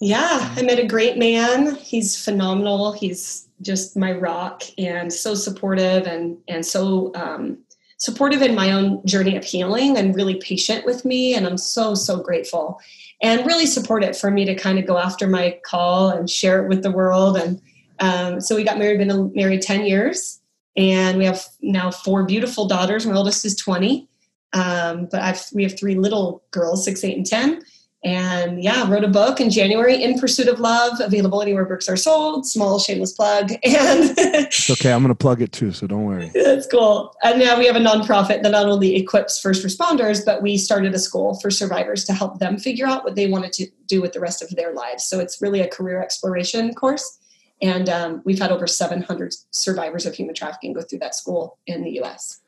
Yeah, 0.00 0.54
I 0.56 0.62
met 0.62 0.78
a 0.78 0.86
great 0.86 1.18
man. 1.18 1.74
He's 1.76 2.22
phenomenal. 2.22 2.92
He's 2.92 3.48
just 3.62 3.96
my 3.96 4.12
rock 4.12 4.62
and 4.78 5.12
so 5.12 5.34
supportive 5.34 6.06
and 6.06 6.38
and 6.48 6.64
so 6.64 7.12
um, 7.14 7.58
supportive 7.98 8.42
in 8.42 8.54
my 8.54 8.72
own 8.72 9.04
journey 9.04 9.36
of 9.36 9.44
healing 9.44 9.96
and 9.96 10.14
really 10.14 10.36
patient 10.36 10.86
with 10.86 11.04
me. 11.04 11.34
And 11.34 11.46
I'm 11.46 11.58
so 11.58 11.94
so 11.94 12.22
grateful 12.22 12.80
and 13.20 13.44
really 13.46 13.66
supportive 13.66 14.16
for 14.16 14.30
me 14.30 14.44
to 14.44 14.54
kind 14.54 14.78
of 14.78 14.86
go 14.86 14.98
after 14.98 15.26
my 15.26 15.58
call 15.64 16.10
and 16.10 16.30
share 16.30 16.62
it 16.62 16.68
with 16.68 16.82
the 16.82 16.90
world. 16.90 17.36
And 17.36 17.60
um, 17.98 18.40
so 18.40 18.54
we 18.54 18.64
got 18.64 18.78
married, 18.78 18.98
been 18.98 19.32
married 19.34 19.62
10 19.62 19.84
years, 19.84 20.40
and 20.76 21.18
we 21.18 21.24
have 21.24 21.44
now 21.60 21.90
four 21.90 22.24
beautiful 22.24 22.68
daughters. 22.68 23.04
My 23.04 23.14
oldest 23.14 23.44
is 23.44 23.56
20, 23.56 24.08
um, 24.52 25.08
but 25.10 25.20
I've, 25.20 25.44
we 25.52 25.64
have 25.64 25.76
three 25.76 25.96
little 25.96 26.44
girls, 26.52 26.84
six, 26.84 27.02
eight, 27.02 27.16
and 27.16 27.26
10 27.26 27.62
and 28.04 28.62
yeah 28.62 28.88
wrote 28.88 29.02
a 29.02 29.08
book 29.08 29.40
in 29.40 29.50
january 29.50 30.00
in 30.00 30.20
pursuit 30.20 30.46
of 30.46 30.60
love 30.60 31.00
available 31.00 31.42
anywhere 31.42 31.64
books 31.64 31.88
are 31.88 31.96
sold 31.96 32.46
small 32.46 32.78
shameless 32.78 33.12
plug 33.12 33.50
and 33.64 34.14
it's 34.16 34.70
okay 34.70 34.92
i'm 34.92 35.02
going 35.02 35.08
to 35.08 35.16
plug 35.16 35.42
it 35.42 35.50
too 35.50 35.72
so 35.72 35.86
don't 35.86 36.04
worry. 36.04 36.30
That's 36.34 36.66
cool. 36.66 37.14
And 37.22 37.38
now 37.38 37.58
we 37.58 37.66
have 37.66 37.76
a 37.76 37.80
nonprofit 37.80 38.42
that 38.42 38.50
not 38.50 38.66
only 38.66 38.96
equips 38.96 39.40
first 39.40 39.64
responders 39.64 40.24
but 40.24 40.42
we 40.42 40.58
started 40.58 40.94
a 40.94 40.98
school 40.98 41.38
for 41.40 41.50
survivors 41.50 42.04
to 42.06 42.12
help 42.12 42.38
them 42.38 42.58
figure 42.58 42.86
out 42.86 43.04
what 43.04 43.14
they 43.14 43.28
wanted 43.28 43.52
to 43.54 43.66
do 43.86 44.02
with 44.02 44.12
the 44.12 44.20
rest 44.20 44.42
of 44.42 44.50
their 44.50 44.72
lives. 44.72 45.04
So 45.04 45.20
it's 45.20 45.40
really 45.40 45.60
a 45.60 45.68
career 45.68 46.02
exploration 46.02 46.74
course. 46.74 47.18
And 47.62 47.88
um, 47.88 48.22
we've 48.24 48.38
had 48.38 48.52
over 48.52 48.66
700 48.66 49.34
survivors 49.50 50.06
of 50.06 50.14
human 50.14 50.34
trafficking 50.34 50.72
go 50.72 50.82
through 50.82 51.00
that 51.00 51.14
school 51.14 51.58
in 51.66 51.82
the 51.82 52.00
us 52.00 52.40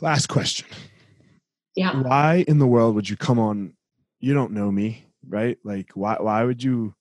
last 0.00 0.26
question 0.26 0.66
yeah. 1.76 2.02
Why 2.02 2.44
in 2.46 2.58
the 2.58 2.66
world 2.66 2.94
would 2.94 3.08
you 3.08 3.16
come 3.16 3.38
on 3.38 3.74
you 4.20 4.32
don't 4.32 4.52
know 4.52 4.70
me 4.70 5.04
right? 5.28 5.58
Like 5.64 5.92
why 5.94 6.16
why 6.20 6.44
would 6.44 6.62
you 6.62 6.94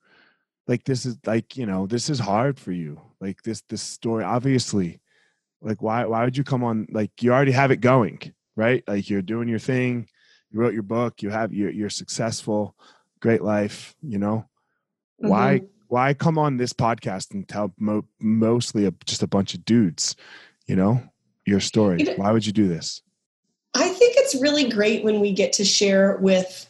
like 0.68 0.84
this 0.84 1.06
is 1.06 1.18
like 1.26 1.58
you 1.58 1.66
know 1.66 1.88
this 1.88 2.10
is 2.10 2.20
hard 2.20 2.60
for 2.60 2.72
you. 2.72 3.02
Like 3.20 3.42
this 3.44 3.62
this 3.70 3.82
story 3.82 4.24
obviously 4.24 5.02
like 5.62 5.82
why 5.82 6.06
why 6.06 6.24
would 6.24 6.38
you 6.38 6.44
come 6.44 6.64
on 6.64 6.88
like 6.92 7.12
you 7.22 7.34
already 7.34 7.52
have 7.52 7.72
it 7.72 7.78
going 7.78 8.34
right? 8.56 8.84
Like 8.88 9.10
you're 9.10 9.22
doing 9.22 9.48
your 9.48 9.60
thing 9.60 10.08
you 10.52 10.60
wrote 10.60 10.74
your 10.74 10.84
book 10.84 11.22
you 11.22 11.30
have 11.30 11.54
you're, 11.54 11.72
you're 11.72 11.90
successful 11.90 12.76
great 13.20 13.42
life 13.42 13.96
you 14.02 14.20
know? 14.20 14.46
Mm-hmm. 15.22 15.30
why 15.30 15.62
why 15.88 16.14
come 16.14 16.38
on 16.38 16.58
this 16.58 16.74
podcast 16.74 17.34
and 17.34 17.48
tell 17.48 17.74
mo- 17.78 18.08
mostly 18.20 18.86
a, 18.86 18.94
just 19.06 19.24
a 19.24 19.28
bunch 19.28 19.54
of 19.54 19.64
dudes 19.64 20.16
you 20.68 20.76
know 20.76 21.02
your 21.46 21.60
story? 21.60 22.06
Why 22.16 22.32
would 22.32 22.46
you 22.46 22.54
do 22.54 22.68
this 22.68 23.02
I 23.74 23.90
think 23.90 24.16
it's 24.18 24.36
really 24.36 24.70
great 24.70 25.04
when 25.04 25.20
we 25.20 25.32
get 25.32 25.54
to 25.54 25.66
share 25.66 26.18
with 26.18 26.70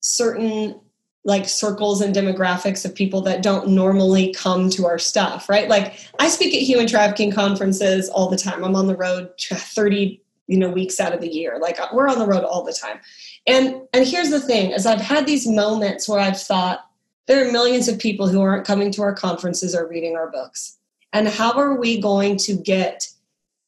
certain 0.00 0.80
like 1.24 1.46
circles 1.46 2.00
and 2.00 2.14
demographics 2.14 2.84
of 2.86 2.94
people 2.94 3.20
that 3.20 3.42
don't 3.42 3.68
normally 3.68 4.32
come 4.32 4.70
to 4.70 4.86
our 4.86 4.98
stuff, 4.98 5.48
right? 5.48 5.68
Like 5.68 5.98
I 6.18 6.28
speak 6.28 6.54
at 6.54 6.62
human 6.62 6.86
trafficking 6.86 7.30
conferences 7.30 8.08
all 8.08 8.30
the 8.30 8.36
time. 8.36 8.64
I'm 8.64 8.74
on 8.74 8.86
the 8.86 8.96
road 8.96 9.30
30, 9.38 10.22
you 10.46 10.56
know, 10.56 10.70
weeks 10.70 11.00
out 11.00 11.12
of 11.12 11.20
the 11.20 11.28
year. 11.28 11.58
Like 11.60 11.78
uh, 11.78 11.88
we're 11.92 12.08
on 12.08 12.18
the 12.18 12.26
road 12.26 12.44
all 12.44 12.64
the 12.64 12.72
time. 12.72 13.00
And 13.46 13.82
and 13.92 14.06
here's 14.06 14.30
the 14.30 14.40
thing, 14.40 14.70
is 14.70 14.86
I've 14.86 15.00
had 15.00 15.26
these 15.26 15.46
moments 15.46 16.08
where 16.08 16.20
I've 16.20 16.40
thought 16.40 16.86
there 17.26 17.46
are 17.46 17.52
millions 17.52 17.88
of 17.88 17.98
people 17.98 18.26
who 18.26 18.40
aren't 18.40 18.66
coming 18.66 18.90
to 18.92 19.02
our 19.02 19.14
conferences 19.14 19.74
or 19.74 19.86
reading 19.86 20.16
our 20.16 20.30
books. 20.30 20.78
And 21.12 21.28
how 21.28 21.52
are 21.52 21.74
we 21.74 22.00
going 22.00 22.38
to 22.38 22.54
get 22.54 23.06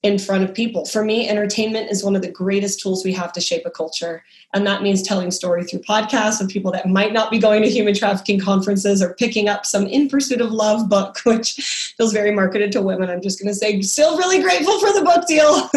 in 0.03 0.19
front 0.19 0.43
of 0.43 0.55
people. 0.55 0.87
For 0.87 1.05
me, 1.05 1.29
entertainment 1.29 1.91
is 1.91 2.03
one 2.03 2.17
of 2.17 2.23
the 2.23 2.31
greatest 2.31 2.81
tools 2.81 3.05
we 3.05 3.13
have 3.13 3.33
to 3.35 3.41
shape 3.41 3.67
a 3.67 3.71
culture. 3.71 4.25
And 4.55 4.67
that 4.67 4.83
means 4.83 5.03
telling 5.03 5.31
story 5.31 5.65
through 5.65 5.81
podcasts 5.81 6.41
of 6.41 6.49
people 6.49 6.73
that 6.73 6.89
might 6.89 7.13
not 7.13 7.31
be 7.31 7.39
going 7.39 7.63
to 7.63 7.69
human 7.69 7.95
trafficking 7.95 8.41
conferences 8.41 9.03
or 9.03 9.15
picking 9.15 9.49
up 9.49 9.67
some 9.67 9.87
In 9.87 10.09
Pursuit 10.09 10.41
of 10.41 10.53
Love 10.53 10.89
book, 10.89 11.19
which 11.25 11.95
feels 11.97 12.15
very 12.15 12.31
marketed 12.33 12.73
to 12.73 12.83
women. 12.83 13.11
I'm 13.11 13.21
just 13.21 13.39
going 13.39 13.53
to 13.53 13.55
say, 13.55 13.81
still 13.83 14.17
really 14.17 14.41
grateful 14.41 14.81
for 14.81 14.93
the 14.93 15.05
book 15.05 15.27
deal. 15.27 15.69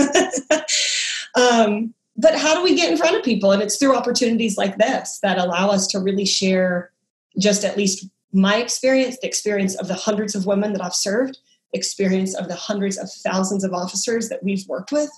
um, 1.51 1.93
but 2.15 2.35
how 2.37 2.55
do 2.55 2.63
we 2.63 2.75
get 2.75 2.91
in 2.91 2.97
front 2.97 3.17
of 3.17 3.23
people? 3.23 3.51
And 3.51 3.61
it's 3.61 3.75
through 3.75 3.95
opportunities 3.95 4.57
like 4.57 4.77
this 4.77 5.19
that 5.21 5.37
allow 5.37 5.69
us 5.69 5.87
to 5.87 5.99
really 5.99 6.25
share 6.25 6.91
just 7.37 7.65
at 7.65 7.75
least 7.75 8.07
my 8.31 8.57
experience, 8.57 9.17
the 9.19 9.27
experience 9.27 9.75
of 9.75 9.87
the 9.87 9.95
hundreds 9.95 10.33
of 10.33 10.45
women 10.45 10.71
that 10.73 10.83
I've 10.83 10.95
served 10.95 11.39
experience 11.73 12.35
of 12.35 12.47
the 12.47 12.55
hundreds 12.55 12.97
of 12.97 13.09
thousands 13.11 13.63
of 13.63 13.73
officers 13.73 14.29
that 14.29 14.43
we've 14.43 14.67
worked 14.67 14.91
with. 14.91 15.09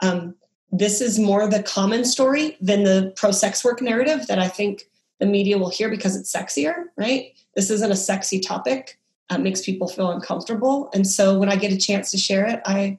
Um, 0.00 0.34
this 0.70 1.00
is 1.00 1.18
more 1.18 1.46
the 1.46 1.62
common 1.62 2.04
story 2.04 2.56
than 2.60 2.84
the 2.84 3.12
pro 3.16 3.30
sex 3.30 3.64
work 3.64 3.82
narrative 3.82 4.26
that 4.26 4.38
I 4.38 4.48
think 4.48 4.88
the 5.20 5.26
media 5.26 5.58
will 5.58 5.70
hear 5.70 5.90
because 5.90 6.16
it's 6.16 6.34
sexier, 6.34 6.86
right? 6.96 7.32
This 7.54 7.70
isn't 7.70 7.92
a 7.92 7.96
sexy 7.96 8.40
topic. 8.40 8.98
It 9.30 9.40
makes 9.40 9.62
people 9.62 9.88
feel 9.88 10.10
uncomfortable. 10.10 10.90
And 10.94 11.06
so 11.06 11.38
when 11.38 11.48
I 11.48 11.56
get 11.56 11.72
a 11.72 11.78
chance 11.78 12.10
to 12.10 12.18
share 12.18 12.46
it, 12.46 12.60
I 12.66 12.98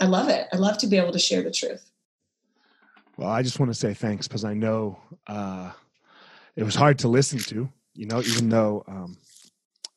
I 0.00 0.06
love 0.06 0.28
it. 0.28 0.48
I 0.52 0.56
love 0.56 0.78
to 0.78 0.88
be 0.88 0.96
able 0.96 1.12
to 1.12 1.18
share 1.18 1.42
the 1.42 1.50
truth. 1.50 1.92
Well, 3.16 3.28
I 3.28 3.42
just 3.42 3.60
want 3.60 3.70
to 3.70 3.78
say 3.78 3.94
thanks 3.94 4.26
because 4.26 4.44
I 4.44 4.54
know 4.54 4.98
uh, 5.28 5.70
it 6.56 6.64
was 6.64 6.74
hard 6.74 6.98
to 7.00 7.08
listen 7.08 7.38
to, 7.38 7.68
you 7.94 8.06
know, 8.06 8.20
even 8.20 8.48
though 8.48 8.82
um, 8.88 9.16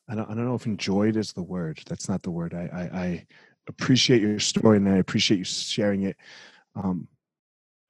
I 0.08 0.14
don't, 0.14 0.30
I 0.30 0.34
don't 0.34 0.44
know 0.44 0.54
if 0.54 0.66
enjoyed 0.66 1.16
is 1.16 1.32
the 1.32 1.42
word. 1.42 1.80
That's 1.88 2.08
not 2.08 2.22
the 2.22 2.30
word. 2.30 2.54
I, 2.54 2.68
I, 2.72 2.98
I 2.98 3.26
appreciate 3.68 4.22
your 4.22 4.38
story 4.38 4.76
and 4.76 4.88
I 4.88 4.96
appreciate 4.96 5.38
you 5.38 5.44
sharing 5.44 6.02
it. 6.02 6.16
Um, 6.74 7.08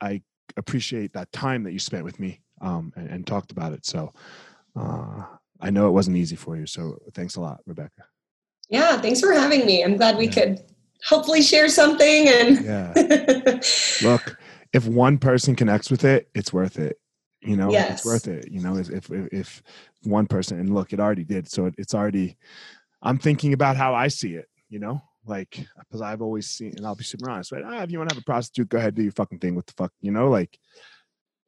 I 0.01 0.23
appreciate 0.57 1.12
that 1.12 1.31
time 1.33 1.62
that 1.64 1.73
you 1.73 1.79
spent 1.79 2.05
with 2.05 2.19
me 2.19 2.41
um, 2.61 2.93
and, 2.97 3.09
and, 3.09 3.27
talked 3.27 3.51
about 3.51 3.73
it. 3.73 3.85
So 3.85 4.12
uh, 4.77 5.25
I 5.61 5.71
know 5.71 5.89
it 5.89 5.93
wasn't 5.93 6.17
easy 6.17 6.37
for 6.37 6.57
you. 6.57 6.67
So 6.67 6.99
thanks 7.12 7.37
a 7.37 7.41
lot, 7.41 7.61
Rebecca. 7.67 8.05
Yeah, 8.69 8.99
thanks 9.01 9.21
for 9.21 9.33
having 9.33 9.67
me. 9.67 9.85
I'm 9.85 9.97
glad 9.97 10.17
we 10.17 10.27
yeah. 10.27 10.33
could 10.33 10.64
hopefully 11.05 11.43
share 11.43 11.69
something. 11.69 12.29
And 12.29 12.64
yeah, 12.64 13.61
look, 14.03 14.39
if 14.73 14.87
one 14.87 15.19
person 15.19 15.55
connects 15.55 15.91
with 15.91 16.05
it, 16.05 16.29
it's 16.35 16.53
worth 16.53 16.79
it 16.79 16.99
you 17.47 17.57
know 17.57 17.70
yes. 17.70 17.92
it's 17.92 18.05
worth 18.05 18.26
it 18.28 18.51
you 18.51 18.61
know 18.61 18.76
if, 18.76 18.90
if 18.90 19.11
if 19.11 19.62
one 20.03 20.26
person 20.26 20.59
and 20.59 20.74
look 20.74 20.92
it 20.92 21.01
already 21.01 21.24
did 21.24 21.49
so 21.49 21.66
it, 21.66 21.74
it's 21.78 21.94
already 21.94 22.36
i'm 23.03 23.18
thinking 23.18 23.53
about 23.53 23.76
how 23.76 23.94
i 23.94 24.09
see 24.09 24.34
it 24.34 24.49
you 24.68 24.78
know 24.78 25.01
like 25.26 25.64
because 25.78 26.03
i've 26.03 26.22
always 26.22 26.49
seen 26.49 26.74
and 26.76 26.86
i'll 26.86 26.94
be 26.94 27.05
super 27.05 27.30
honest 27.30 27.53
right 27.53 27.62
ah, 27.64 27.82
if 27.82 27.90
you 27.90 27.99
want 27.99 28.11
to 28.11 28.14
have 28.14 28.22
a 28.22 28.24
prostitute 28.24 28.68
go 28.68 28.78
ahead 28.78 28.94
do 28.94 29.03
your 29.03 29.12
fucking 29.12 29.38
thing 29.38 29.55
with 29.55 29.66
the 29.66 29.72
fuck 29.74 29.92
you 30.01 30.11
know 30.11 30.28
like 30.28 30.59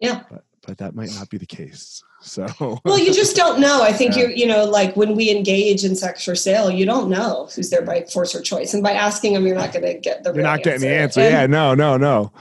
yeah 0.00 0.22
but, 0.30 0.44
but 0.66 0.78
that 0.78 0.94
might 0.94 1.12
not 1.14 1.28
be 1.28 1.38
the 1.38 1.46
case 1.46 2.02
so 2.20 2.46
well 2.84 2.98
you 2.98 3.12
just 3.12 3.36
don't 3.36 3.60
know 3.60 3.82
i 3.82 3.92
think 3.92 4.16
yeah. 4.16 4.24
you 4.24 4.28
you 4.28 4.46
know 4.46 4.64
like 4.64 4.96
when 4.96 5.14
we 5.14 5.30
engage 5.30 5.84
in 5.84 5.94
sex 5.94 6.24
for 6.24 6.34
sale 6.34 6.70
you 6.70 6.84
don't 6.84 7.08
know 7.08 7.48
who's 7.54 7.70
there 7.70 7.82
by 7.82 8.02
force 8.02 8.34
or 8.34 8.40
choice 8.40 8.74
and 8.74 8.82
by 8.82 8.92
asking 8.92 9.32
them 9.34 9.46
you're 9.46 9.54
not 9.56 9.72
going 9.72 9.84
to 9.84 9.94
get 9.98 10.22
the 10.24 10.32
you're 10.32 10.42
not 10.42 10.62
getting 10.62 10.88
answer. 10.88 10.88
the 10.88 10.94
answer 10.94 11.20
and, 11.20 11.32
yeah 11.32 11.46
no 11.46 11.74
no 11.74 11.96
no 11.96 12.32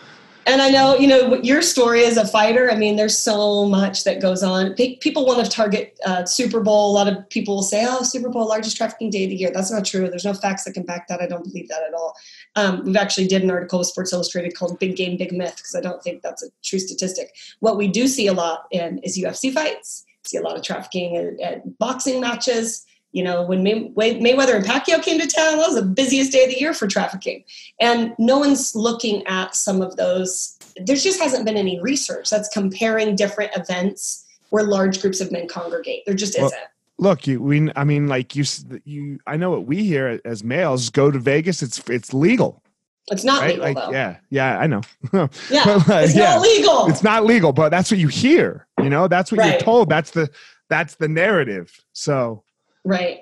and 0.48 0.62
I 0.62 0.70
know, 0.70 0.96
you 0.96 1.08
know, 1.08 1.36
your 1.44 1.62
story 1.62 2.06
as 2.06 2.16
a 2.16 2.26
fighter, 2.26 2.72
I 2.72 2.76
mean, 2.76 2.96
there's 2.96 3.18
so 3.18 3.66
much 3.66 4.06
that 4.06 4.22
goes 4.22 4.44
on. 4.44 4.74
People 4.76 5.26
want 5.26 5.44
to 5.44 5.52
target 5.52 6.00
uh, 6.06 6.24
Super 6.26 6.62
Bowl. 6.62 6.90
A 6.90 6.94
lot 6.94 7.10
of 7.10 7.30
people 7.30 7.56
will 7.56 7.64
say, 7.64 7.86
oh, 7.86 8.02
Super 8.02 8.30
Bowl, 8.30 8.48
largest 8.48 8.78
trafficking 8.78 9.10
day 9.10 9.26
of 9.26 9.30
the 9.30 9.36
year. 9.36 9.52
That's 9.54 9.72
not 9.72 9.84
true. 9.84 10.10
There's 10.10 10.24
no 10.24 10.34
facts 10.34 10.64
that 10.64 10.74
can 10.74 10.84
back 10.84 11.10
that. 11.10 11.22
I 11.22 11.28
don't 11.28 11.44
believe 11.44 11.68
that 11.68 11.84
at 11.86 11.94
all. 11.94 12.16
Um, 12.56 12.86
we've 12.86 12.96
actually 12.96 13.28
did 13.28 13.44
an 13.44 13.52
article 13.52 13.80
with 13.80 13.90
Sports 13.90 14.14
Illustrated 14.14 14.56
called 14.56 14.80
Big 14.80 14.96
Game, 14.96 15.18
Big 15.18 15.34
Myth, 15.34 15.58
because 15.58 15.76
I 15.76 15.82
don't 15.82 16.02
think 16.02 16.22
that's 16.22 16.44
a 16.44 16.48
true 16.64 16.80
statistic. 16.80 17.36
What 17.60 17.76
we 17.76 17.90
do 17.90 18.08
see 18.08 18.28
a 18.28 18.34
lot 18.34 18.68
in 18.72 19.00
is 19.00 19.20
UFC 19.20 19.54
fights, 19.54 20.06
see 20.26 20.38
a 20.38 20.42
lot 20.42 20.56
of 20.56 20.64
trafficking 20.64 21.18
at, 21.18 21.42
at 21.42 21.78
boxing 21.78 22.22
matches 22.22 22.86
you 23.18 23.24
know, 23.24 23.42
when 23.42 23.64
May- 23.64 23.90
Mayweather 23.96 24.56
and 24.56 24.64
Pacquiao 24.64 25.02
came 25.02 25.20
to 25.20 25.26
town, 25.26 25.58
that 25.58 25.68
was 25.68 25.74
the 25.74 25.82
busiest 25.82 26.32
day 26.32 26.44
of 26.44 26.52
the 26.52 26.60
year 26.60 26.72
for 26.72 26.86
trafficking. 26.86 27.44
And 27.82 28.14
no 28.20 28.38
one's 28.38 28.76
looking 28.76 29.26
at 29.26 29.56
some 29.56 29.82
of 29.82 29.96
those. 29.96 30.56
There 30.86 30.96
just 30.96 31.20
hasn't 31.20 31.44
been 31.44 31.58
any 31.58 31.82
research 31.82 32.30
that's 32.30 32.48
comparing 32.50 33.16
different 33.16 33.50
events 33.56 34.24
where 34.52 34.64
large 34.64 35.02
groups 35.02 35.20
of 35.20 35.32
men 35.32 35.48
congregate. 35.48 36.04
There 36.06 36.14
just 36.14 36.38
isn't. 36.38 36.54
Look, 37.00 37.26
you, 37.26 37.42
we, 37.42 37.72
I 37.76 37.84
mean, 37.86 38.06
like 38.06 38.36
you, 38.36 38.46
you, 38.86 39.20
I 39.26 39.36
know 39.36 39.50
what 39.50 39.66
we 39.66 39.84
hear 39.84 40.22
as 40.24 40.44
males 40.44 40.92
go 40.92 41.10
to 41.10 41.18
Vegas. 41.18 41.64
It's, 41.64 41.80
it's 41.90 42.14
legal. 42.14 42.62
It's 43.10 43.24
not 43.24 43.42
right? 43.42 43.60
legal, 43.60 43.64
like, 43.64 43.76
though. 43.78 43.92
Yeah, 43.92 44.18
yeah, 44.30 44.60
I 44.60 44.68
know. 44.68 44.82
yeah, 45.12 45.28
it's 45.50 46.16
yeah, 46.16 46.36
not 46.36 46.42
legal. 46.42 46.86
It's 46.88 47.02
not 47.02 47.26
legal, 47.26 47.52
but 47.52 47.70
that's 47.70 47.90
what 47.90 48.00
you 48.00 48.10
hear. 48.10 48.68
You 48.80 48.92
know, 48.92 49.08
that's 49.08 49.32
what 49.32 49.40
right. 49.40 49.54
you're 49.54 49.60
told. 49.60 49.90
That's 49.90 50.12
the 50.12 50.30
that's 50.70 50.96
the 50.96 51.08
narrative. 51.08 51.84
So 51.94 52.44
Right. 52.88 53.20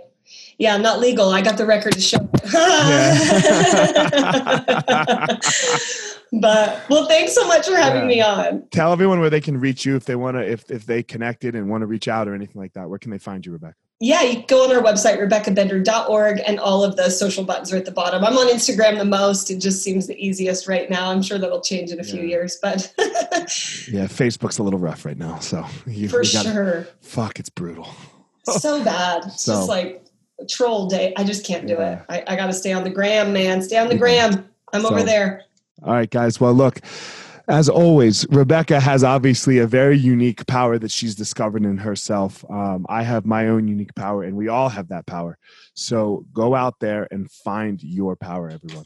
Yeah, 0.59 0.77
not 0.77 0.99
legal. 0.99 1.31
I 1.31 1.41
got 1.41 1.57
the 1.57 1.65
record 1.65 1.93
to 1.93 2.01
show. 2.01 2.19
but 6.39 6.83
well, 6.89 7.07
thanks 7.07 7.33
so 7.33 7.47
much 7.47 7.67
for 7.67 7.75
having 7.75 8.01
yeah. 8.01 8.07
me 8.07 8.21
on. 8.21 8.67
Tell 8.69 8.91
everyone 8.91 9.19
where 9.19 9.31
they 9.31 9.41
can 9.41 9.59
reach 9.59 9.85
you 9.85 9.95
if 9.95 10.05
they 10.05 10.15
want 10.15 10.37
to, 10.37 10.47
if 10.47 10.69
if 10.69 10.85
they 10.85 11.01
connected 11.01 11.55
and 11.55 11.67
want 11.67 11.81
to 11.81 11.87
reach 11.87 12.07
out 12.07 12.27
or 12.27 12.35
anything 12.35 12.61
like 12.61 12.73
that. 12.73 12.87
Where 12.87 12.99
can 12.99 13.09
they 13.09 13.17
find 13.17 13.43
you, 13.43 13.53
Rebecca? 13.53 13.75
Yeah, 13.99 14.21
you 14.21 14.43
go 14.47 14.69
on 14.69 14.75
our 14.75 14.83
website, 14.83 15.19
RebeccaBender.org, 15.19 16.41
and 16.45 16.59
all 16.59 16.83
of 16.83 16.95
the 16.95 17.09
social 17.09 17.43
buttons 17.43 17.73
are 17.73 17.77
at 17.77 17.85
the 17.85 17.91
bottom. 17.91 18.23
I'm 18.23 18.37
on 18.37 18.47
Instagram 18.47 18.97
the 18.97 19.05
most. 19.05 19.49
It 19.49 19.59
just 19.59 19.83
seems 19.83 20.05
the 20.05 20.17
easiest 20.17 20.67
right 20.67 20.89
now. 20.89 21.09
I'm 21.09 21.23
sure 21.23 21.39
that'll 21.39 21.61
change 21.61 21.91
in 21.91 21.99
a 21.99 22.03
yeah. 22.03 22.11
few 22.11 22.21
years, 22.21 22.59
but 22.61 22.93
yeah, 22.97 24.05
Facebook's 24.05 24.59
a 24.59 24.63
little 24.63 24.79
rough 24.79 25.05
right 25.05 25.17
now. 25.17 25.39
So 25.39 25.65
you, 25.87 26.07
for 26.07 26.23
gotta, 26.23 26.51
sure. 26.51 26.87
Fuck, 27.01 27.39
it's 27.39 27.49
brutal 27.49 27.87
so 28.49 28.83
bad. 28.83 29.23
It's 29.25 29.43
so, 29.43 29.53
just 29.53 29.69
like 29.69 30.05
troll 30.49 30.87
day. 30.87 31.13
I 31.17 31.23
just 31.23 31.45
can't 31.45 31.67
do 31.67 31.73
yeah. 31.73 32.03
it. 32.09 32.27
I, 32.27 32.33
I 32.33 32.35
got 32.35 32.47
to 32.47 32.53
stay 32.53 32.73
on 32.73 32.83
the 32.83 32.89
gram, 32.89 33.33
man. 33.33 33.61
Stay 33.61 33.77
on 33.77 33.87
the 33.87 33.97
gram. 33.97 34.47
I'm 34.73 34.81
so, 34.81 34.89
over 34.89 35.03
there. 35.03 35.43
All 35.83 35.93
right, 35.93 36.09
guys. 36.09 36.39
Well, 36.39 36.53
look, 36.53 36.81
as 37.47 37.69
always, 37.69 38.25
Rebecca 38.29 38.79
has 38.79 39.03
obviously 39.03 39.59
a 39.59 39.67
very 39.67 39.97
unique 39.97 40.45
power 40.47 40.79
that 40.79 40.91
she's 40.91 41.15
discovered 41.15 41.63
in 41.63 41.77
herself. 41.77 42.43
Um, 42.49 42.85
I 42.89 43.03
have 43.03 43.25
my 43.25 43.47
own 43.47 43.67
unique 43.67 43.93
power, 43.95 44.23
and 44.23 44.35
we 44.35 44.47
all 44.47 44.69
have 44.69 44.87
that 44.89 45.05
power. 45.05 45.37
So 45.75 46.25
go 46.33 46.55
out 46.55 46.79
there 46.79 47.07
and 47.11 47.29
find 47.29 47.81
your 47.83 48.15
power, 48.15 48.49
everyone. 48.49 48.85